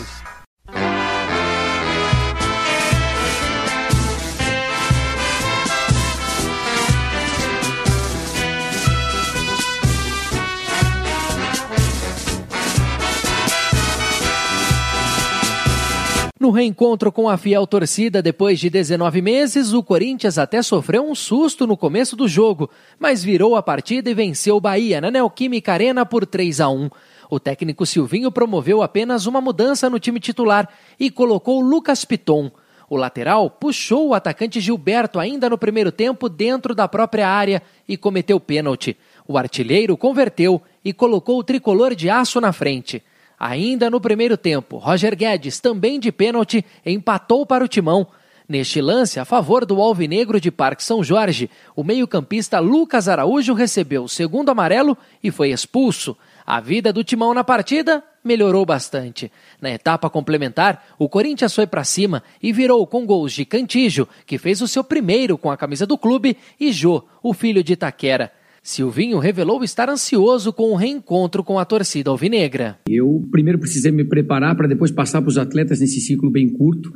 No 16.50 16.56
reencontro 16.56 17.12
com 17.12 17.30
a 17.30 17.38
fiel 17.38 17.68
torcida 17.68 18.24
depois 18.24 18.60
de 18.60 18.72
19 18.72 19.22
meses, 19.22 19.72
o 19.72 19.84
Corinthians 19.84 20.39
até 20.39 20.64
sofreu 20.64 21.08
um 21.08 21.14
susto 21.14 21.68
no 21.68 21.78
começo 21.78 22.16
do 22.16 22.28
jogo, 22.28 22.72
mas 22.97 23.24
virou 23.24 23.56
a 23.56 23.62
partida 23.62 24.10
e 24.10 24.16
venceu 24.16 24.56
o 24.56 24.60
Bahia 24.60 25.00
na 25.00 25.12
Neoquímica 25.12 25.72
Arena 25.74 26.08
por 26.08 26.26
3 26.26 26.60
a 26.60 26.68
1. 26.68 26.89
O 27.30 27.39
técnico 27.39 27.86
Silvinho 27.86 28.32
promoveu 28.32 28.82
apenas 28.82 29.28
uma 29.28 29.39
mudança 29.39 29.91
no 29.91 30.00
time 30.00 30.20
titular 30.20 30.68
e 31.00 31.12
colocou 31.12 31.62
Lucas 31.62 32.04
Piton. 32.04 32.50
O 32.89 32.97
lateral 32.97 33.52
puxou 33.52 34.08
o 34.08 34.14
atacante 34.16 34.60
Gilberto 34.60 35.20
ainda 35.20 35.52
no 35.52 35.58
primeiro 35.58 35.91
tempo 35.91 36.28
dentro 36.28 36.74
da 36.74 36.88
própria 36.88 37.30
área 37.30 37.62
e 37.88 37.95
cometeu 37.95 38.39
pênalti. 38.39 38.97
O 39.28 39.38
artilheiro 39.38 39.95
converteu 39.95 40.60
e 40.84 40.93
colocou 40.93 41.38
o 41.38 41.43
tricolor 41.43 41.93
de 41.93 42.10
aço 42.10 42.41
na 42.41 42.52
frente. 42.52 43.04
Ainda 43.39 43.89
no 43.89 44.01
primeiro 44.01 44.35
tempo, 44.35 44.77
Roger 44.77 45.15
Guedes, 45.15 45.61
também 45.61 45.99
de 45.99 46.11
pênalti, 46.11 46.65
empatou 46.85 47.45
para 47.45 47.63
o 47.63 47.67
timão. 47.67 48.07
Neste 48.49 48.81
lance, 48.81 49.19
a 49.19 49.25
favor 49.25 49.63
do 49.63 49.79
Alvinegro 49.79 50.41
de 50.41 50.49
Parque 50.49 50.83
São 50.83 51.03
Jorge, 51.03 51.49
o 51.75 51.83
meio-campista 51.83 52.59
Lucas 52.59 53.07
Araújo 53.07 53.53
recebeu 53.53 54.03
o 54.03 54.09
segundo 54.09 54.49
amarelo 54.49 54.97
e 55.23 55.29
foi 55.29 55.51
expulso. 55.51 56.17
A 56.45 56.59
vida 56.59 56.91
do 56.91 57.03
timão 57.03 57.31
na 57.31 57.43
partida 57.43 58.03
melhorou 58.23 58.65
bastante. 58.65 59.31
Na 59.61 59.69
etapa 59.69 60.09
complementar, 60.09 60.83
o 60.97 61.07
Corinthians 61.07 61.53
foi 61.53 61.67
para 61.67 61.83
cima 61.83 62.23
e 62.41 62.51
virou 62.51 62.85
com 62.87 63.05
gols 63.05 63.33
de 63.33 63.45
Cantijo, 63.45 64.07
que 64.25 64.39
fez 64.39 64.61
o 64.61 64.67
seu 64.67 64.83
primeiro 64.83 65.37
com 65.37 65.51
a 65.51 65.55
camisa 65.55 65.85
do 65.85 65.97
clube, 65.97 66.35
e 66.59 66.71
Jô, 66.71 67.03
o 67.21 67.33
filho 67.33 67.63
de 67.63 67.73
Itaquera. 67.73 68.33
Silvinho 68.70 69.17
revelou 69.17 69.63
estar 69.63 69.89
ansioso 69.89 70.53
com 70.53 70.72
o 70.72 70.76
reencontro 70.76 71.43
com 71.43 71.57
a 71.57 71.65
torcida 71.65 72.11
alvinegra. 72.11 72.78
Eu 72.88 73.28
primeiro 73.32 73.57
precisei 73.57 73.91
me 73.91 74.05
preparar 74.05 74.55
para 74.55 74.67
depois 74.67 74.91
passar 74.91 75.24
para 75.24 75.30
os 75.30 75.39
atletas 75.39 75.80
nesse 75.80 75.99
ciclo 75.99 76.30
bem 76.30 76.47
curto. 76.47 76.93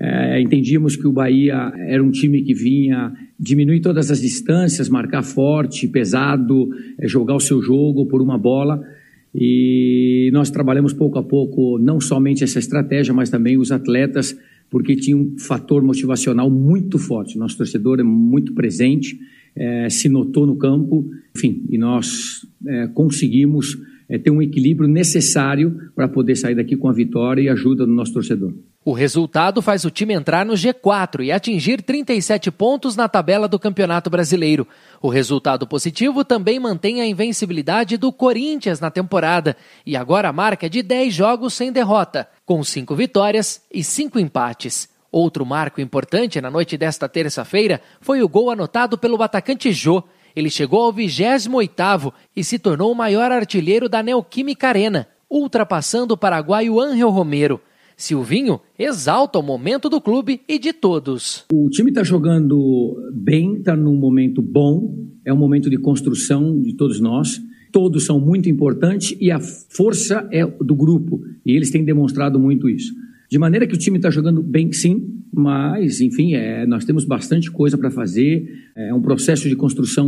É, 0.00 0.40
entendíamos 0.40 0.96
que 0.96 1.06
o 1.06 1.12
Bahia 1.12 1.72
era 1.86 2.02
um 2.02 2.10
time 2.10 2.42
que 2.42 2.52
vinha 2.52 3.12
diminuir 3.38 3.80
todas 3.80 4.10
as 4.10 4.20
distâncias, 4.20 4.88
marcar 4.88 5.22
forte, 5.22 5.86
pesado, 5.86 6.68
é, 6.98 7.06
jogar 7.06 7.36
o 7.36 7.40
seu 7.40 7.62
jogo 7.62 8.04
por 8.06 8.20
uma 8.20 8.36
bola. 8.36 8.82
E 9.32 10.28
nós 10.32 10.50
trabalhamos 10.50 10.92
pouco 10.92 11.20
a 11.20 11.22
pouco 11.22 11.78
não 11.78 12.00
somente 12.00 12.42
essa 12.42 12.58
estratégia, 12.58 13.14
mas 13.14 13.30
também 13.30 13.56
os 13.56 13.70
atletas, 13.70 14.36
porque 14.68 14.96
tinha 14.96 15.16
um 15.16 15.38
fator 15.38 15.84
motivacional 15.84 16.50
muito 16.50 16.98
forte. 16.98 17.38
Nosso 17.38 17.56
torcedor 17.56 18.00
é 18.00 18.02
muito 18.02 18.52
presente 18.54 19.16
é, 19.56 19.88
se 19.90 20.08
notou 20.08 20.46
no 20.46 20.56
campo, 20.56 21.08
enfim, 21.36 21.64
e 21.68 21.78
nós 21.78 22.46
é, 22.66 22.86
conseguimos 22.88 23.78
é, 24.08 24.18
ter 24.18 24.30
um 24.30 24.42
equilíbrio 24.42 24.88
necessário 24.88 25.90
para 25.94 26.08
poder 26.08 26.36
sair 26.36 26.54
daqui 26.54 26.76
com 26.76 26.88
a 26.88 26.92
vitória 26.92 27.42
e 27.42 27.48
ajuda 27.48 27.86
do 27.86 27.92
nosso 27.92 28.12
torcedor. 28.12 28.52
O 28.84 28.92
resultado 28.92 29.62
faz 29.62 29.84
o 29.84 29.90
time 29.90 30.12
entrar 30.12 30.44
no 30.44 30.54
G4 30.54 31.24
e 31.24 31.30
atingir 31.30 31.80
37 31.82 32.50
pontos 32.50 32.96
na 32.96 33.08
tabela 33.08 33.46
do 33.46 33.58
Campeonato 33.58 34.10
Brasileiro. 34.10 34.66
O 35.00 35.08
resultado 35.08 35.68
positivo 35.68 36.24
também 36.24 36.58
mantém 36.58 37.00
a 37.00 37.06
invencibilidade 37.06 37.96
do 37.96 38.12
Corinthians 38.12 38.80
na 38.80 38.90
temporada 38.90 39.56
e 39.86 39.96
agora 39.96 40.28
a 40.28 40.32
marca 40.32 40.68
de 40.68 40.82
10 40.82 41.14
jogos 41.14 41.54
sem 41.54 41.70
derrota, 41.70 42.26
com 42.44 42.62
5 42.64 42.94
vitórias 42.96 43.62
e 43.72 43.84
5 43.84 44.18
empates. 44.18 44.91
Outro 45.12 45.44
marco 45.44 45.78
importante 45.78 46.40
na 46.40 46.50
noite 46.50 46.78
desta 46.78 47.06
terça-feira 47.06 47.82
foi 48.00 48.22
o 48.22 48.28
gol 48.28 48.50
anotado 48.50 48.96
pelo 48.96 49.22
atacante 49.22 49.70
Jô. 49.70 50.02
Ele 50.34 50.48
chegou 50.48 50.84
ao 50.84 50.94
28º 50.94 52.10
e 52.34 52.42
se 52.42 52.58
tornou 52.58 52.90
o 52.90 52.94
maior 52.94 53.30
artilheiro 53.30 53.90
da 53.90 54.02
Neoquímica 54.02 54.68
Arena, 54.68 55.06
ultrapassando 55.30 56.14
o 56.14 56.16
paraguaio 56.16 56.80
Ángel 56.80 57.10
Romero. 57.10 57.60
Silvinho 57.94 58.58
exalta 58.78 59.38
o 59.38 59.42
momento 59.42 59.90
do 59.90 60.00
clube 60.00 60.40
e 60.48 60.58
de 60.58 60.72
todos. 60.72 61.44
O 61.52 61.68
time 61.68 61.90
está 61.90 62.02
jogando 62.02 62.96
bem, 63.12 63.56
está 63.56 63.76
num 63.76 63.94
momento 63.94 64.40
bom, 64.40 64.96
é 65.26 65.32
um 65.32 65.36
momento 65.36 65.68
de 65.68 65.76
construção 65.76 66.58
de 66.58 66.72
todos 66.74 66.98
nós. 67.00 67.38
Todos 67.70 68.04
são 68.04 68.18
muito 68.18 68.48
importantes 68.48 69.14
e 69.20 69.30
a 69.30 69.38
força 69.38 70.26
é 70.32 70.46
do 70.46 70.74
grupo, 70.74 71.20
e 71.44 71.52
eles 71.52 71.70
têm 71.70 71.84
demonstrado 71.84 72.38
muito 72.38 72.68
isso. 72.68 72.92
De 73.32 73.38
maneira 73.38 73.66
que 73.66 73.74
o 73.74 73.78
time 73.78 73.96
está 73.96 74.10
jogando 74.10 74.42
bem, 74.42 74.70
sim, 74.74 75.24
mas, 75.32 76.02
enfim, 76.02 76.34
é, 76.34 76.66
nós 76.66 76.84
temos 76.84 77.06
bastante 77.06 77.50
coisa 77.50 77.78
para 77.78 77.90
fazer. 77.90 78.46
É 78.76 78.92
um 78.92 79.00
processo 79.00 79.48
de 79.48 79.56
construção 79.56 80.06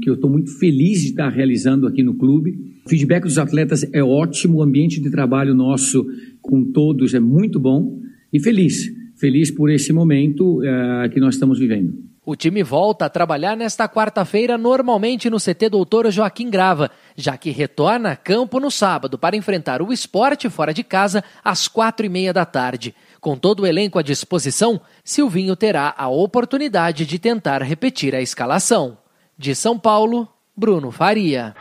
que 0.00 0.08
eu 0.08 0.14
estou 0.14 0.30
muito 0.30 0.56
feliz 0.60 1.00
de 1.00 1.08
estar 1.08 1.28
realizando 1.28 1.88
aqui 1.88 2.04
no 2.04 2.14
clube. 2.14 2.56
O 2.86 2.88
feedback 2.88 3.24
dos 3.24 3.36
atletas 3.36 3.84
é 3.92 4.00
ótimo, 4.00 4.58
o 4.58 4.62
ambiente 4.62 5.00
de 5.00 5.10
trabalho 5.10 5.56
nosso 5.56 6.06
com 6.40 6.64
todos 6.70 7.14
é 7.14 7.18
muito 7.18 7.58
bom 7.58 8.00
e 8.32 8.38
feliz. 8.38 8.88
Feliz 9.16 9.50
por 9.50 9.68
esse 9.68 9.92
momento 9.92 10.62
é, 10.62 11.08
que 11.08 11.18
nós 11.18 11.34
estamos 11.34 11.58
vivendo. 11.58 12.11
O 12.24 12.36
time 12.36 12.62
volta 12.62 13.06
a 13.06 13.10
trabalhar 13.10 13.56
nesta 13.56 13.88
quarta-feira, 13.88 14.56
normalmente 14.56 15.28
no 15.28 15.38
CT 15.38 15.68
Doutor 15.68 16.08
Joaquim 16.08 16.48
Grava, 16.48 16.88
já 17.16 17.36
que 17.36 17.50
retorna 17.50 18.12
a 18.12 18.16
campo 18.16 18.60
no 18.60 18.70
sábado 18.70 19.18
para 19.18 19.36
enfrentar 19.36 19.82
o 19.82 19.92
esporte 19.92 20.48
fora 20.48 20.72
de 20.72 20.84
casa 20.84 21.24
às 21.42 21.66
quatro 21.66 22.06
e 22.06 22.08
meia 22.08 22.32
da 22.32 22.44
tarde. 22.44 22.94
Com 23.20 23.36
todo 23.36 23.60
o 23.60 23.66
elenco 23.66 23.98
à 23.98 24.02
disposição, 24.02 24.80
Silvinho 25.02 25.56
terá 25.56 25.92
a 25.98 26.08
oportunidade 26.08 27.04
de 27.04 27.18
tentar 27.18 27.60
repetir 27.60 28.14
a 28.14 28.20
escalação. 28.20 28.98
De 29.36 29.52
São 29.52 29.76
Paulo, 29.76 30.28
Bruno 30.56 30.92
Faria. 30.92 31.56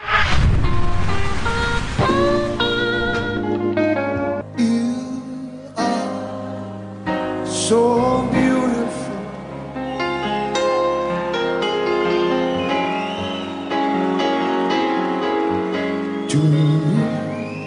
So 7.71 8.40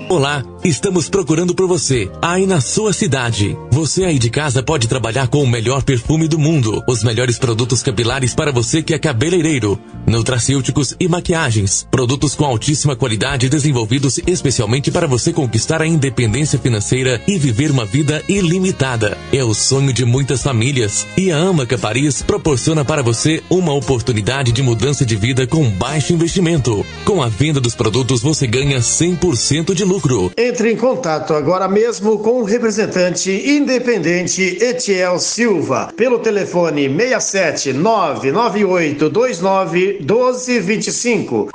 Olá, 0.09 0.43
estamos 0.65 1.09
procurando 1.09 1.55
por 1.55 1.67
você, 1.67 2.11
aí 2.23 2.47
na 2.47 2.61
sua 2.61 2.93
cidade. 2.93 3.57
Você 3.71 4.05
aí 4.05 4.19
de 4.19 4.31
casa 4.31 4.63
pode 4.63 4.87
trabalhar 4.89 5.29
com 5.29 5.43
o 5.43 5.47
melhor 5.47 5.83
perfume 5.83 6.29
do 6.29 6.39
mundo, 6.39 6.83
os 6.89 7.03
melhores 7.03 7.39
produtos 7.39 7.83
capilares 7.83 8.35
para 8.35 8.53
você 8.53 8.83
que 8.83 8.95
é 8.95 8.99
cabeleireiro, 8.99 9.79
nutracêuticos 10.07 10.95
e 11.01 11.09
maquiagens, 11.09 11.87
produtos 11.91 12.35
com 12.35 12.45
altíssima 12.45 12.95
qualidade 12.95 13.49
desenvolvidos 13.49 14.21
especialmente 14.27 14.91
para 14.91 15.07
você 15.07 15.33
conquistar 15.33 15.83
a 15.83 15.87
independência 15.87 16.59
financeira 16.59 17.21
e 17.27 17.39
viver 17.39 17.71
uma 17.71 17.85
vida 17.85 18.23
ilimitada. 18.29 19.19
É 19.33 19.43
o 19.43 19.53
sonho 19.53 19.93
de 19.93 20.05
muitas 20.05 20.43
famílias 20.43 21.07
e 21.17 21.31
a 21.31 21.39
Amaca 21.39 21.77
Paris 21.77 22.23
proporciona 22.23 22.85
para 22.85 23.03
você 23.03 23.43
uma 23.51 23.75
oportunidade 23.75 24.53
de 24.53 24.63
mudança 24.63 25.05
de 25.05 25.17
vida 25.17 25.47
com 25.47 25.69
baixo 25.71 26.13
investimento. 26.13 26.87
Com 27.05 27.23
a 27.23 27.29
venda 27.29 27.61
dos 27.61 27.75
produtos 27.75 28.23
você 28.23 28.47
ganha 28.47 28.79
100% 28.79 29.75
de 29.75 29.85
lucro 29.85 29.95
lucro. 29.95 30.33
Entre 30.55 30.71
em 30.71 30.77
contato 30.77 31.35
agora 31.35 31.67
mesmo 31.67 32.21
com 32.21 32.41
o 32.41 32.45
representante 32.45 33.29
independente 33.29 34.57
Etiel 34.63 35.19
Silva 35.19 35.93
pelo 35.97 36.21
telefone 36.21 36.89
67 36.89 37.73
998 37.73 39.11
29 39.11 39.99
1225. 39.99 41.51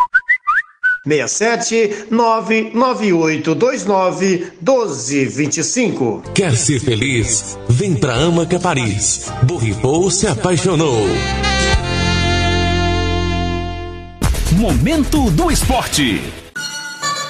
67 1.08 2.08
998 2.12 3.56
29 3.56 4.52
1225. 4.62 6.24
Quer 6.36 6.58
ser 6.58 6.82
feliz? 6.82 7.58
Vem 7.70 7.96
pra 7.96 8.16
Amaca 8.16 8.60
Paris. 8.60 9.32
Borripou 9.44 10.12
se 10.12 10.28
apaixonou. 10.28 11.08
Momento 14.58 15.32
do 15.32 15.50
Esporte. 15.50 16.22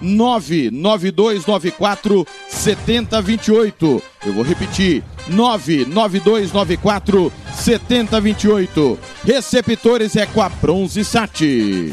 99294 0.00 2.26
7028. 2.48 4.02
Eu 4.26 4.32
vou 4.32 4.44
repetir: 4.44 5.02
99294 5.28 7.32
7028. 7.54 8.98
Receptores 9.24 10.16
é 10.16 10.26
com 10.26 10.42
a 10.42 10.48
Bronze 10.48 11.04
Sat. 11.04 11.92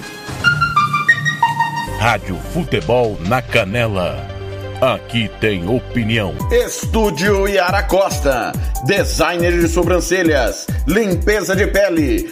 Rádio 2.00 2.38
Futebol 2.54 3.18
na 3.28 3.42
Canela. 3.42 4.38
Aqui 4.80 5.28
tem 5.42 5.68
opinião. 5.68 6.36
Estúdio 6.52 7.48
Yara 7.48 7.82
Costa. 7.82 8.52
Designer 8.86 9.60
de 9.60 9.68
sobrancelhas, 9.68 10.68
limpeza 10.88 11.56
de 11.56 11.66
pele, 11.66 12.32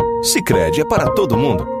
Sicredi 0.21 0.81
é 0.81 0.85
para 0.85 1.09
todo 1.09 1.35
mundo. 1.35 1.80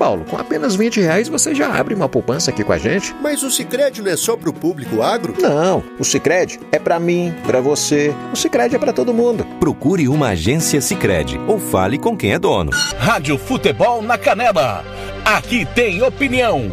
Paulo. 0.01 0.25
Com 0.25 0.35
apenas 0.35 0.75
20 0.75 0.99
reais 0.99 1.29
você 1.29 1.53
já 1.53 1.71
abre 1.71 1.93
uma 1.93 2.09
poupança 2.09 2.49
aqui 2.49 2.63
com 2.63 2.73
a 2.73 2.77
gente. 2.79 3.15
Mas 3.21 3.43
o 3.43 3.51
Sicredi 3.51 4.01
não 4.01 4.09
é 4.09 4.17
só 4.17 4.35
pro 4.35 4.51
público 4.51 5.03
agro? 5.03 5.35
Não, 5.39 5.83
o 5.99 6.03
Sicredi 6.03 6.59
é 6.71 6.79
para 6.79 6.99
mim, 6.99 7.31
para 7.45 7.61
você. 7.61 8.11
O 8.33 8.35
Sicredi 8.35 8.75
é 8.75 8.79
para 8.79 8.91
todo 8.91 9.13
mundo. 9.13 9.45
Procure 9.59 10.07
uma 10.07 10.29
agência 10.29 10.81
Sicredi 10.81 11.39
ou 11.47 11.59
fale 11.59 11.99
com 11.99 12.17
quem 12.17 12.33
é 12.33 12.39
dono. 12.39 12.71
Rádio 12.97 13.37
Futebol 13.37 14.01
na 14.01 14.17
Canela. 14.17 14.83
Aqui 15.23 15.67
tem 15.75 16.01
opinião. 16.01 16.71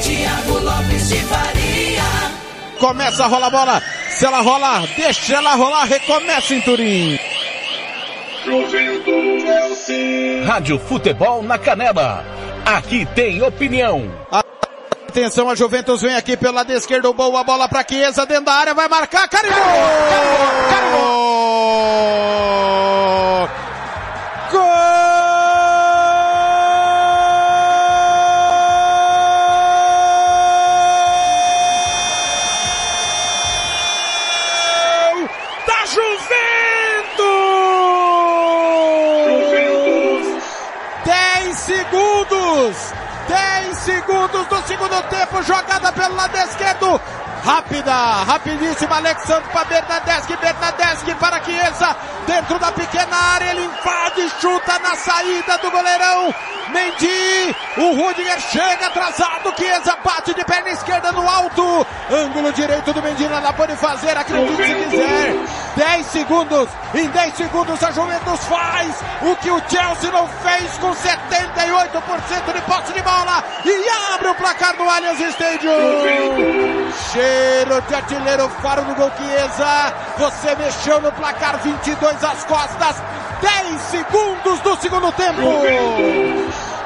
Tiago 0.00 0.58
Lopes 0.58 1.08
de 1.10 1.16
Faria. 1.16 2.02
Começa 2.80 3.24
a 3.24 3.26
rolar 3.26 3.48
a 3.48 3.50
bola. 3.50 3.82
Se 4.08 4.24
ela 4.24 4.40
rolar, 4.40 4.86
deixa 4.96 5.34
ela 5.34 5.54
rolar. 5.54 5.84
Recomeça 5.84 6.54
em 8.52 9.00
Turim. 9.02 10.42
Rádio 10.44 10.78
Futebol 10.78 11.42
na 11.42 11.58
Canela. 11.58 12.24
Aqui 12.64 13.06
tem 13.14 13.42
opinião. 13.42 14.10
Atenção, 15.08 15.48
a 15.50 15.54
Juventus 15.54 16.02
vem 16.02 16.14
aqui 16.14 16.36
pelo 16.36 16.54
lado 16.54 16.72
esquerdo. 16.72 17.12
Boa 17.12 17.42
bola 17.42 17.68
para 17.68 17.84
Chiesa 17.88 18.26
dentro 18.26 18.44
da 18.46 18.52
área. 18.52 18.74
Vai 18.74 18.88
marcar. 18.88 19.28
Carimbou! 19.28 19.58
Gol 20.92 22.55
Rápida, 47.76 48.24
rapidíssima, 48.24 48.96
Alexandre 48.96 49.50
para 49.52 49.64
Bernadeschi, 49.64 50.36
Bernadeschi 50.36 51.14
para 51.16 51.44
Chiesa, 51.44 51.96
dentro 52.26 52.58
da 52.58 52.72
pequena 52.72 53.16
área, 53.34 53.50
ele 53.50 53.64
invade, 53.64 54.30
chuta 54.40 54.78
na 54.78 54.96
saída 54.96 55.58
do 55.58 55.70
goleirão. 55.70 56.34
Mendy, 56.70 57.54
o 57.76 57.94
Rudiger 57.94 58.40
chega 58.40 58.86
atrasado, 58.86 59.54
Chiesa 59.56 59.96
bate 60.02 60.32
de 60.32 60.44
perna 60.44 60.70
esquerda 60.70 61.12
no 61.12 61.28
alto, 61.28 61.86
ângulo 62.10 62.50
direito 62.52 62.92
do 62.94 63.02
Mendy, 63.02 63.28
nada 63.28 63.52
pode 63.52 63.76
fazer, 63.76 64.16
acredite 64.16 64.56
se 64.56 64.74
quiser. 64.74 65.34
10 65.76 66.06
segundos, 66.06 66.68
em 66.94 67.08
10 67.08 67.34
segundos 67.34 67.82
a 67.82 67.90
Juventus 67.90 68.44
faz 68.46 69.04
o 69.20 69.36
que 69.36 69.50
o 69.50 69.60
Chelsea 69.68 70.10
não 70.10 70.26
fez 70.26 70.78
com 70.78 70.94
78% 70.94 72.52
de 72.54 72.60
posse 72.62 72.92
de 72.94 73.02
bola 73.02 73.44
e 73.64 73.88
abre 74.14 74.28
o 74.28 74.34
placar 74.34 74.74
no 74.76 74.88
Allianz 74.88 75.20
Stadium. 75.20 76.75
Cheiro 77.12 77.80
de 77.82 77.94
artilheiro, 77.94 78.48
faro 78.62 78.82
do 78.84 78.94
gol 78.94 79.10
Chiesa, 79.16 79.94
você 80.18 80.54
mexeu 80.56 81.00
no 81.00 81.12
placar 81.12 81.58
22 81.58 82.24
às 82.24 82.44
costas, 82.44 83.02
10 83.40 83.80
segundos 83.82 84.60
do 84.60 84.76
segundo 84.76 85.12
tempo. 85.12 85.40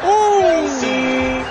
Um, 0.04 1.44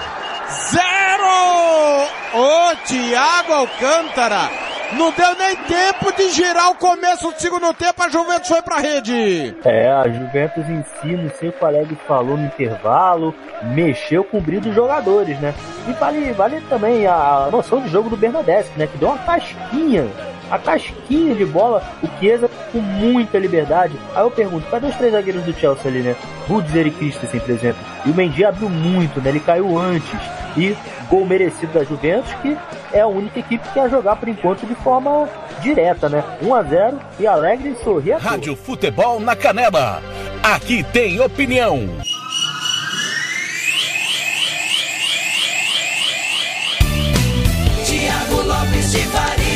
zero. 0.71 2.07
Ô, 2.33 2.75
Thiago 2.85 3.53
Alcântara. 3.53 4.68
Não 4.93 5.11
deu 5.11 5.35
nem 5.35 5.55
tempo 5.55 6.11
de 6.17 6.31
girar 6.31 6.71
o 6.71 6.75
começo 6.75 7.31
do 7.31 7.39
segundo 7.39 7.73
tempo, 7.73 8.01
a 8.01 8.09
Juventus 8.09 8.47
foi 8.47 8.61
pra 8.61 8.79
rede. 8.79 9.55
É, 9.63 9.91
a 9.91 10.07
Juventus 10.07 10.67
em 10.67 10.83
si, 10.83 11.15
não 11.15 11.29
sei 11.31 11.49
o 11.49 11.65
Alegre 11.65 11.97
falou 12.07 12.35
no 12.35 12.45
intervalo, 12.45 13.35
mexeu 13.61 14.23
com 14.23 14.39
o 14.39 14.41
brilho 14.41 14.61
dos 14.61 14.75
jogadores, 14.75 15.39
né? 15.39 15.53
E 15.87 15.93
vale, 15.93 16.31
vale 16.33 16.61
também 16.69 17.05
a 17.05 17.49
noção 17.51 17.81
de 17.81 17.89
jogo 17.89 18.09
do 18.09 18.17
Bernadette, 18.17 18.71
né? 18.77 18.87
Que 18.87 18.97
deu 18.97 19.09
uma 19.09 19.17
casquinha 19.19 20.07
a 20.49 20.57
casquinha 20.57 21.35
de 21.35 21.45
bola, 21.45 21.83
o 22.01 22.07
Chiesa 22.19 22.49
com 22.71 22.79
muita 22.79 23.37
liberdade. 23.37 23.93
Aí 24.15 24.23
eu 24.23 24.31
pergunto, 24.31 24.67
cadê 24.69 24.87
os 24.87 24.95
três 24.95 25.13
zagueiros 25.13 25.43
do 25.43 25.53
Chelsea 25.53 25.89
ali, 25.89 26.01
né? 26.01 26.15
Rudiger 26.47 26.87
e 26.87 26.91
Christensen, 26.91 27.39
por 27.39 27.51
exemplo. 27.51 27.79
E 28.05 28.09
o 28.09 28.15
Mendy 28.15 28.43
abriu 28.43 28.69
muito, 28.69 29.21
né? 29.21 29.29
Ele 29.29 29.39
caiu 29.39 29.77
antes. 29.77 30.19
E 30.57 30.75
gol 31.09 31.25
merecido 31.25 31.73
da 31.73 31.83
Juventus, 31.83 32.31
que 32.41 32.55
é 32.93 33.01
a 33.01 33.07
única 33.07 33.39
equipe 33.39 33.67
que 33.67 33.73
quer 33.73 33.89
jogar 33.89 34.15
por 34.15 34.29
enquanto 34.29 34.65
de 34.65 34.75
forma 34.75 35.27
direta, 35.61 36.07
né? 36.07 36.23
1 36.41 36.53
a 36.53 36.63
0 36.63 36.99
e 37.19 37.27
alegre 37.27 37.69
e 37.69 37.83
sorria. 37.83 38.17
Rádio 38.17 38.55
Futebol 38.55 39.19
na 39.19 39.35
Canela. 39.35 40.01
Aqui 40.43 40.83
tem 40.83 41.19
opinião. 41.19 41.89
Tiago 47.85 48.41
Lopes 48.43 48.91
de 48.91 48.99
Faria. 48.99 49.49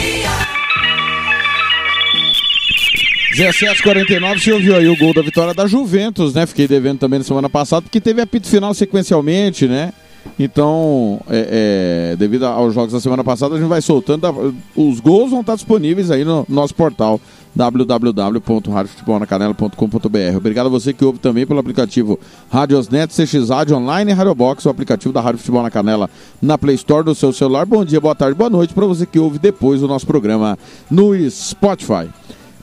17:49 3.35 4.39
você 4.39 4.51
ouviu 4.51 4.75
aí 4.75 4.87
o 4.87 4.97
gol 4.97 5.13
da 5.13 5.23
vitória 5.23 5.53
da 5.53 5.65
Juventus, 5.65 6.35
né? 6.35 6.45
Fiquei 6.45 6.67
devendo 6.67 6.99
também 6.99 7.17
na 7.17 7.25
semana 7.25 7.49
passada, 7.49 7.81
porque 7.81 7.99
teve 7.99 8.21
apito 8.21 8.47
final 8.47 8.73
sequencialmente, 8.73 9.67
né? 9.67 9.91
Então, 10.39 11.19
é, 11.29 12.13
é, 12.13 12.15
devido 12.15 12.45
aos 12.45 12.73
jogos 12.73 12.93
da 12.93 12.99
semana 12.99 13.23
passada, 13.23 13.53
a 13.55 13.59
gente 13.59 13.67
vai 13.67 13.81
soltando. 13.81 14.55
Os 14.75 14.99
gols 14.99 15.29
vão 15.31 15.41
estar 15.41 15.53
disponíveis 15.55 16.09
aí 16.09 16.25
no 16.25 16.45
nosso 16.49 16.73
portal 16.73 17.21
www.radiofutebolnacanela.com.br. 17.55 20.37
Obrigado 20.37 20.65
a 20.65 20.69
você 20.69 20.91
que 20.91 21.05
ouve 21.05 21.19
também 21.19 21.45
pelo 21.45 21.59
aplicativo 21.59 22.19
Radiosnet, 22.49 23.13
CX 23.13 23.49
Rádio 23.49 23.77
Online 23.77 24.09
e 24.11 24.13
Radio 24.13 24.33
Box, 24.33 24.65
o 24.65 24.71
aplicativo 24.71 25.13
da 25.13 25.21
Rádio 25.21 25.37
Futebol 25.39 25.61
na 25.61 25.69
Canela 25.69 26.09
na 26.41 26.57
Play 26.57 26.73
Store 26.75 27.05
do 27.05 27.13
seu 27.13 27.31
celular. 27.31 27.63
Bom 27.65 27.85
dia, 27.85 28.01
boa 28.01 28.15
tarde, 28.15 28.35
boa 28.35 28.49
noite 28.49 28.73
para 28.73 28.87
você 28.87 29.05
que 29.05 29.19
ouve 29.19 29.37
depois 29.37 29.83
o 29.83 29.87
nosso 29.87 30.07
programa 30.07 30.57
no 30.89 31.13
Spotify. 31.29 32.09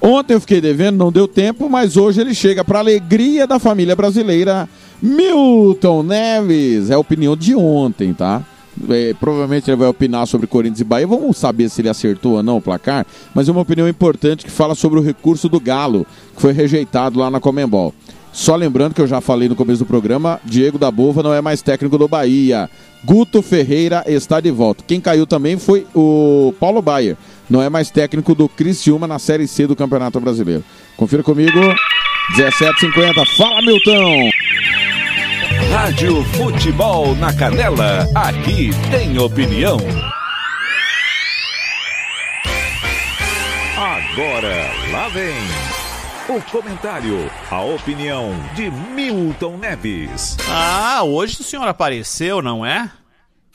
Ontem 0.01 0.35
eu 0.35 0.41
fiquei 0.41 0.63
devendo, 0.63 0.97
não 0.97 1.13
deu 1.13 1.29
tempo, 1.29 1.69
mas 1.69 1.97
hoje 1.97 2.23
ele 2.23 2.35
chega 2.35 2.65
para 2.65 2.79
alegria 2.79 3.47
da 3.47 3.59
família 3.59 3.95
brasileira. 3.95 4.67
Milton 5.03 6.03
Neves, 6.03 6.91
é 6.91 6.95
a 6.95 6.99
opinião 6.99 7.37
de 7.37 7.55
ontem, 7.55 8.13
tá? 8.13 8.43
É, 8.89 9.15
provavelmente 9.19 9.69
ele 9.71 9.77
vai 9.77 9.89
opinar 9.89 10.27
sobre 10.27 10.47
Corinthians 10.47 10.81
e 10.81 10.85
Bahia. 10.85 11.07
Vamos 11.07 11.37
saber 11.37 11.69
se 11.69 11.81
ele 11.81 11.89
acertou 11.89 12.37
ou 12.37 12.43
não 12.43 12.59
o 12.59 12.63
placar. 12.63 13.07
Mas 13.35 13.49
é 13.49 13.53
uma 13.53 13.61
opinião 13.61 13.89
importante 13.89 14.45
que 14.45 14.51
fala 14.51 14.75
sobre 14.75 14.99
o 14.99 15.03
recurso 15.03 15.49
do 15.49 15.61
Galo, 15.61 16.07
que 16.35 16.41
foi 16.41 16.53
rejeitado 16.53 17.19
lá 17.19 17.31
na 17.31 17.41
Comembol. 17.41 17.95
Só 18.33 18.55
lembrando 18.55 18.95
que 18.95 19.01
eu 19.01 19.09
já 19.09 19.21
falei 19.21 19.49
no 19.49 19.57
começo 19.57 19.81
do 19.81 19.87
programa, 19.87 20.41
Diego 20.45 20.79
da 20.79 20.91
Bova 20.91 21.23
não 21.23 21.35
é 21.35 21.41
mais 21.41 21.63
técnico 21.63 21.99
do 21.99 22.07
Bahia. 22.07 22.71
Guto 23.05 23.43
Ferreira 23.43 24.05
está 24.07 24.41
de 24.41 24.51
volta. 24.51 24.85
Quem 24.87 25.01
caiu 25.01 25.27
também 25.27 25.59
foi 25.59 25.87
o 25.95 26.55
Paulo 26.61 26.81
Baier. 26.81 27.17
Não 27.49 27.61
é 27.61 27.69
mais 27.69 27.91
técnico 27.91 28.35
do 28.35 28.49
Criciúma 28.49 29.07
na 29.07 29.19
Série 29.19 29.49
C 29.49 29.67
do 29.67 29.75
Campeonato 29.75 30.21
Brasileiro. 30.21 30.63
Confira 30.97 31.23
comigo. 31.23 31.59
17:50. 32.37 33.25
Fala, 33.37 33.61
Milton. 33.63 34.31
Rádio 35.73 36.25
Futebol 36.25 37.15
na 37.17 37.33
Canela. 37.33 38.07
Aqui 38.15 38.71
tem 38.91 39.19
opinião. 39.19 39.79
Agora, 43.77 44.71
lá 44.93 45.09
vem 45.09 45.35
o 46.29 46.41
comentário, 46.51 47.31
a 47.51 47.63
opinião 47.63 48.33
de 48.55 48.71
Milton 48.71 49.57
Neves. 49.57 50.37
Ah, 50.49 51.03
hoje 51.03 51.41
o 51.41 51.45
senhor 51.45 51.67
apareceu, 51.67 52.41
não 52.41 52.65
é? 52.65 52.89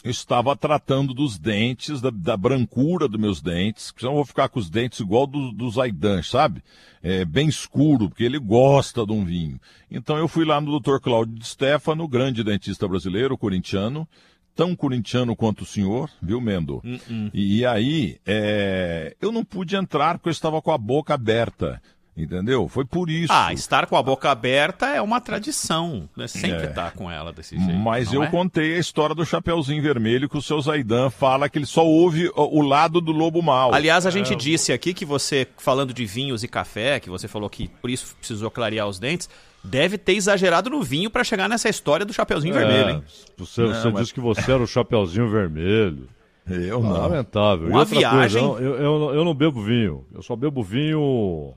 Estava 0.05 0.55
tratando 0.55 1.15
dos 1.15 1.39
dentes, 1.39 1.99
da, 1.99 2.11
da 2.11 2.37
brancura 2.37 3.07
dos 3.07 3.19
meus 3.19 3.41
dentes, 3.41 3.91
senão 3.97 4.11
eu 4.11 4.17
vou 4.17 4.25
ficar 4.25 4.47
com 4.49 4.59
os 4.59 4.69
dentes 4.69 4.99
igual 4.99 5.25
do, 5.25 5.51
do 5.51 5.67
Zaidan, 5.71 6.21
sabe? 6.21 6.61
É, 7.01 7.25
bem 7.25 7.47
escuro, 7.47 8.07
porque 8.07 8.23
ele 8.23 8.37
gosta 8.37 9.03
de 9.03 9.11
um 9.11 9.25
vinho. 9.25 9.59
Então 9.89 10.15
eu 10.15 10.27
fui 10.27 10.45
lá 10.45 10.61
no 10.61 10.79
Dr. 10.79 10.99
Cláudio 11.01 11.33
de 11.33 11.47
Stefano, 11.47 12.07
grande 12.07 12.43
dentista 12.43 12.87
brasileiro, 12.87 13.35
corintiano, 13.35 14.07
tão 14.55 14.75
corintiano 14.75 15.35
quanto 15.35 15.61
o 15.61 15.65
senhor, 15.65 16.09
viu, 16.21 16.39
Mendo? 16.39 16.75
Uh-uh. 16.75 17.31
E, 17.33 17.59
e 17.59 17.65
aí, 17.65 18.17
é, 18.25 19.15
eu 19.19 19.31
não 19.31 19.43
pude 19.43 19.75
entrar 19.75 20.17
porque 20.17 20.29
eu 20.29 20.31
estava 20.31 20.61
com 20.61 20.71
a 20.71 20.77
boca 20.77 21.13
aberta. 21.13 21.81
Entendeu? 22.17 22.69
Foi 22.69 22.85
por 22.85 23.09
isso. 23.09 23.33
Ah, 23.33 23.51
estar 23.51 23.87
com 23.87 23.97
a 23.97 24.01
boca 24.01 24.31
aberta 24.31 24.85
é 24.87 25.01
uma 25.01 25.19
tradição. 25.19 26.07
Né? 26.15 26.27
Sempre 26.27 26.67
É. 26.67 26.69
estar 26.69 26.91
com 26.93 27.11
ela 27.11 27.33
desse 27.33 27.57
jeito. 27.59 27.77
Mas 27.77 28.13
eu 28.13 28.23
é? 28.23 28.27
contei 28.27 28.75
a 28.75 28.79
história 28.79 29.13
do 29.13 29.25
Chapeuzinho 29.25 29.83
Vermelho 29.83 30.29
que 30.29 30.37
o 30.37 30.41
seu 30.41 30.61
Zaidan 30.61 31.09
fala 31.09 31.49
que 31.49 31.57
ele 31.59 31.65
só 31.65 31.85
ouve 31.85 32.31
o 32.33 32.61
lado 32.61 33.01
do 33.01 33.11
lobo 33.11 33.41
mau. 33.41 33.73
Aliás, 33.73 34.05
a 34.05 34.11
gente 34.11 34.31
É, 34.31 34.35
disse 34.37 34.71
aqui 34.71 34.93
que 34.93 35.03
você, 35.03 35.45
falando 35.57 35.93
de 35.93 36.05
vinhos 36.05 36.41
e 36.41 36.47
café, 36.47 37.01
que 37.01 37.09
você 37.09 37.27
falou 37.27 37.49
que 37.49 37.67
por 37.81 37.89
isso 37.89 38.15
precisou 38.17 38.49
clarear 38.49 38.87
os 38.87 38.97
dentes, 38.97 39.29
deve 39.61 39.97
ter 39.97 40.13
exagerado 40.13 40.69
no 40.69 40.81
vinho 40.81 41.09
pra 41.09 41.21
chegar 41.23 41.49
nessa 41.49 41.67
história 41.67 42.05
do 42.05 42.13
Chapeuzinho 42.13 42.55
É, 42.55 42.59
Vermelho, 42.59 42.89
hein? 42.91 43.03
Você, 43.37 43.61
Não, 43.61 43.73
você 43.73 43.89
mas- 43.89 44.01
disse 44.03 44.13
que 44.13 44.21
você 44.21 44.51
era 44.53 44.63
o 44.63 44.67
Chapeuzinho 44.67 45.29
Vermelho. 45.29 46.07
Eu 46.47 46.79
não. 46.79 46.91
Lamentável. 46.93 47.67
Uma 47.67 47.83
viagem. 47.83 48.41
Coisa, 48.47 48.63
eu, 48.63 48.75
eu, 48.75 48.99
não- 48.99 49.13
eu 49.15 49.25
não 49.25 49.33
bebo 49.33 49.61
vinho. 49.61 50.05
Eu 50.13 50.21
só 50.21 50.33
bebo 50.35 50.63
vinho. 50.63 51.53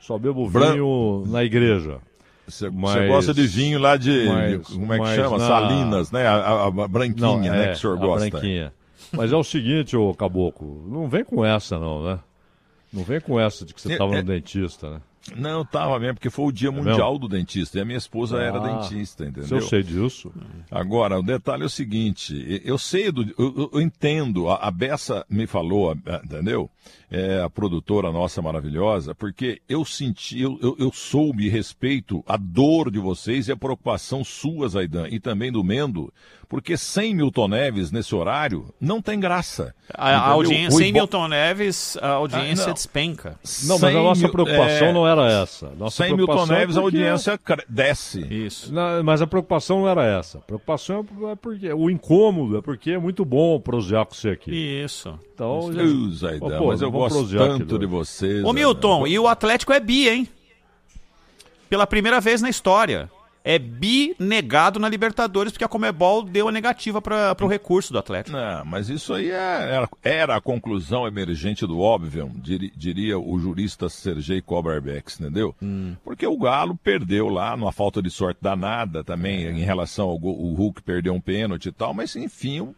Só 0.00 0.18
bebo 0.18 0.48
Bran- 0.48 0.72
vinho 0.72 1.24
na 1.26 1.42
igreja. 1.44 1.98
Você, 2.46 2.70
gosta 3.08 3.34
de 3.34 3.44
vinho 3.46 3.78
lá 3.80 3.96
de. 3.96 4.26
mas- 4.28 4.68
como 4.68 4.92
é 4.94 4.98
que 5.00 5.14
chama? 5.16 5.38
na- 5.38 5.46
Salinas, 5.48 6.12
né? 6.12 6.26
A, 6.26 6.34
a- 6.36 6.66
a 6.66 6.70
branquinha, 6.88 7.26
Não, 7.26 7.40
né? 7.40 7.64
é, 7.64 7.66
Que 7.68 7.72
o 7.72 7.76
senhor 7.78 7.98
gosta. 7.98 8.30
branquinha. 8.30 8.72
Mas 9.12 9.32
é 9.32 9.36
o 9.36 9.42
seguinte, 9.42 9.96
ô 9.96 10.14
Caboclo, 10.14 10.84
não 10.88 11.08
vem 11.08 11.24
com 11.24 11.44
essa 11.44 11.78
não, 11.78 12.04
né? 12.04 12.18
Não 12.92 13.02
vem 13.02 13.20
com 13.20 13.38
essa 13.40 13.64
de 13.64 13.74
que 13.74 13.80
você 13.80 13.92
estava 13.92 14.14
é- 14.14 14.22
no 14.22 14.28
dentista, 14.28 14.90
né? 14.90 15.00
Não, 15.34 15.64
tava 15.64 15.98
mesmo, 15.98 16.14
porque 16.14 16.30
foi 16.30 16.44
o 16.46 16.52
dia 16.52 16.68
É 16.68 16.70
mundial 16.70 17.12
mesmo? 17.12 17.18
do 17.20 17.28
dentista. 17.28 17.78
E 17.78 17.80
a 17.80 17.84
minha 17.84 17.98
esposa 17.98 18.38
era 18.38 18.58
Ah, 18.58 18.60
dentista, 18.60 19.24
entendeu? 19.24 19.48
se 19.48 19.54
eu 19.54 19.60
sei 19.62 19.82
disso. 19.82 20.32
Agora, 20.70 21.18
o 21.18 21.22
detalhe 21.22 21.62
é 21.62 21.66
o 21.66 21.70
seguinte: 21.70 22.62
eu 22.64 22.78
sei, 22.78 23.10
do, 23.10 23.22
eu, 23.38 23.70
eu- 23.72 23.80
entendo, 23.80 24.48
a, 24.48 24.56
a 24.56 24.70
Bessa 24.70 25.24
me 25.28 25.46
falou, 25.46 25.90
a- 25.92 26.20
entendeu? 26.24 26.70
É 27.10 27.40
a 27.42 27.48
produtora 27.50 28.10
nossa 28.12 28.40
maravilhosa, 28.42 29.14
porque 29.14 29.60
eu 29.68 29.84
senti, 29.84 30.40
eu, 30.40 30.58
eu, 30.62 30.76
eu 30.78 30.92
soube 30.92 31.46
e 31.46 31.48
respeito 31.48 32.22
a 32.26 32.36
dor 32.36 32.90
de 32.90 32.98
vocês 32.98 33.48
e 33.48 33.52
a 33.52 33.56
preocupação 33.56 34.22
sua, 34.24 34.68
Zaidan, 34.68 35.08
e 35.08 35.18
também 35.20 35.50
do 35.50 35.62
Mendo, 35.64 36.12
porque 36.48 36.76
sem 36.76 37.12
Milton 37.14 37.48
Neves 37.48 37.90
nesse 37.90 38.14
horário 38.14 38.66
não 38.80 39.02
tem 39.02 39.18
graça. 39.18 39.74
A, 39.92 40.10
a 40.16 40.28
audiência, 40.28 40.68
O 40.76 40.78
sem 40.78 40.88
Ibo- 40.90 40.98
Milton 40.98 41.28
Neves, 41.28 41.96
a 42.00 42.08
audiência 42.10 42.64
Ah, 42.64 42.66
não. 42.68 42.74
despenca. 42.74 43.38
Não, 43.64 43.78
mas 43.78 43.94
a 43.96 44.00
nossa 44.02 44.28
preocupação 44.28 44.88
é, 44.88 44.92
não 44.92 45.08
era 45.08 45.42
essa. 45.42 45.70
Nossa 45.76 46.04
sem 46.04 46.14
Milton 46.14 46.24
preocupação 46.26 46.56
é 46.56 46.58
Neves, 46.60 46.76
a 46.76 46.80
porque- 46.82 46.96
audiência 46.98 47.38
cre- 47.38 47.64
desce. 47.68 48.20
Isso. 48.32 48.72
Não, 48.72 49.02
mas 49.02 49.20
a 49.22 49.26
preocupação 49.26 49.80
não 49.80 49.88
era 49.88 50.04
essa. 50.04 50.38
A 50.38 50.40
preocupação 50.42 51.04
é 51.32 51.34
porque 51.36 51.72
o 51.72 51.90
incômodo 51.90 52.58
é 52.58 52.62
porque 52.62 52.92
é 52.92 52.98
muito 52.98 53.24
bom 53.24 53.58
prosear 53.60 54.06
com 54.06 54.14
você 54.14 54.30
aqui. 54.30 54.50
Isso. 54.84 55.18
Então, 55.34 55.72
já... 55.72 55.82
Uh, 55.82 56.10
Zaidan, 56.12 56.46
Ô, 56.46 56.58
pô, 56.58 56.66
mas 56.68 56.80
eu 56.80 56.90
gosto 56.90 57.28
tanto 57.28 57.78
de 57.78 57.86
vocês. 57.86 58.44
Ô 58.44 58.52
Milton, 58.52 59.06
e 59.06 59.18
o 59.18 59.26
Atlético 59.26 59.72
é 59.72 59.80
bi, 59.80 60.08
hein? 60.08 60.28
Pela 61.68 61.86
primeira 61.86 62.20
vez 62.20 62.40
na 62.40 62.48
história. 62.48 63.10
É 63.48 63.60
bi 63.60 64.16
negado 64.18 64.80
na 64.80 64.88
Libertadores, 64.88 65.52
porque 65.52 65.64
a 65.64 65.68
Comebol 65.68 66.24
deu 66.24 66.48
a 66.48 66.52
negativa 66.52 67.00
para 67.00 67.36
o 67.40 67.46
recurso 67.46 67.92
do 67.92 67.98
Atlético. 68.00 68.36
Não, 68.36 68.64
mas 68.64 68.88
isso 68.88 69.14
aí 69.14 69.30
é- 69.30 69.86
era, 70.02 70.34
a 70.36 70.40
conclusão 70.40 71.06
emergente 71.06 71.64
do 71.64 71.78
óbvio, 71.78 72.28
diri- 72.34 72.72
diria 72.76 73.16
o 73.16 73.38
jurista 73.38 73.88
Sergei 73.88 74.40
Kobarbeck, 74.42 75.12
entendeu? 75.20 75.54
Porque 76.02 76.26
o 76.26 76.36
Galo 76.36 76.76
perdeu 76.82 77.28
lá, 77.28 77.56
numa 77.56 77.70
falta 77.70 78.02
de 78.02 78.10
sorte 78.10 78.38
danada 78.42 79.04
também, 79.04 79.44
em 79.46 79.62
relação 79.62 80.08
ao 80.08 80.18
gol, 80.18 80.36
o 80.36 80.52
Hulk 80.54 80.82
perdeu 80.82 81.14
um 81.14 81.20
pênalti 81.20 81.66
e 81.66 81.72
tal, 81.72 81.94
mas 81.94 82.16
enfim, 82.16 82.60
o 82.60 82.74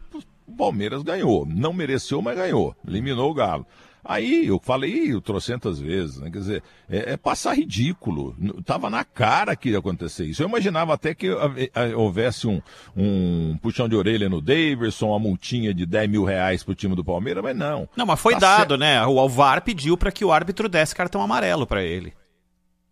Palmeiras 0.55 1.01
ganhou. 1.01 1.47
Não 1.47 1.73
mereceu, 1.73 2.21
mas 2.21 2.37
ganhou. 2.37 2.75
Eliminou 2.87 3.31
o 3.31 3.33
Galo. 3.33 3.65
Aí 4.03 4.47
eu 4.47 4.59
falei 4.63 5.19
trocentas 5.21 5.79
vezes, 5.79 6.19
né? 6.19 6.29
Quer 6.31 6.39
dizer, 6.39 6.63
é, 6.89 7.13
é 7.13 7.17
passar 7.17 7.53
ridículo. 7.53 8.35
Tava 8.65 8.89
na 8.89 9.03
cara 9.03 9.55
que 9.55 9.69
ia 9.69 9.77
acontecer 9.79 10.25
isso. 10.25 10.41
Eu 10.41 10.47
imaginava 10.47 10.93
até 10.93 11.13
que 11.13 11.27
ave- 11.29 11.69
a- 11.75 11.95
houvesse 11.97 12.47
um, 12.47 12.61
um 12.95 13.57
puxão 13.61 13.87
de 13.89 13.95
orelha 13.95 14.29
no 14.29 14.41
Daverson, 14.41 15.09
uma 15.09 15.19
multinha 15.19 15.73
de 15.73 15.85
10 15.85 16.09
mil 16.09 16.23
reais 16.23 16.63
pro 16.63 16.73
time 16.73 16.95
do 16.95 17.03
Palmeiras, 17.03 17.43
mas 17.43 17.55
não. 17.55 17.87
Não, 17.95 18.05
mas 18.05 18.19
foi 18.19 18.33
Tá 18.33 18.39
dado, 18.39 18.59
certo. 18.71 18.77
né? 18.77 19.05
O 19.05 19.17
o 19.19 19.29
VAR 19.29 19.61
pediu 19.61 19.97
para 19.97 20.11
que 20.11 20.23
o 20.25 20.31
árbitro 20.31 20.67
desse 20.69 20.95
cartão 20.95 21.21
amarelo 21.21 21.67
para 21.67 21.83
ele. 21.83 22.13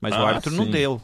Mas 0.02 0.14
o 0.14 0.18
Ah, 0.18 0.28
árbitro 0.30 0.52
não 0.54 0.66
sim. 0.66 0.72
deu. 0.72 1.02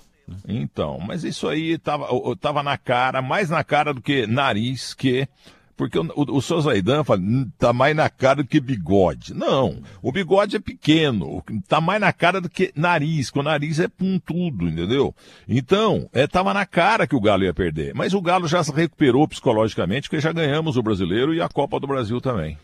Então, 0.48 1.00
mas 1.00 1.24
isso 1.24 1.48
aí 1.48 1.78
tava, 1.78 2.14
o- 2.14 2.30
o- 2.30 2.36
tava 2.36 2.62
na 2.62 2.78
cara, 2.78 3.22
mais 3.22 3.50
na 3.50 3.64
cara 3.64 3.94
do 3.94 4.02
que 4.02 4.28
nariz, 4.28 4.94
que 4.94 5.28
Porque 5.76 5.98
o, 5.98 6.04
o, 6.16 6.38
o 6.38 7.04
fala, 7.04 7.20
"Hum, 7.20 7.50
tá 7.58 7.74
mais 7.74 7.96
na 7.96 8.10
cara 8.10 8.44
do 8.44 8.48
que 8.48 8.60
bigode. 8.60 9.34
Não, 9.34 9.82
o 10.02 10.12
bigode 10.12 10.56
é 10.56 10.60
pequeno, 10.60 11.44
tá 11.68 11.82
mais 11.82 12.00
na 12.00 12.14
cara 12.14 12.40
do 12.40 12.50
que 12.50 12.72
nariz, 12.76 13.30
que 13.32 13.40
o 13.40 13.44
nariz 13.44 13.80
é 13.80 13.88
pontudo, 13.88 14.68
entendeu? 14.68 15.14
Então, 15.48 16.08
é, 16.14 16.28
tava 16.28 16.54
na 16.54 16.66
cara 16.66 17.08
que 17.08 17.16
o 17.16 17.22
Galo 17.22 17.44
ia 17.44 17.54
perder. 17.54 17.94
Mas 17.96 18.14
o 18.14 18.22
Galo 18.22 18.48
já 18.48 18.64
se 18.64 18.72
recuperou 18.72 19.28
psicologicamente, 19.28 20.08
porque 20.10 20.22
já 20.22 20.32
ganhamos 20.32 20.78
o 20.78 20.84
brasileiro 20.84 21.34
e 21.34 21.42
a 21.42 21.50
Copa 21.50 21.80
do 21.80 21.88
Brasil 21.88 22.22
também. 22.22 22.58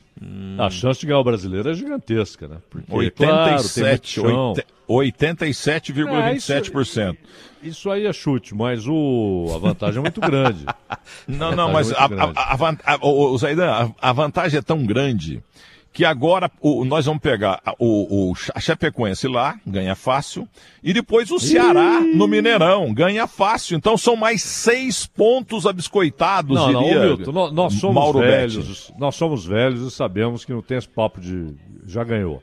A 0.58 0.70
chance 0.70 1.00
de 1.00 1.06
ganhar 1.08 1.20
o 1.20 1.24
brasileiro 1.24 1.70
é 1.70 1.74
gigantesca, 1.74 2.48
né? 2.48 2.58
Porque, 2.70 2.86
claro, 3.12 3.12
tem 3.14 3.28
muito 3.28 3.64
87, 3.64 4.10
chão. 4.10 4.50
oitenta- 4.52 4.79
87,27%. 4.90 7.18
Isso 7.62 7.92
aí 7.92 8.06
é 8.06 8.14
chute, 8.14 8.56
mas 8.56 8.88
o, 8.88 9.48
a 9.54 9.58
vantagem 9.58 10.00
é 10.00 10.02
muito 10.02 10.22
grande. 10.22 10.66
Não, 11.28 11.54
não, 11.56 11.72
mas 11.72 11.92
é 11.92 11.96
a, 11.96 12.06
a, 12.06 12.54
a, 12.54 12.96
a- 12.96 13.00
o, 13.02 13.32
o 13.34 13.38
Zaidan, 13.38 13.92
a, 14.02 14.10
a 14.10 14.14
vantagem 14.14 14.60
é 14.60 14.62
tão 14.62 14.86
grande 14.86 15.44
que 15.92 16.06
agora 16.06 16.50
o, 16.62 16.86
nós 16.86 17.06
vamos 17.06 17.22
pegar 17.22 17.60
a- 17.66 17.74
o, 17.80 18.30
o 18.32 18.34
a 18.56 18.60
Chapecoense 18.60 19.28
lá, 19.28 19.60
ganha 19.68 19.96
fácil, 19.96 20.48
e 20.84 20.94
depois 20.94 21.30
o 21.32 21.40
Ceará 21.40 22.00
no 22.00 22.28
Mineirão, 22.28 22.94
ganha 22.94 23.28
fácil. 23.28 23.76
Então 23.76 23.98
são 23.98 24.16
mais 24.16 24.42
seis 24.42 25.06
pontos 25.06 25.66
abiscoitados, 25.66 26.56
Não, 26.56 26.72
não, 26.72 26.84
diria 26.84 27.00
Milton, 27.02 27.32
nós, 27.32 27.52
nós 27.52 27.74
somos 27.74 27.96
Mauro 27.96 28.20
velhos, 28.20 28.56
Betti. 28.88 28.94
nós 29.00 29.16
somos 29.16 29.46
velhos 29.46 29.82
e 29.86 29.92
sabemos 29.92 30.46
que 30.46 30.54
não 30.54 30.62
tem 30.62 30.78
esse 30.78 30.88
papo 30.88 31.20
de 31.20 31.56
já 31.86 32.04
ganhou. 32.04 32.42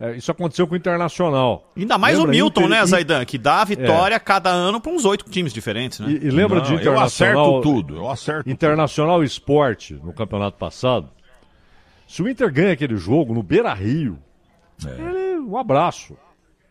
É, 0.00 0.16
isso 0.16 0.30
aconteceu 0.30 0.66
com 0.66 0.72
o 0.72 0.76
Internacional. 0.78 1.70
Ainda 1.76 1.98
mais 1.98 2.16
Lembra 2.16 2.30
o 2.30 2.32
Milton, 2.32 2.60
Inter- 2.62 2.70
né, 2.78 2.86
Zaidan? 2.86 3.24
Que 3.26 3.36
dá 3.36 3.60
a 3.60 3.64
vitória 3.64 4.18
cada 4.18 4.48
ano 4.48 4.80
para 4.80 4.90
uns 4.90 5.04
oito 5.04 5.26
times 5.28 5.52
diferentes, 5.52 6.00
né? 6.00 6.10
E, 6.10 6.26
e 6.26 6.30
lembra 6.30 6.60
de 6.62 6.70
Não, 6.70 6.76
eu 6.76 6.80
Internacional... 6.80 7.44
acerto 7.58 7.60
tudo, 7.60 7.96
eu 7.96 8.10
acerto 8.10 8.48
Internacional 8.48 9.22
Esporte, 9.22 9.92
no 10.02 10.14
campeonato 10.14 10.56
passado. 10.56 11.10
Se 12.08 12.22
o 12.22 12.28
Inter 12.28 12.50
ganha 12.50 12.72
aquele 12.72 12.96
jogo 12.96 13.34
no 13.34 13.42
Beira-Rio, 13.42 14.18
ele- 14.86 15.38
um 15.40 15.58
abraço. 15.58 16.14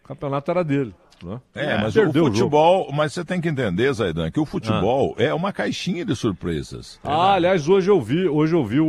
O 0.03 0.07
campeonato 0.07 0.49
era 0.49 0.63
dele. 0.63 0.95
Né? 1.23 1.39
É, 1.53 1.77
mas 1.81 1.93
Perdeu 1.93 2.23
o 2.23 2.27
futebol, 2.27 2.89
mas 2.93 3.13
você 3.13 3.25
tem 3.25 3.41
que 3.41 3.49
entender, 3.49 3.91
Zaidan, 3.93 4.31
que 4.31 4.39
o 4.39 4.45
futebol 4.45 5.15
é 5.17 5.33
uma 5.33 5.51
caixinha 5.51 6.05
de 6.05 6.15
surpresas. 6.15 6.99
Ah, 7.03 7.33
aliás, 7.33 7.67
hoje 7.67 7.89
eu 7.91 7.99
vi, 8.01 8.27
hoje 8.27 8.55
eu 8.55 8.63
vi 8.65 8.79
o, 8.79 8.85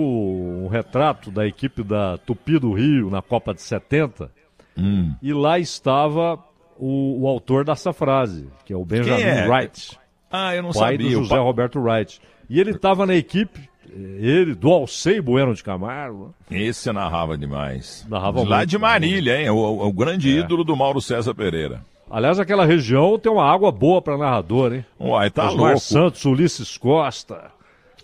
um 0.65 0.69
retrato 0.69 1.31
da 1.31 1.47
equipe 1.47 1.83
da 1.83 2.19
Tupi 2.19 2.59
do 2.59 2.73
Rio 2.73 3.11
na 3.11 3.21
Copa 3.23 3.53
de 3.55 3.63
70 3.63 4.31
Hum. 4.79 5.13
e 5.21 5.33
lá 5.33 5.59
estava 5.59 6.39
o, 6.79 7.23
o 7.25 7.29
autor 7.29 7.65
dessa 7.65 7.93
frase, 7.93 8.49
que 8.65 8.73
é 8.73 8.77
o 8.77 8.85
Benjamin 8.85 9.21
é? 9.21 9.47
Wright. 9.49 9.99
Ah, 10.31 10.55
eu 10.55 10.63
não 10.63 10.71
pai 10.71 10.93
sabia. 10.93 11.11
do 11.11 11.19
O 11.19 11.23
José 11.25 11.35
pa- 11.35 11.41
Roberto 11.43 11.81
Wright. 11.81 12.21
E 12.49 12.59
ele 12.61 12.71
estava 12.71 13.05
na 13.05 13.15
equipe, 13.15 13.69
eh, 13.91 13.93
ele, 14.21 14.55
do 14.55 14.71
Alcei 14.71 15.21
Bueno 15.21 15.53
de 15.55 15.63
Camargo. 15.63 16.33
Esse 16.51 16.91
narrava 16.93 17.37
demais. 17.37 18.07
Narrava 18.09 18.43
Lá 18.45 18.59
muito, 18.59 18.71
de 18.71 18.79
Marília, 18.79 19.41
hein? 19.43 19.51
O, 19.51 19.57
o- 19.57 19.87
o 19.89 19.93
grande 19.93 20.31
ídolo 20.31 20.63
do 20.65 20.75
Mauro 20.77 21.01
César 21.01 21.35
Pereira. 21.35 21.83
Aliás, 22.11 22.41
aquela 22.41 22.65
região 22.67 23.19
tem 23.19 23.31
uma 23.31 23.45
água 23.45 23.71
boa 23.71 24.03
para 24.03 24.19
narrador, 24.19 24.73
hein? 24.75 24.85
Uai, 24.99 25.31
tá 25.31 25.47
Osmar 25.47 25.65
louco. 25.67 25.81
Santos, 25.81 26.25
Ulisses 26.25 26.77
Costa, 26.77 27.53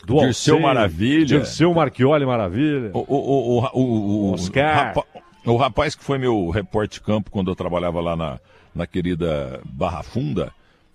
do 0.06 0.20
Dirceu 0.20 0.54
Alcei, 0.54 0.60
Maravilha. 0.60 1.26
Dirceu 1.26 1.74
Marchioli 1.74 2.24
Maravilha. 2.24 2.90
O, 2.94 2.98
o, 3.00 3.58
o, 3.58 3.60
o, 3.72 4.30
o, 4.30 4.32
Oscar. 4.34 4.74
rapa- 4.94 5.04
o 5.44 5.56
rapaz 5.56 5.94
que 5.96 6.04
foi 6.04 6.18
meu 6.18 6.50
repórter 6.50 7.02
campo 7.02 7.30
quando 7.30 7.50
eu 7.50 7.56
trabalhava 7.56 8.00
lá 8.00 8.14
na, 8.16 8.38
na 8.74 8.86
querida 8.86 9.60
Barra 9.64 10.02
Funda, 10.04 10.52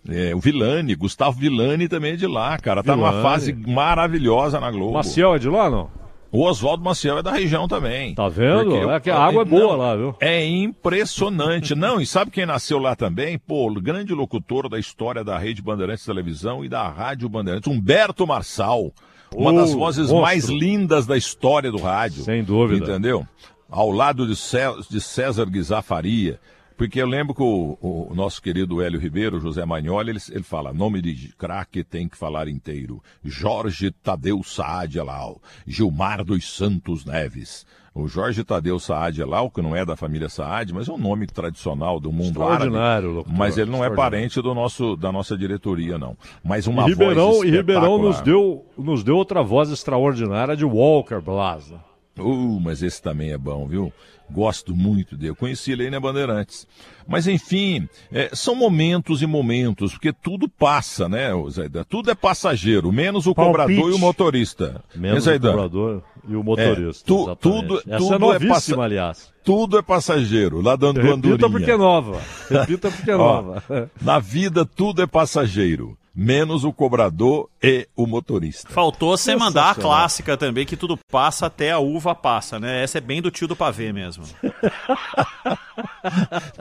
é, 0.09 0.33
o 0.33 0.39
Vilani, 0.39 0.95
Gustavo 0.95 1.37
Vilani 1.37 1.87
também 1.89 2.13
é 2.13 2.15
de 2.15 2.25
lá, 2.27 2.57
cara. 2.57 2.81
Tá 2.81 2.95
numa 2.95 3.09
Vilani. 3.09 3.27
fase 3.29 3.53
maravilhosa 3.53 4.59
na 4.59 4.71
Globo. 4.71 4.93
Maciel 4.93 5.35
é 5.35 5.39
de 5.39 5.49
lá, 5.49 5.69
não? 5.69 5.89
O 6.31 6.43
Oswaldo 6.45 6.83
Maciel 6.83 7.17
é 7.17 7.23
da 7.23 7.31
região 7.31 7.67
também. 7.67 8.15
Tá 8.15 8.29
vendo? 8.29 8.89
É 8.89 8.99
que 9.01 9.09
a 9.09 9.17
água 9.19 9.41
é 9.41 9.45
boa 9.45 9.75
lá, 9.75 9.95
viu? 9.95 10.15
É 10.19 10.45
impressionante. 10.45 11.73
Não, 11.75 11.99
e 11.99 12.05
sabe 12.05 12.31
quem 12.31 12.45
nasceu 12.45 12.79
lá 12.79 12.95
também? 12.95 13.37
Pô, 13.37 13.69
grande 13.73 14.13
locutor 14.13 14.69
da 14.69 14.79
história 14.79 15.23
da 15.23 15.37
Rede 15.37 15.61
Bandeirantes 15.61 16.05
Televisão 16.05 16.63
e 16.63 16.69
da 16.69 16.87
Rádio 16.87 17.27
Bandeirantes, 17.29 17.71
Humberto 17.71 18.25
Marçal. 18.25 18.91
Uma 19.35 19.51
Oh, 19.51 19.55
das 19.55 19.73
vozes 19.73 20.03
monstro. 20.09 20.21
mais 20.21 20.45
lindas 20.49 21.05
da 21.05 21.15
história 21.17 21.71
do 21.71 21.77
rádio. 21.77 22.23
Sem 22.23 22.43
dúvida. 22.43 22.83
Entendeu? 22.91 23.25
Ao 23.69 23.89
lado 23.89 24.27
de, 24.27 24.35
Cé- 24.35 24.73
de 24.89 24.99
César 24.99 25.45
Guizá 25.45 25.81
Faria. 25.81 26.37
Porque 26.81 26.99
eu 26.99 27.05
lembro 27.05 27.35
que 27.35 27.43
o, 27.43 27.77
o 27.79 28.11
nosso 28.15 28.41
querido 28.41 28.81
Hélio 28.81 28.99
Ribeiro, 28.99 29.39
José 29.39 29.63
Magnoli, 29.63 30.09
ele, 30.09 30.19
ele 30.31 30.41
fala, 30.41 30.73
nome 30.73 30.99
de 30.99 31.31
craque 31.37 31.83
tem 31.83 32.09
que 32.09 32.17
falar 32.17 32.47
inteiro. 32.47 33.03
Jorge 33.23 33.91
Tadeu 33.91 34.41
Saad 34.41 34.97
Elal, 34.97 35.39
Gilmar 35.67 36.23
dos 36.25 36.51
Santos 36.51 37.05
Neves. 37.05 37.67
O 37.93 38.07
Jorge 38.07 38.43
Tadeu 38.43 38.79
Saad 38.79 39.21
Elal, 39.21 39.51
que 39.51 39.61
não 39.61 39.75
é 39.75 39.85
da 39.85 39.95
família 39.95 40.27
Saad, 40.27 40.73
mas 40.73 40.89
é 40.89 40.91
um 40.91 40.97
nome 40.97 41.27
tradicional 41.27 41.99
do 41.99 42.11
mundo 42.11 42.41
árabe. 42.41 42.65
Extraordinário, 42.65 43.11
locutor, 43.11 43.37
Mas 43.37 43.59
ele 43.59 43.69
não 43.69 43.85
é 43.85 43.89
parente 43.91 44.41
do 44.41 44.55
nosso, 44.55 44.95
da 44.95 45.11
nossa 45.11 45.37
diretoria, 45.37 45.99
não. 45.99 46.17
Mas 46.43 46.65
uma 46.65 46.87
e 46.87 46.93
Ribeirão, 46.93 47.33
voz 47.33 47.43
e 47.47 47.51
Ribeirão 47.51 47.99
nos 47.99 48.21
deu, 48.21 48.65
nos 48.75 49.03
deu 49.03 49.17
outra 49.17 49.43
voz 49.43 49.69
extraordinária 49.69 50.57
de 50.57 50.65
Walker 50.65 51.21
Blaza. 51.21 51.79
Uh, 52.17 52.59
mas 52.59 52.81
esse 52.81 53.01
também 53.01 53.31
é 53.31 53.37
bom, 53.37 53.67
viu? 53.67 53.93
Gosto 54.31 54.73
muito 54.75 55.17
dele. 55.17 55.31
Eu 55.31 55.35
conheci 55.35 55.71
ele 55.73 55.83
aí 55.83 55.89
na 55.89 55.99
Bandeirantes. 55.99 56.65
Mas, 57.07 57.27
enfim, 57.27 57.89
é, 58.11 58.29
são 58.33 58.55
momentos 58.55 59.21
e 59.21 59.25
momentos, 59.27 59.91
porque 59.91 60.13
tudo 60.13 60.47
passa, 60.47 61.09
né, 61.09 61.29
Zaidan? 61.49 61.83
Tudo 61.83 62.09
é 62.11 62.15
passageiro, 62.15 62.91
menos 62.91 63.27
o 63.27 63.35
Palpite. 63.35 63.57
cobrador 63.67 63.91
e 63.91 63.93
o 63.93 63.99
motorista. 63.99 64.83
Menos 64.95 65.25
Né, 65.25 65.35
o 65.35 65.39
cobrador 65.41 66.03
e 66.29 66.35
o 66.35 66.43
motorista. 66.43 67.03
É, 67.03 67.07
tu- 67.07 67.23
exatamente. 67.23 67.39
tudo, 67.41 67.77
Essa 67.79 67.97
tudo 67.97 68.13
é 68.15 68.19
novíssima, 68.19 68.53
passa- 68.53 68.81
aliás. 68.81 69.33
Tudo 69.43 69.77
é 69.77 69.81
passageiro, 69.81 70.61
lá 70.61 70.75
dando 70.75 70.97
Repita 71.01 71.15
andorinha. 71.15 71.49
porque 71.49 71.71
é 71.71 71.77
nova. 71.77 72.21
Repita 72.49 72.91
porque 72.91 73.11
é 73.11 73.15
Ó, 73.15 73.17
nova. 73.17 73.91
Na 74.01 74.19
vida, 74.19 74.63
tudo 74.65 75.01
é 75.01 75.07
passageiro, 75.07 75.97
menos 76.13 76.63
o 76.63 76.73
cobrador 76.73 77.49
e 77.63 77.87
o 77.95 78.05
motorista. 78.05 78.69
Faltou 78.69 79.15
você 79.17 79.35
mandar 79.35 79.71
a 79.71 79.75
clássica 79.75 80.35
também, 80.35 80.65
que 80.65 80.75
tudo 80.75 80.99
passa 81.09 81.45
até 81.45 81.71
a 81.71 81.79
uva 81.79 82.13
passa, 82.13 82.59
né? 82.59 82.83
Essa 82.83 82.97
é 82.97 83.01
bem 83.01 83.21
do 83.21 83.31
tio 83.31 83.47
do 83.47 83.55
pavê 83.55 83.93
mesmo. 83.93 84.25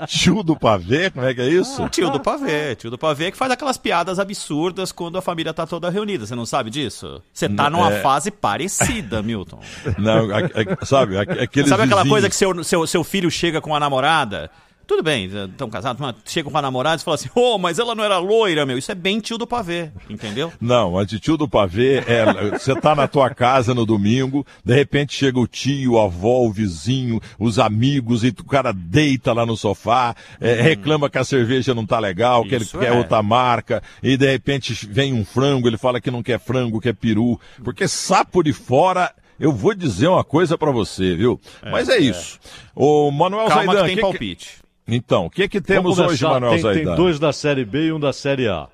Tio 0.06 0.42
do 0.42 0.56
pavê, 0.56 1.10
como 1.10 1.26
é 1.26 1.34
que 1.34 1.40
é 1.40 1.48
isso? 1.48 1.88
Tio 1.88 2.10
do 2.10 2.20
pavê, 2.20 2.74
tio 2.76 2.90
do 2.90 2.98
pavê 2.98 3.30
que 3.30 3.36
faz 3.36 3.50
aquelas 3.50 3.78
piadas 3.78 4.18
absurdas 4.18 4.92
quando 4.92 5.18
a 5.18 5.22
família 5.22 5.52
tá 5.52 5.66
toda 5.66 5.90
reunida. 5.90 6.26
Você 6.26 6.34
não 6.34 6.46
sabe 6.46 6.70
disso? 6.70 7.22
Você 7.32 7.48
tá 7.48 7.68
numa 7.70 7.92
é. 7.92 8.00
fase 8.00 8.30
parecida, 8.30 9.22
Milton. 9.22 9.60
Não, 9.98 10.30
a- 10.30 10.38
a- 10.80 10.86
sabe, 10.86 11.16
a- 11.16 11.22
aqueles 11.22 11.68
Sabe 11.68 11.84
aquela 11.84 12.02
vizinhos- 12.02 12.08
coisa 12.08 12.28
que 12.28 12.36
seu, 12.36 12.64
seu, 12.64 12.86
seu 12.86 13.04
filho 13.04 13.30
chega 13.30 13.60
com 13.60 13.74
a 13.74 13.80
namorada? 13.80 14.50
Tudo 14.90 15.04
bem, 15.04 15.26
estão 15.26 15.70
casados, 15.70 16.00
mas 16.00 16.16
chega 16.24 16.50
com 16.50 16.58
a 16.58 16.60
namorada 16.60 17.00
e 17.00 17.04
fala 17.04 17.14
assim: 17.14 17.28
Ô, 17.32 17.56
mas 17.56 17.78
ela 17.78 17.94
não 17.94 18.02
era 18.02 18.18
loira, 18.18 18.66
meu. 18.66 18.76
Isso 18.76 18.90
é 18.90 18.94
bem 18.96 19.20
tio 19.20 19.38
do 19.38 19.46
pavê, 19.46 19.92
entendeu? 20.08 20.52
Não, 20.60 20.98
a 20.98 21.04
de 21.04 21.20
tio 21.20 21.36
do 21.36 21.48
pavê 21.48 21.98
é. 21.98 22.24
Você 22.58 22.74
tá 22.74 22.92
na 22.92 23.06
tua 23.06 23.30
casa 23.30 23.72
no 23.72 23.86
domingo, 23.86 24.44
de 24.64 24.74
repente 24.74 25.14
chega 25.14 25.38
o 25.38 25.46
tio, 25.46 25.96
a 25.96 26.06
avó, 26.06 26.40
o 26.40 26.50
vizinho, 26.50 27.20
os 27.38 27.60
amigos, 27.60 28.24
e 28.24 28.30
o 28.30 28.44
cara 28.44 28.72
deita 28.72 29.32
lá 29.32 29.46
no 29.46 29.56
sofá, 29.56 30.12
é, 30.40 30.60
reclama 30.60 31.08
que 31.08 31.18
a 31.18 31.24
cerveja 31.24 31.72
não 31.72 31.86
tá 31.86 32.00
legal, 32.00 32.42
que 32.42 32.56
ele 32.56 32.66
quer 32.66 32.92
é. 32.92 32.92
outra 32.92 33.22
marca, 33.22 33.80
e 34.02 34.16
de 34.16 34.28
repente 34.28 34.74
vem 34.90 35.14
um 35.14 35.24
frango, 35.24 35.68
ele 35.68 35.78
fala 35.78 36.00
que 36.00 36.10
não 36.10 36.20
quer 36.20 36.40
frango, 36.40 36.80
quer 36.80 36.94
peru. 36.94 37.40
Porque 37.62 37.86
sapo 37.86 38.42
de 38.42 38.52
fora. 38.52 39.14
Eu 39.38 39.52
vou 39.52 39.72
dizer 39.72 40.08
uma 40.08 40.22
coisa 40.22 40.58
pra 40.58 40.70
você, 40.70 41.16
viu? 41.16 41.40
Mas 41.62 41.88
é, 41.88 41.96
isso. 41.96 42.38
O 42.74 43.10
Manuel 43.10 43.46
Calma 43.46 43.72
Zaidan. 43.72 43.80
que 43.80 43.86
tem 43.86 43.96
que 43.96 44.02
palpite. 44.02 44.60
Então, 44.86 45.26
o 45.26 45.30
que 45.30 45.48
que 45.48 45.60
temos 45.60 45.96
Vamos 45.96 46.12
hoje, 46.12 46.22
começar. 46.24 46.40
Manuel 46.40 46.52
tem, 46.54 46.62
Zaidan? 46.62 46.84
tem 46.84 46.96
dois 46.96 47.18
da 47.18 47.32
Série 47.32 47.64
B 47.64 47.86
e 47.86 47.92
um 47.92 48.00
da 48.00 48.12
Série 48.12 48.48
A. 48.48 48.68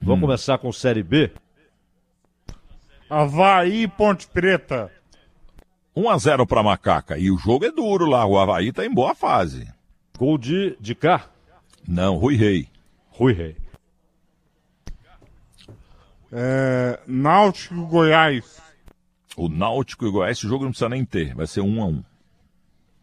Vamos 0.00 0.18
Hum. 0.18 0.26
começar 0.26 0.58
com 0.58 0.72
Série 0.72 1.02
B? 1.02 1.30
Havaí 3.08 3.82
e 3.82 3.88
Ponte 3.88 4.26
Preta. 4.26 4.90
1x0 5.96 6.44
pra 6.46 6.62
Macaca. 6.62 7.16
E 7.16 7.30
o 7.30 7.38
jogo 7.38 7.64
é 7.64 7.70
duro 7.70 8.04
lá. 8.06 8.26
O 8.26 8.36
Havaí 8.38 8.72
tá 8.72 8.84
em 8.84 8.92
boa 8.92 9.14
fase. 9.14 9.68
Gol 10.18 10.36
de, 10.38 10.76
de 10.80 10.94
cá? 10.94 11.26
Não, 11.86 12.16
Rui 12.16 12.34
Rei. 12.36 12.68
Rui 13.10 13.32
Rei. 13.32 13.56
É, 16.32 16.98
Náutico 17.06 17.74
e 17.74 17.86
Goiás. 17.86 18.60
O 19.36 19.48
Náutico 19.48 20.04
e 20.04 20.08
o 20.08 20.12
Goiás, 20.12 20.38
esse 20.38 20.48
jogo 20.48 20.64
não 20.64 20.70
precisa 20.72 20.88
nem 20.88 21.04
ter. 21.04 21.34
Vai 21.34 21.46
ser 21.46 21.60
1x1. 21.60 22.02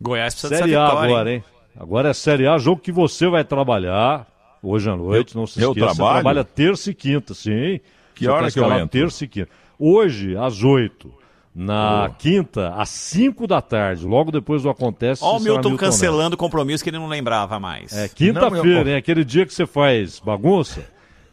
Goiás 0.01 0.33
precisa 0.33 0.57
Série 0.57 0.75
A 0.75 0.85
vitória. 0.87 1.09
agora, 1.11 1.31
hein? 1.33 1.43
Agora 1.79 2.09
é 2.09 2.13
Série 2.13 2.47
A, 2.47 2.57
jogo 2.57 2.81
que 2.81 2.91
você 2.91 3.27
vai 3.27 3.43
trabalhar 3.43 4.27
hoje 4.61 4.89
à 4.89 4.95
noite. 4.95 5.35
Eu- 5.35 5.39
não 5.41 5.47
se 5.47 5.61
eu 5.61 5.71
esqueça, 5.71 5.87
você 5.89 5.95
trabalho? 5.97 6.15
trabalha 6.21 6.43
terça 6.43 6.91
e 6.91 6.93
quinta, 6.93 7.33
sim. 7.33 7.79
Que 8.13 8.25
Você 8.25 8.29
hora 8.29 8.45
tá 8.47 8.51
que 8.51 8.59
eu 8.59 8.71
entro? 8.73 8.87
Terça 8.89 9.23
e 9.23 9.27
quinta. 9.27 9.49
Hoje, 9.79 10.37
às 10.37 10.63
8. 10.63 11.11
Na 11.53 12.09
quinta, 12.17 12.73
às 12.75 12.87
5 12.89 13.45
da 13.45 13.61
tarde, 13.61 14.05
logo 14.05 14.31
depois 14.31 14.63
do 14.63 14.69
Acontece. 14.69 15.21
Ó 15.21 15.35
o 15.37 15.39
Milton 15.41 15.71
Neto. 15.71 15.79
cancelando 15.79 16.35
o 16.35 16.37
compromisso 16.37 16.81
que 16.81 16.89
ele 16.89 16.97
não 16.97 17.07
lembrava 17.07 17.59
mais. 17.59 17.91
É 17.91 18.07
quinta-feira, 18.07 18.91
hein? 18.91 18.95
Aquele 18.95 19.25
dia 19.25 19.45
que 19.45 19.53
você 19.53 19.65
faz 19.65 20.17
bagunça, 20.19 20.81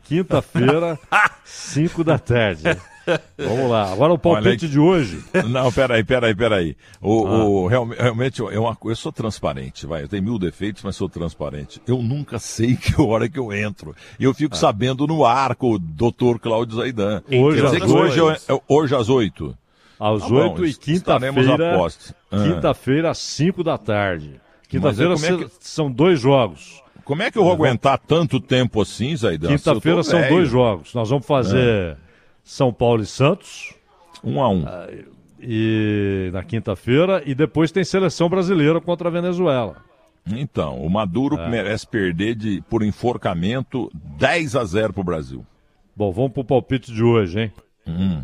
quinta-feira, 0.05 0.99
5 1.45 2.03
da 2.03 2.19
tarde. 2.19 2.63
Vamos 3.39 3.71
lá. 3.71 3.93
Agora 3.93 4.13
o 4.13 4.19
palpite 4.19 4.65
Olha 4.65 4.73
de 4.73 4.79
hoje. 4.79 5.25
Não, 5.49 5.73
peraí, 5.73 6.05
peraí, 6.05 6.35
peraí. 6.35 6.77
O, 7.01 7.27
Ah. 7.27 7.45
o- 7.45 7.67
realme- 7.67 7.97
realmente, 7.99 8.41
eu, 8.41 8.51
eu, 8.51 8.77
eu 8.85 8.97
sou 8.97 9.11
transparente, 9.13 9.87
vai. 9.87 10.03
Eu 10.03 10.09
tenho 10.09 10.23
mil 10.23 10.39
defeitos, 10.39 10.83
mas 10.83 10.97
sou 10.97 11.09
transparente. 11.09 11.81
Eu 11.87 12.03
nunca 12.03 12.39
sei 12.39 12.77
que 12.77 13.01
hora 13.01 13.29
que 13.29 13.39
eu 13.39 13.53
entro. 13.53 13.95
E 14.19 14.25
eu 14.25 14.35
fico 14.35 14.57
sabendo 14.57 15.07
no 15.07 15.25
ar 15.25 15.55
com 15.55 15.73
o 15.73 15.79
doutor 15.79 16.39
Cláudio 16.39 16.77
Zaidan. 16.77 17.23
Ah. 17.31 17.35
Hoje 17.37 17.65
às 17.65 17.73
que 17.73 17.83
hoje, 17.85 18.19
eu- 18.19 18.27
oito. 18.27 18.43
eu- 18.49 18.63
hoje 18.69 18.95
às 18.95 19.09
oito. 19.09 19.57
Às 20.01 20.23
Tá 20.23 20.29
bom, 20.29 20.35
8 20.35 20.65
e 20.67 20.75
quinta-feira. 20.75 21.77
Ah. 22.31 22.45
Quinta-feira, 22.45 23.11
às 23.11 23.19
5 23.19 23.65
da 23.65 23.77
tarde. 23.77 24.41
Quinta-feira 24.69 25.13
é 25.13 25.15
é 25.15 25.17
se- 25.17 25.49
são 25.61 25.91
dois 25.91 26.21
jogos. 26.21 26.83
Como 27.05 27.23
é 27.23 27.31
que 27.31 27.39
eu 27.39 27.43
vou 27.43 27.53
aguentar 27.55 27.99
tanto 27.99 28.39
tempo 28.39 28.83
assim, 28.83 29.17
Zaidan? 29.17 29.49
Quinta-feira 29.49 30.03
são 30.03 30.21
velho. 30.21 30.35
dois 30.37 30.49
jogos. 30.51 30.93
Nós 30.95 31.09
vamos 31.09 31.27
fazer 31.27 31.97
São 32.49 32.73
Paulo 32.73 33.03
e 33.03 33.07
Santos. 33.07 33.75
Um 34.25 34.41
a 34.41 34.49
um. 34.49 34.65
e 35.39 36.31
na 36.33 36.43
quinta-feira. 36.43 37.23
E 37.27 37.35
depois 37.35 37.71
tem 37.71 37.85
seleção 37.85 38.27
brasileira 38.31 38.81
contra 38.81 39.09
a 39.09 39.13
Venezuela. 39.13 39.77
Então, 40.27 40.83
o 40.83 40.89
Maduro 40.89 41.39
É. 41.39 41.49
merece 41.49 41.87
perder 41.87 42.35
de, 42.35 42.63
por 42.71 42.83
enforcamento 42.83 43.91
10 44.19 44.57
a 44.57 44.65
0 44.65 44.95
pro 44.95 45.05
Brasil. 45.05 45.45
Bom, 45.95 46.11
vamos 46.11 46.33
pro 46.33 46.43
palpite 46.43 46.91
de 46.91 47.03
hoje, 47.03 47.39
hein? 47.39 47.53
Hum. 47.87 48.23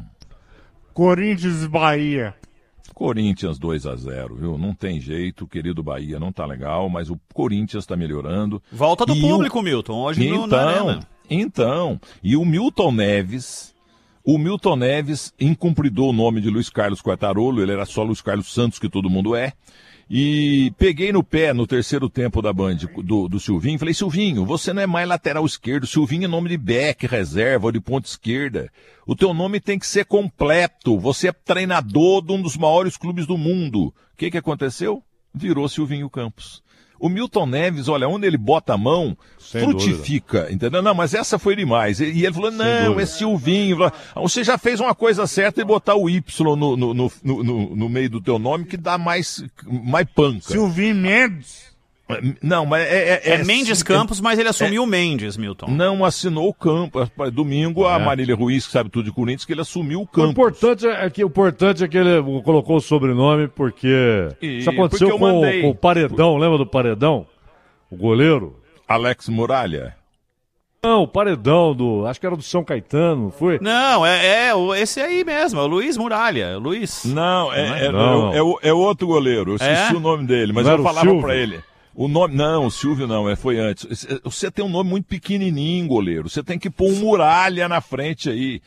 Corinthians 0.95 1.63
e 1.63 1.69
Bahia. 1.69 2.35
Corinthians 2.95 3.59
2 3.59 3.87
a 3.87 3.95
0 3.95 4.37
viu? 4.37 4.57
Não 4.57 4.73
tem 4.73 5.01
jeito, 5.01 5.45
o 5.45 5.49
querido 5.49 5.83
Bahia 5.83 6.19
não 6.19 6.33
tá 6.33 6.47
legal, 6.47 6.89
mas 6.89 7.11
o 7.11 7.21
Corinthians 7.35 7.85
tá 7.85 7.95
melhorando. 7.95 8.63
Volta 8.73 9.05
do 9.05 9.15
E 9.15 9.21
público, 9.21 9.59
o... 9.59 9.63
Milton. 9.63 9.95
Hoje 10.03 10.27
no, 10.31 10.47
na 10.47 10.47
então, 10.47 10.89
Arena. 10.89 11.01
então, 11.29 12.01
e 12.23 12.37
o 12.37 12.45
Milton 12.45 12.93
Neves, 12.93 13.74
o 14.25 14.39
Milton 14.39 14.77
Neves 14.77 15.35
incumpridou 15.39 16.09
o 16.09 16.13
nome 16.13 16.41
de 16.41 16.49
Luiz 16.49 16.71
Carlos 16.71 17.03
Quartarolo, 17.03 17.61
ele 17.61 17.73
era 17.73 17.85
só 17.85 18.03
Luiz 18.03 18.23
Carlos 18.23 18.53
Santos, 18.53 18.79
que 18.79 18.89
todo 18.89 19.11
mundo 19.11 19.37
é. 19.37 19.53
E 20.09 20.73
peguei 20.79 21.13
no 21.13 21.23
pé 21.23 21.53
no 21.53 21.67
terceiro 21.67 22.09
tempo 22.09 22.41
da 22.41 22.53
Band 22.53 22.77
do, 23.03 23.29
do 23.29 23.41
Silvinho. 23.41 23.79
Falei, 23.79 23.95
Silvinho, 23.95 24.45
você 24.45 24.73
não 24.73 24.83
é 24.83 24.87
mais 24.87 25.09
lateral 25.09 25.45
esquerdo. 25.45 25.87
Silvinho 25.87 26.25
é 26.25 26.29
nome 26.29 26.51
de 26.51 26.57
back, 26.57 27.07
reserva 27.07 27.67
ou 27.67 27.73
de 27.73 27.81
ponta 27.81 28.07
esquerda. 28.07 28.71
O 29.07 29.15
teu 29.15 29.33
nome 29.33 29.61
tem 29.61 29.79
que 29.79 29.87
ser 29.87 30.05
completo. 30.05 30.99
Você 30.99 31.29
é 31.29 31.33
treinador 31.33 32.23
de 32.23 32.33
um 32.33 32.41
dos 32.41 32.57
maiores 32.57 32.97
clubes 32.97 33.27
do 33.27 33.39
mundo. 33.39 33.87
O 33.87 34.17
que, 34.17 34.31
que 34.31 34.39
aconteceu? 34.39 35.03
Virou 35.35 35.69
Silvinho 35.69 36.09
Campos. 36.11 36.63
O 37.05 37.09
Milton 37.11 37.45
Neves, 37.45 37.87
olha, 37.87 38.09
onde 38.09 38.27
ele 38.27 38.39
bota 38.39 38.73
a 38.73 38.79
mão, 38.79 39.15
Sem 39.39 39.61
frutifica, 39.61 40.49
entendeu? 40.51 40.81
Não, 40.81 40.95
mas 40.95 41.13
essa 41.13 41.39
foi 41.39 41.55
demais. 41.55 42.01
E 42.01 42.07
e 42.07 42.25
ele 42.25 42.33
falou, 42.33 42.51
não, 42.51 42.85
dúvida. 42.87 43.03
é 43.03 43.05
Silvinho. 43.05 43.77
Você 44.15 44.43
já 44.43 44.57
fez 44.57 44.81
uma 44.81 44.95
coisa 44.95 45.27
certa 45.27 45.61
e 45.61 45.65
botar 45.65 45.97
o 45.97 46.09
Y 46.09 46.57
no, 46.57 46.75
no, 46.75 46.95
no, 46.95 47.13
no, 47.23 47.77
no 47.77 47.89
meio 47.91 48.09
do 48.09 48.23
teu 48.23 48.39
nome 48.39 48.65
que 48.65 48.79
dá 48.79 48.97
mais, 48.97 49.45
mais 49.67 50.07
panca. 50.15 50.51
Silvinho 50.51 50.95
Mendes. 50.95 51.74
Não, 52.43 52.67
mas 52.67 52.87
é... 52.87 53.21
É, 53.35 53.45
Mendes 53.45 53.83
Campos, 53.83 54.21
mas 54.21 54.39
ele 54.39 54.49
assumiu 54.51 54.83
o 54.83 54.87
Mendes, 54.87 55.37
Milton. 55.39 55.69
Não 55.71 56.05
assinou 56.05 56.49
o 56.49 56.55
campo. 56.55 57.01
Domingo, 57.33 57.87
a 57.87 57.95
É. 57.99 58.05
Marília 58.05 58.37
Ruiz, 58.37 58.67
que 58.67 58.73
sabe 58.73 58.91
tudo 58.91 59.07
de 59.07 59.13
Corinthians, 59.13 59.45
que 59.47 59.53
ele 59.55 59.63
assumiu 59.63 60.01
o 60.01 60.03
O 60.03 60.07
campo. 60.07 60.31
importante 60.31 60.87
é 60.87 61.09
que, 61.09 61.25
o 61.25 61.29
importante 61.29 61.83
é 61.83 61.89
que 61.89 61.97
ele 61.97 62.23
colocou 62.43 62.77
o 62.77 62.81
sobrenome 62.81 63.49
porque 63.49 64.29
E- 64.43 64.59
isso 64.59 64.69
aconteceu 64.71 65.09
porque 65.09 65.19
com, 65.25 65.33
mandei. 65.41 65.63
com 65.63 65.71
o 65.71 65.75
Paredão, 65.75 66.37
lembra 66.37 66.59
do 66.59 66.67
Paredão? 66.67 67.27
O 67.91 67.97
goleiro? 67.97 68.61
Alex 68.87 69.29
Muralha. 69.31 69.97
Não, 70.83 71.05
o 71.05 71.09
Paredão 71.09 71.75
do, 71.75 72.05
acho 72.07 72.21
que 72.21 72.27
era 72.27 72.37
do 72.37 72.43
São 72.43 72.63
Caetano, 72.63 73.23
não 73.25 73.31
foi? 73.31 73.59
Não, 73.63 74.05
é, 74.05 74.49
é 74.49 74.55
o- 74.55 74.75
esse 74.75 75.01
aí 75.01 75.25
mesmo, 75.25 75.59
é 75.59 75.63
o 75.63 75.67
Luiz 75.67 75.97
Muralha. 75.97 76.59
Luiz. 76.59 77.07
Não, 77.07 77.51
é, 77.51 77.87
é, 77.87 77.91
Não. 77.91 78.35
é 78.35 78.43
o- 78.43 78.59
é 78.63 78.73
outro 78.75 79.07
goleiro. 79.07 79.53
Eu 79.53 79.57
esqueci 79.57 79.95
É? 79.95 79.97
o 79.97 80.01
nome 80.01 80.27
dele, 80.27 80.53
mas 80.53 80.67
Não 80.67 80.75
eu 80.75 80.81
o 80.81 80.83
falava 80.83 81.01
Silvio? 81.07 81.23
pra 81.23 81.35
ele. 81.35 81.61
O 81.95 82.09
nome, 82.09 82.35
não, 82.35 82.67
o 82.67 82.71
Silvio 82.71 83.07
não, 83.07 83.29
é, 83.29 83.37
foi 83.37 83.59
antes. 83.59 83.87
Esse- 83.91 84.21
Você 84.25 84.51
tem 84.51 84.65
um 84.65 84.69
nome 84.69 84.91
muito 84.91 85.07
pequenininho, 85.07 85.87
goleiro. 85.87 86.29
Você 86.29 86.43
tem 86.43 86.59
que 86.59 86.69
pôr 86.69 86.91
um 86.91 86.97
muralha 86.97 87.69
na 87.69 87.81
frente 87.81 88.29
aí. 88.29 88.61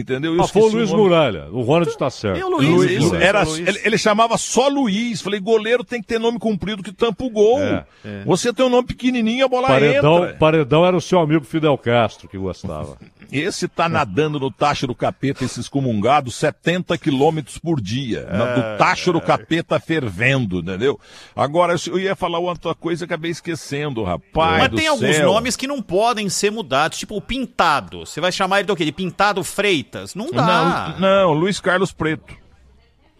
Entendeu? 0.00 0.34
Eu 0.34 0.42
Ah, 0.42 0.48
foi 0.48 0.62
o 0.62 0.66
Luiz 0.68 0.90
nome. 0.90 1.02
Muralha. 1.04 1.46
O 1.52 1.62
Ronald 1.62 1.96
tá 1.96 2.10
certo. 2.10 2.38
E 2.38 2.42
o 2.42 2.48
Luiz, 2.48 2.68
Luiz, 2.68 2.90
isso, 3.04 3.14
era, 3.14 3.40
é 3.40 3.44
o 3.44 3.48
Luiz. 3.48 3.68
ele, 3.68 3.80
ele 3.84 3.98
chamava 3.98 4.36
só 4.36 4.66
Luiz. 4.66 5.20
Falei, 5.22 5.38
goleiro 5.38 5.84
tem 5.84 6.00
que 6.00 6.06
ter 6.08 6.18
nome 6.18 6.38
comprido 6.38 6.82
que 6.82 6.92
tampa 6.92 7.22
o 7.24 7.30
gol. 7.30 7.60
É, 7.62 7.84
Você 8.26 8.52
tem 8.52 8.66
um 8.66 8.70
nome 8.70 8.88
pequenininho, 8.88 9.44
a 9.44 9.48
bola 9.48 9.68
Paredão, 9.68 10.24
entra. 10.24 10.36
Paredão 10.36 10.84
era 10.84 10.96
o 10.96 11.00
seu 11.00 11.20
amigo 11.20 11.44
Fidel 11.44 11.78
Castro 11.78 12.28
que 12.28 12.36
gostava. 12.36 12.98
Esse 13.32 13.66
tá 13.66 13.88
nadando 13.88 14.38
no 14.38 14.50
tacho 14.50 14.86
do 14.86 14.94
capeta, 14.94 15.44
esse 15.44 15.58
excomungado, 15.58 16.30
70 16.30 16.96
quilômetros 16.98 17.58
por 17.58 17.80
dia. 17.80 18.28
na- 18.30 18.44
É, 18.50 18.54
do 18.74 18.78
tacho 18.78 19.12
do 19.12 19.20
capeta 19.20 19.80
fervendo, 19.80 20.60
entendeu? 20.60 21.00
Agora, 21.34 21.74
eu 21.88 21.98
ia 21.98 22.14
falar 22.14 22.38
outra 22.38 22.74
coisa 22.76 23.02
e 23.02 23.06
acabei 23.06 23.30
esquecendo, 23.32 24.04
rapaz. 24.04 24.60
Mas 24.60 24.68
do 24.68 24.76
tem 24.76 24.86
alguns 24.86 25.16
céu. 25.16 25.26
nomes 25.32 25.56
que 25.56 25.66
não 25.66 25.82
podem 25.82 26.28
ser 26.28 26.52
mudados, 26.52 26.98
tipo 26.98 27.16
o 27.16 27.20
Pintado. 27.20 28.00
Você 28.06 28.20
vai 28.20 28.30
chamar 28.30 28.58
ele 28.60 28.66
do 28.68 28.76
quê? 28.76 28.84
De 28.84 28.92
Pintado 28.92 29.42
Freitas? 29.90 30.14
Não 30.14 30.30
dá. 30.30 30.94
Não, 30.98 31.00
não, 31.00 31.32
Luiz 31.32 31.60
Carlos 31.60 31.92
Preto. 31.92 32.34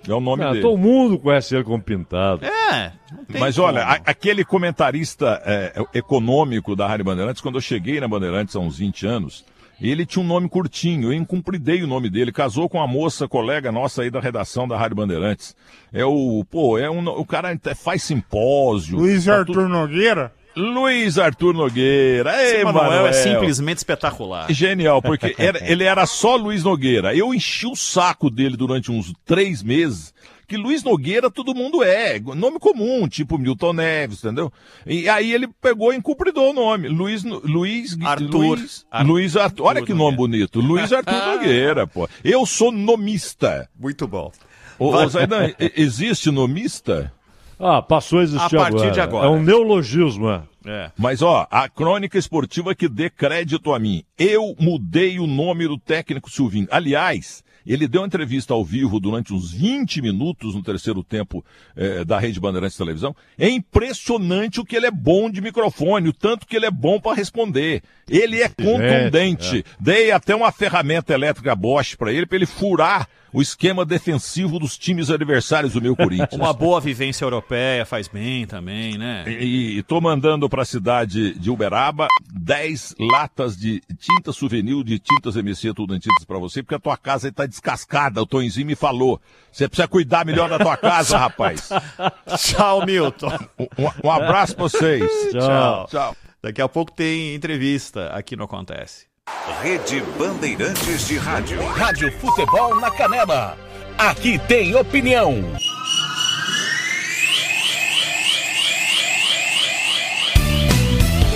É 0.06 0.12
o 0.12 0.20
nome 0.20 0.44
Ah, 0.44 0.50
dele. 0.50 0.60
todo 0.62 0.76
mundo 0.76 1.18
conhece 1.18 1.54
ele 1.54 1.64
como 1.64 1.82
pintado. 1.82 2.44
É, 2.44 2.92
Mas 3.38 3.56
como. 3.56 3.68
olha, 3.68 3.84
a- 3.84 4.00
aquele 4.04 4.44
comentarista 4.44 5.40
é, 5.46 5.72
econômico 5.94 6.76
da 6.76 6.86
Rádio 6.86 7.06
Bandeirantes, 7.06 7.40
quando 7.40 7.54
eu 7.54 7.60
cheguei 7.62 7.98
na 8.00 8.06
Bandeirantes 8.08 8.54
há 8.54 8.60
uns 8.60 8.76
20 8.76 9.06
anos, 9.06 9.46
ele 9.80 10.04
tinha 10.04 10.22
um 10.22 10.28
nome 10.28 10.46
curtinho, 10.46 11.08
eu 11.08 11.12
incumpridei 11.14 11.82
o 11.82 11.86
nome 11.86 12.10
dele, 12.10 12.32
casou 12.32 12.68
com 12.68 12.76
uma 12.78 12.86
moça, 12.86 13.26
colega 13.26 13.72
nossa 13.72 14.02
aí 14.02 14.10
da 14.10 14.20
redação 14.20 14.68
da 14.68 14.76
Rádio 14.76 14.96
Bandeirantes. 14.96 15.56
É 15.90 16.04
o, 16.04 16.44
pô, 16.50 16.76
é 16.78 16.90
um, 16.90 17.06
o 17.08 17.24
cara 17.24 17.50
até 17.50 17.74
faz 17.74 18.02
simpósio. 18.02 18.98
Luiz 18.98 19.24
tá 19.24 19.38
Arthur 19.38 19.68
Nogueira. 19.70 20.32
Luiz 20.56 21.18
Arthur 21.18 21.54
Nogueira. 21.54 22.40
Ei, 22.42 22.56
Esse 22.56 22.64
Manuel, 22.64 22.84
Manuel 22.84 23.06
é 23.08 23.12
simplesmente 23.12 23.78
espetacular. 23.78 24.50
Genial, 24.52 25.02
porque 25.02 25.34
era- 25.38 25.60
ele 25.70 25.84
era 25.84 26.06
só 26.06 26.36
Luiz 26.36 26.62
Nogueira. 26.64 27.14
Eu 27.14 27.34
enchi 27.34 27.66
o 27.66 27.74
saco 27.74 28.30
dele 28.30 28.56
durante 28.56 28.90
uns 28.90 29.12
três 29.24 29.62
meses. 29.62 30.12
Que 30.46 30.58
Luiz 30.58 30.84
Nogueira 30.84 31.30
todo 31.30 31.54
mundo 31.54 31.82
é, 31.82 32.20
nome 32.20 32.58
comum, 32.58 33.08
tipo 33.08 33.38
Milton 33.38 33.72
Neves, 33.72 34.18
entendeu? 34.22 34.52
E 34.86 35.08
aí 35.08 35.32
ele 35.32 35.48
pegou 35.48 35.90
e 35.90 35.96
incumpridou 35.96 36.50
o 36.50 36.52
nome. 36.52 36.86
Luiz, 36.86 37.24
Luiz 37.24 37.96
Arthur. 38.04 38.30
Luiz, 38.58 38.84
Arthur 38.90 39.08
Luiz 39.10 39.36
Arthur. 39.38 39.64
Olha 39.64 39.82
que 39.82 39.94
nome 39.94 40.16
bonito. 40.18 40.60
Luiz 40.60 40.92
Arthur 40.92 41.14
Nogueira, 41.34 41.86
pô. 41.86 42.06
Eu 42.22 42.44
sou 42.44 42.70
nomista. 42.70 43.68
Muito 43.80 44.06
bom. 44.06 44.30
Ô, 44.78 45.06
Zaidan, 45.08 45.50
existe 45.58 46.30
nomista? 46.30 47.10
Ah, 47.58 47.82
passou 47.82 48.20
a 48.20 48.22
existir 48.22 48.56
A 48.56 48.60
partir 48.60 48.76
agora. 48.76 48.90
de 48.90 49.00
agora. 49.00 49.26
É 49.26 49.30
um 49.30 49.42
neologismo, 49.42 50.28
é. 50.30 50.42
É. 50.66 50.90
Mas 50.96 51.20
ó, 51.20 51.46
a 51.50 51.68
crônica 51.68 52.18
esportiva 52.18 52.74
que 52.74 52.88
dê 52.88 53.10
crédito 53.10 53.72
a 53.72 53.78
mim. 53.78 54.02
Eu 54.18 54.54
mudei 54.58 55.18
o 55.18 55.26
nome 55.26 55.68
do 55.68 55.78
técnico 55.78 56.30
Silvinho. 56.30 56.66
Aliás, 56.70 57.44
ele 57.66 57.88
deu 57.88 58.02
uma 58.02 58.06
entrevista 58.06 58.52
ao 58.52 58.64
vivo 58.64 59.00
durante 59.00 59.32
uns 59.32 59.52
20 59.52 60.02
minutos 60.02 60.54
no 60.54 60.62
terceiro 60.62 61.02
tempo 61.02 61.44
eh, 61.76 62.04
da 62.04 62.18
Rede 62.18 62.40
Bandeirantes 62.40 62.76
Televisão. 62.76 63.16
É 63.38 63.48
impressionante 63.48 64.60
o 64.60 64.64
que 64.64 64.76
ele 64.76 64.86
é 64.86 64.90
bom 64.90 65.30
de 65.30 65.40
microfone, 65.40 66.08
o 66.08 66.12
tanto 66.12 66.46
que 66.46 66.56
ele 66.56 66.66
é 66.66 66.70
bom 66.70 67.00
para 67.00 67.16
responder. 67.16 67.82
Ele 68.08 68.42
é 68.42 68.48
contundente. 68.48 69.64
Dei 69.80 70.10
até 70.10 70.34
uma 70.34 70.52
ferramenta 70.52 71.14
elétrica 71.14 71.54
Bosch 71.54 71.96
para 71.96 72.12
ele, 72.12 72.26
para 72.26 72.36
ele 72.36 72.46
furar 72.46 73.08
o 73.34 73.42
esquema 73.42 73.84
defensivo 73.84 74.60
dos 74.60 74.78
times 74.78 75.10
adversários 75.10 75.72
do 75.72 75.82
meu 75.82 75.94
Corinthians. 75.96 76.32
Uma 76.32 76.52
boa 76.52 76.80
vivência 76.80 77.24
europeia 77.24 77.84
faz 77.84 78.06
bem 78.06 78.46
também, 78.46 78.96
né? 78.96 79.24
E, 79.26 79.78
e 79.78 79.82
tô 79.82 80.00
mandando 80.00 80.48
para 80.48 80.62
a 80.62 80.64
cidade 80.64 81.36
de 81.36 81.50
Uberaba 81.50 82.06
10 82.32 82.94
latas 82.98 83.56
de 83.56 83.82
tinta 83.98 84.32
souvenir 84.32 84.84
de 84.84 85.00
tintas 85.00 85.34
MC 85.34 85.74
tudo 85.74 85.96
em 85.96 85.98
tintas 85.98 86.24
para 86.24 86.38
você, 86.38 86.62
porque 86.62 86.76
a 86.76 86.78
tua 86.78 86.96
casa 86.96 87.28
está 87.28 87.44
descascada, 87.44 88.22
o 88.22 88.26
Tonzinho 88.26 88.66
me 88.66 88.76
falou. 88.76 89.20
Você 89.50 89.68
precisa 89.68 89.88
cuidar 89.88 90.24
melhor 90.24 90.48
da 90.48 90.58
tua 90.58 90.76
casa, 90.76 91.18
rapaz. 91.18 91.70
Tchau, 92.38 92.86
Milton. 92.86 93.36
Um, 93.58 94.06
um 94.08 94.10
abraço 94.10 94.54
para 94.54 94.62
vocês. 94.62 95.10
Tchau. 95.32 95.86
Tchau. 95.88 96.16
Daqui 96.40 96.62
a 96.62 96.68
pouco 96.68 96.92
tem 96.92 97.34
entrevista 97.34 98.08
aqui 98.08 98.36
no 98.36 98.44
Acontece. 98.44 99.13
Rede 99.62 100.02
Bandeirantes 100.18 101.08
de 101.08 101.16
Rádio. 101.16 101.58
Rádio 101.68 102.12
Futebol 102.20 102.78
na 102.78 102.90
Canela. 102.90 103.56
Aqui 103.96 104.38
tem 104.46 104.74
opinião. 104.74 105.42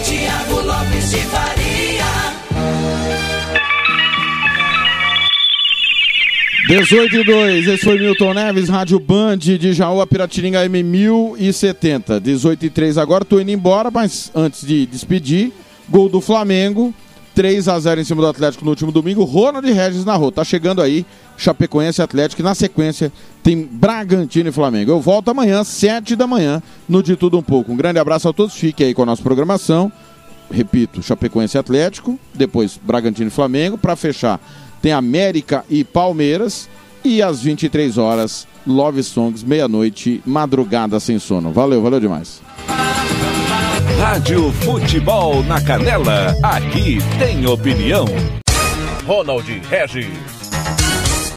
Tiago 0.05 0.61
Lopes 0.61 1.11
de 1.11 1.20
Faria. 1.22 2.05
18 6.68 7.16
e 7.16 7.24
2, 7.24 7.68
esse 7.68 7.82
foi 7.82 7.99
Milton 7.99 8.34
Neves, 8.34 8.68
Rádio 8.68 9.01
Band 9.01 9.39
de 9.39 9.72
Jaú, 9.72 10.07
Piratininga 10.07 10.68
M1070. 10.68 12.20
18 12.20 12.66
e 12.66 12.68
3 12.68 12.99
agora, 12.99 13.24
tô 13.24 13.41
indo 13.41 13.51
embora, 13.51 13.91
mas 13.91 14.30
antes 14.34 14.66
de 14.66 14.84
despedir, 14.84 15.51
gol 15.89 16.11
do 16.11 16.20
Flamengo, 16.20 16.93
3 17.39 17.68
a 17.68 17.78
0 17.78 18.01
em 18.01 18.05
cima 18.05 18.20
do 18.20 18.26
Atlético 18.26 18.64
no 18.64 18.70
último 18.72 18.91
domingo. 18.91 19.22
Ronald 19.22 19.64
Regis 19.64 20.05
narrou. 20.05 20.32
Tá 20.32 20.43
chegando 20.43 20.82
aí 20.82 21.07
Chapecoense 21.36 22.03
Atlético. 22.03 22.43
E 22.43 22.45
na 22.45 22.53
sequência 22.53 23.12
tem 23.45 23.62
Bragantino 23.62 24.49
e 24.49 24.53
Flamengo. 24.53 24.91
Eu 24.91 25.01
volto 25.01 25.30
amanhã, 25.30 25.62
7 25.62 26.16
da 26.16 26.26
manhã, 26.26 26.61
no 26.89 27.01
De 27.01 27.14
Tudo 27.14 27.39
Um 27.39 27.43
Pouco. 27.43 27.70
Um 27.70 27.76
grande 27.76 28.01
abraço 28.01 28.28
a 28.28 28.32
todos. 28.32 28.57
Fique 28.57 28.82
aí 28.82 28.93
com 28.93 29.05
a 29.05 29.07
nossa 29.07 29.22
programação. 29.22 29.93
Repito, 30.51 31.01
Chapecoense 31.01 31.57
Atlético. 31.57 32.18
Depois 32.34 32.76
Bragantino 32.82 33.28
e 33.28 33.30
Flamengo. 33.30 33.78
Para 33.78 33.95
fechar, 33.95 34.41
tem 34.82 34.91
América 34.91 35.64
e 35.70 35.84
Palmeiras. 35.84 36.68
E 37.05 37.22
às 37.22 37.41
23 37.41 37.99
horas, 37.99 38.49
Love 38.66 39.01
Songs, 39.05 39.45
meia-noite, 39.45 40.20
madrugada 40.26 40.99
sem 40.99 41.20
sono. 41.20 41.53
Valeu, 41.53 41.80
valeu 41.80 42.01
demais. 42.01 42.47
Rádio 43.99 44.53
Futebol 44.53 45.42
na 45.42 45.61
Canela, 45.61 46.32
aqui 46.40 46.99
tem 47.18 47.44
opinião. 47.49 48.07
Ronald 49.05 49.61
Regis. 49.68 50.38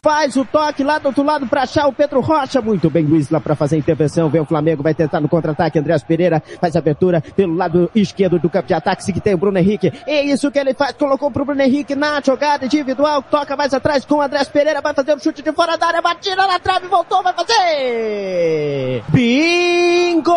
Faz 0.04 0.36
o 0.36 0.44
toque 0.44 0.84
lá 0.84 0.98
do 0.98 1.10
outro 1.10 1.22
lado 1.22 1.46
para 1.46 1.62
achar 1.62 1.86
o 1.86 1.94
Pedro 1.94 2.22
Rocha. 2.22 2.60
Muito 2.60 2.90
bem, 2.90 3.06
Luiz 3.06 3.30
lá 3.30 3.40
para 3.40 3.56
fazer 3.56 3.76
a 3.76 3.78
intervenção. 3.78 4.32
Vem 4.32 4.42
o 4.42 4.46
Flamengo, 4.46 4.82
vai 4.82 4.96
tentar 4.96 5.20
no 5.20 5.30
contra-ataque. 5.30 5.78
Andrés 5.78 6.02
Pereira 6.02 6.42
faz 6.60 6.76
abertura 6.76 7.22
pelo 7.22 7.54
lado 7.54 7.88
esquerdo 7.94 8.40
do 8.40 8.50
campo 8.50 8.68
de 8.68 8.74
ataque. 8.74 9.14
Que 9.14 9.22
tem 9.22 9.36
o 9.36 9.38
Bruno 9.38 9.60
Henrique. 9.60 9.94
É 10.08 10.24
isso 10.24 10.50
que 10.50 10.58
ele 10.58 10.74
faz. 10.74 10.94
Colocou 10.94 11.30
pro 11.30 11.46
Bruno 11.46 11.62
Henrique 11.62 11.94
na 11.94 12.20
jogada 12.20 12.66
individual. 12.66 13.22
Toca 13.22 13.56
mais 13.56 13.76
atrás 13.76 14.04
com 14.04 14.16
o 14.16 14.22
Andrés 14.24 14.48
Pereira. 14.48 14.82
Vai 14.82 14.96
fazer 14.96 15.14
um 15.14 15.20
chute 15.20 15.44
de 15.44 15.52
fora 15.52 15.78
da 15.78 15.86
área. 15.86 16.02
Batida 16.02 16.48
na 16.48 16.58
trave, 16.58 16.88
voltou, 16.88 17.22
vai 17.22 17.34
fazer. 17.34 19.04
Bingo! 19.10 20.34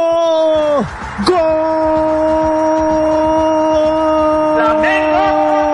Gol! 1.26 2.04
Alô, 4.60 5.73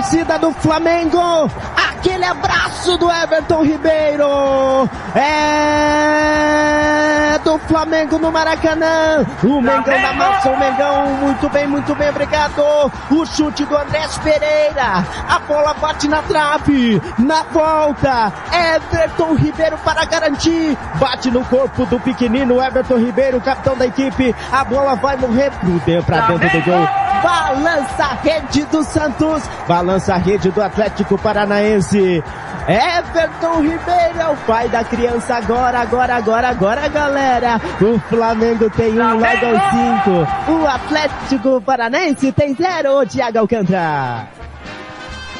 torcida 0.00 0.38
do 0.38 0.50
Flamengo! 0.52 1.50
Aquele 1.76 2.24
abraço 2.24 2.96
do 2.96 3.10
Everton 3.10 3.62
Ribeiro! 3.62 4.88
É 5.14 7.38
Flamengo 7.66 8.18
no 8.18 8.32
Maracanã! 8.32 9.24
O 9.42 9.60
Mengão 9.60 10.02
da 10.02 10.12
massa, 10.12 10.50
o 10.50 10.58
Mengão, 10.58 11.06
muito 11.22 11.48
bem, 11.48 11.66
muito 11.66 11.94
bem, 11.94 12.08
obrigado! 12.10 12.62
O 13.10 13.26
chute 13.26 13.64
do 13.64 13.76
Andrés 13.76 14.18
Pereira! 14.18 15.04
A 15.28 15.38
bola 15.40 15.74
bate 15.74 16.08
na 16.08 16.22
trave! 16.22 17.00
Na 17.18 17.42
volta! 17.44 18.32
Everton 18.52 19.34
Ribeiro 19.34 19.78
para 19.78 20.04
garantir! 20.04 20.76
Bate 20.96 21.30
no 21.30 21.44
corpo 21.44 21.86
do 21.86 22.00
pequenino 22.00 22.60
Everton 22.62 22.96
Ribeiro, 22.98 23.40
capitão 23.40 23.76
da 23.76 23.86
equipe! 23.86 24.34
A 24.52 24.64
bola 24.64 24.96
vai 24.96 25.16
morrer 25.16 25.50
pro 25.52 25.78
dentro, 25.80 26.04
pra 26.04 26.20
dentro 26.22 26.48
do 26.50 26.64
gol! 26.64 26.88
Balança 27.22 28.02
a 28.04 28.14
rede 28.14 28.64
do 28.64 28.82
Santos, 28.82 29.42
balança 29.68 30.14
a 30.14 30.16
rede 30.16 30.50
do 30.50 30.62
Atlético 30.62 31.18
Paranaense. 31.18 32.24
Everton 32.70 33.62
Ribeiro 33.62 34.20
é 34.20 34.28
o 34.28 34.36
pai 34.46 34.68
da 34.68 34.84
criança 34.84 35.34
agora, 35.34 35.80
agora, 35.80 36.14
agora, 36.14 36.48
agora, 36.50 36.88
galera. 36.88 37.60
O 37.80 37.98
Flamengo 38.08 38.70
tem 38.70 38.92
um 38.92 39.14
logo 39.14 39.24
aos 39.24 39.70
cinco. 39.72 40.52
O 40.52 40.66
Atlético 40.68 41.60
Paranaense 41.62 42.30
tem 42.30 42.54
zero, 42.54 43.04
Thiago 43.08 43.40
Alcântara. 43.40 44.28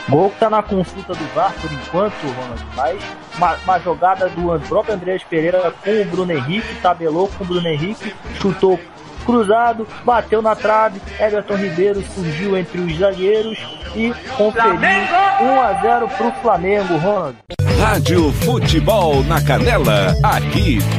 Gol 0.08 0.30
que 0.30 0.40
tá 0.40 0.50
na 0.50 0.60
consulta 0.60 1.14
do 1.14 1.24
VAR 1.32 1.52
por 1.60 1.70
enquanto, 1.70 2.20
Ronald, 2.20 2.66
mas 2.74 3.00
uma, 3.36 3.54
uma 3.62 3.78
jogada 3.78 4.28
do 4.28 4.58
próprio 4.66 4.96
Andrés 4.96 5.22
Pereira 5.22 5.72
com 5.84 6.02
o 6.02 6.04
Bruno 6.06 6.32
Henrique, 6.32 6.74
tabelou 6.82 7.28
com 7.28 7.44
o 7.44 7.46
Bruno 7.46 7.68
Henrique, 7.68 8.12
chutou 8.40 8.80
cruzado, 9.20 9.86
bateu 10.04 10.42
na 10.42 10.54
trave, 10.54 11.00
Everton 11.18 11.56
Ribeiro 11.56 12.02
surgiu 12.14 12.56
entre 12.56 12.80
os 12.80 12.98
zagueiros 12.98 13.58
e 13.94 14.12
conferiu 14.36 14.74
1 14.74 15.60
a 15.60 15.72
0 15.82 16.08
pro 16.08 16.32
Flamengo, 16.42 16.96
Ronald. 16.96 17.36
Rádio 17.80 18.30
Futebol 18.32 19.24
na 19.24 19.40
Canela, 19.42 20.14
aqui 20.22 20.78
tem 20.78 20.98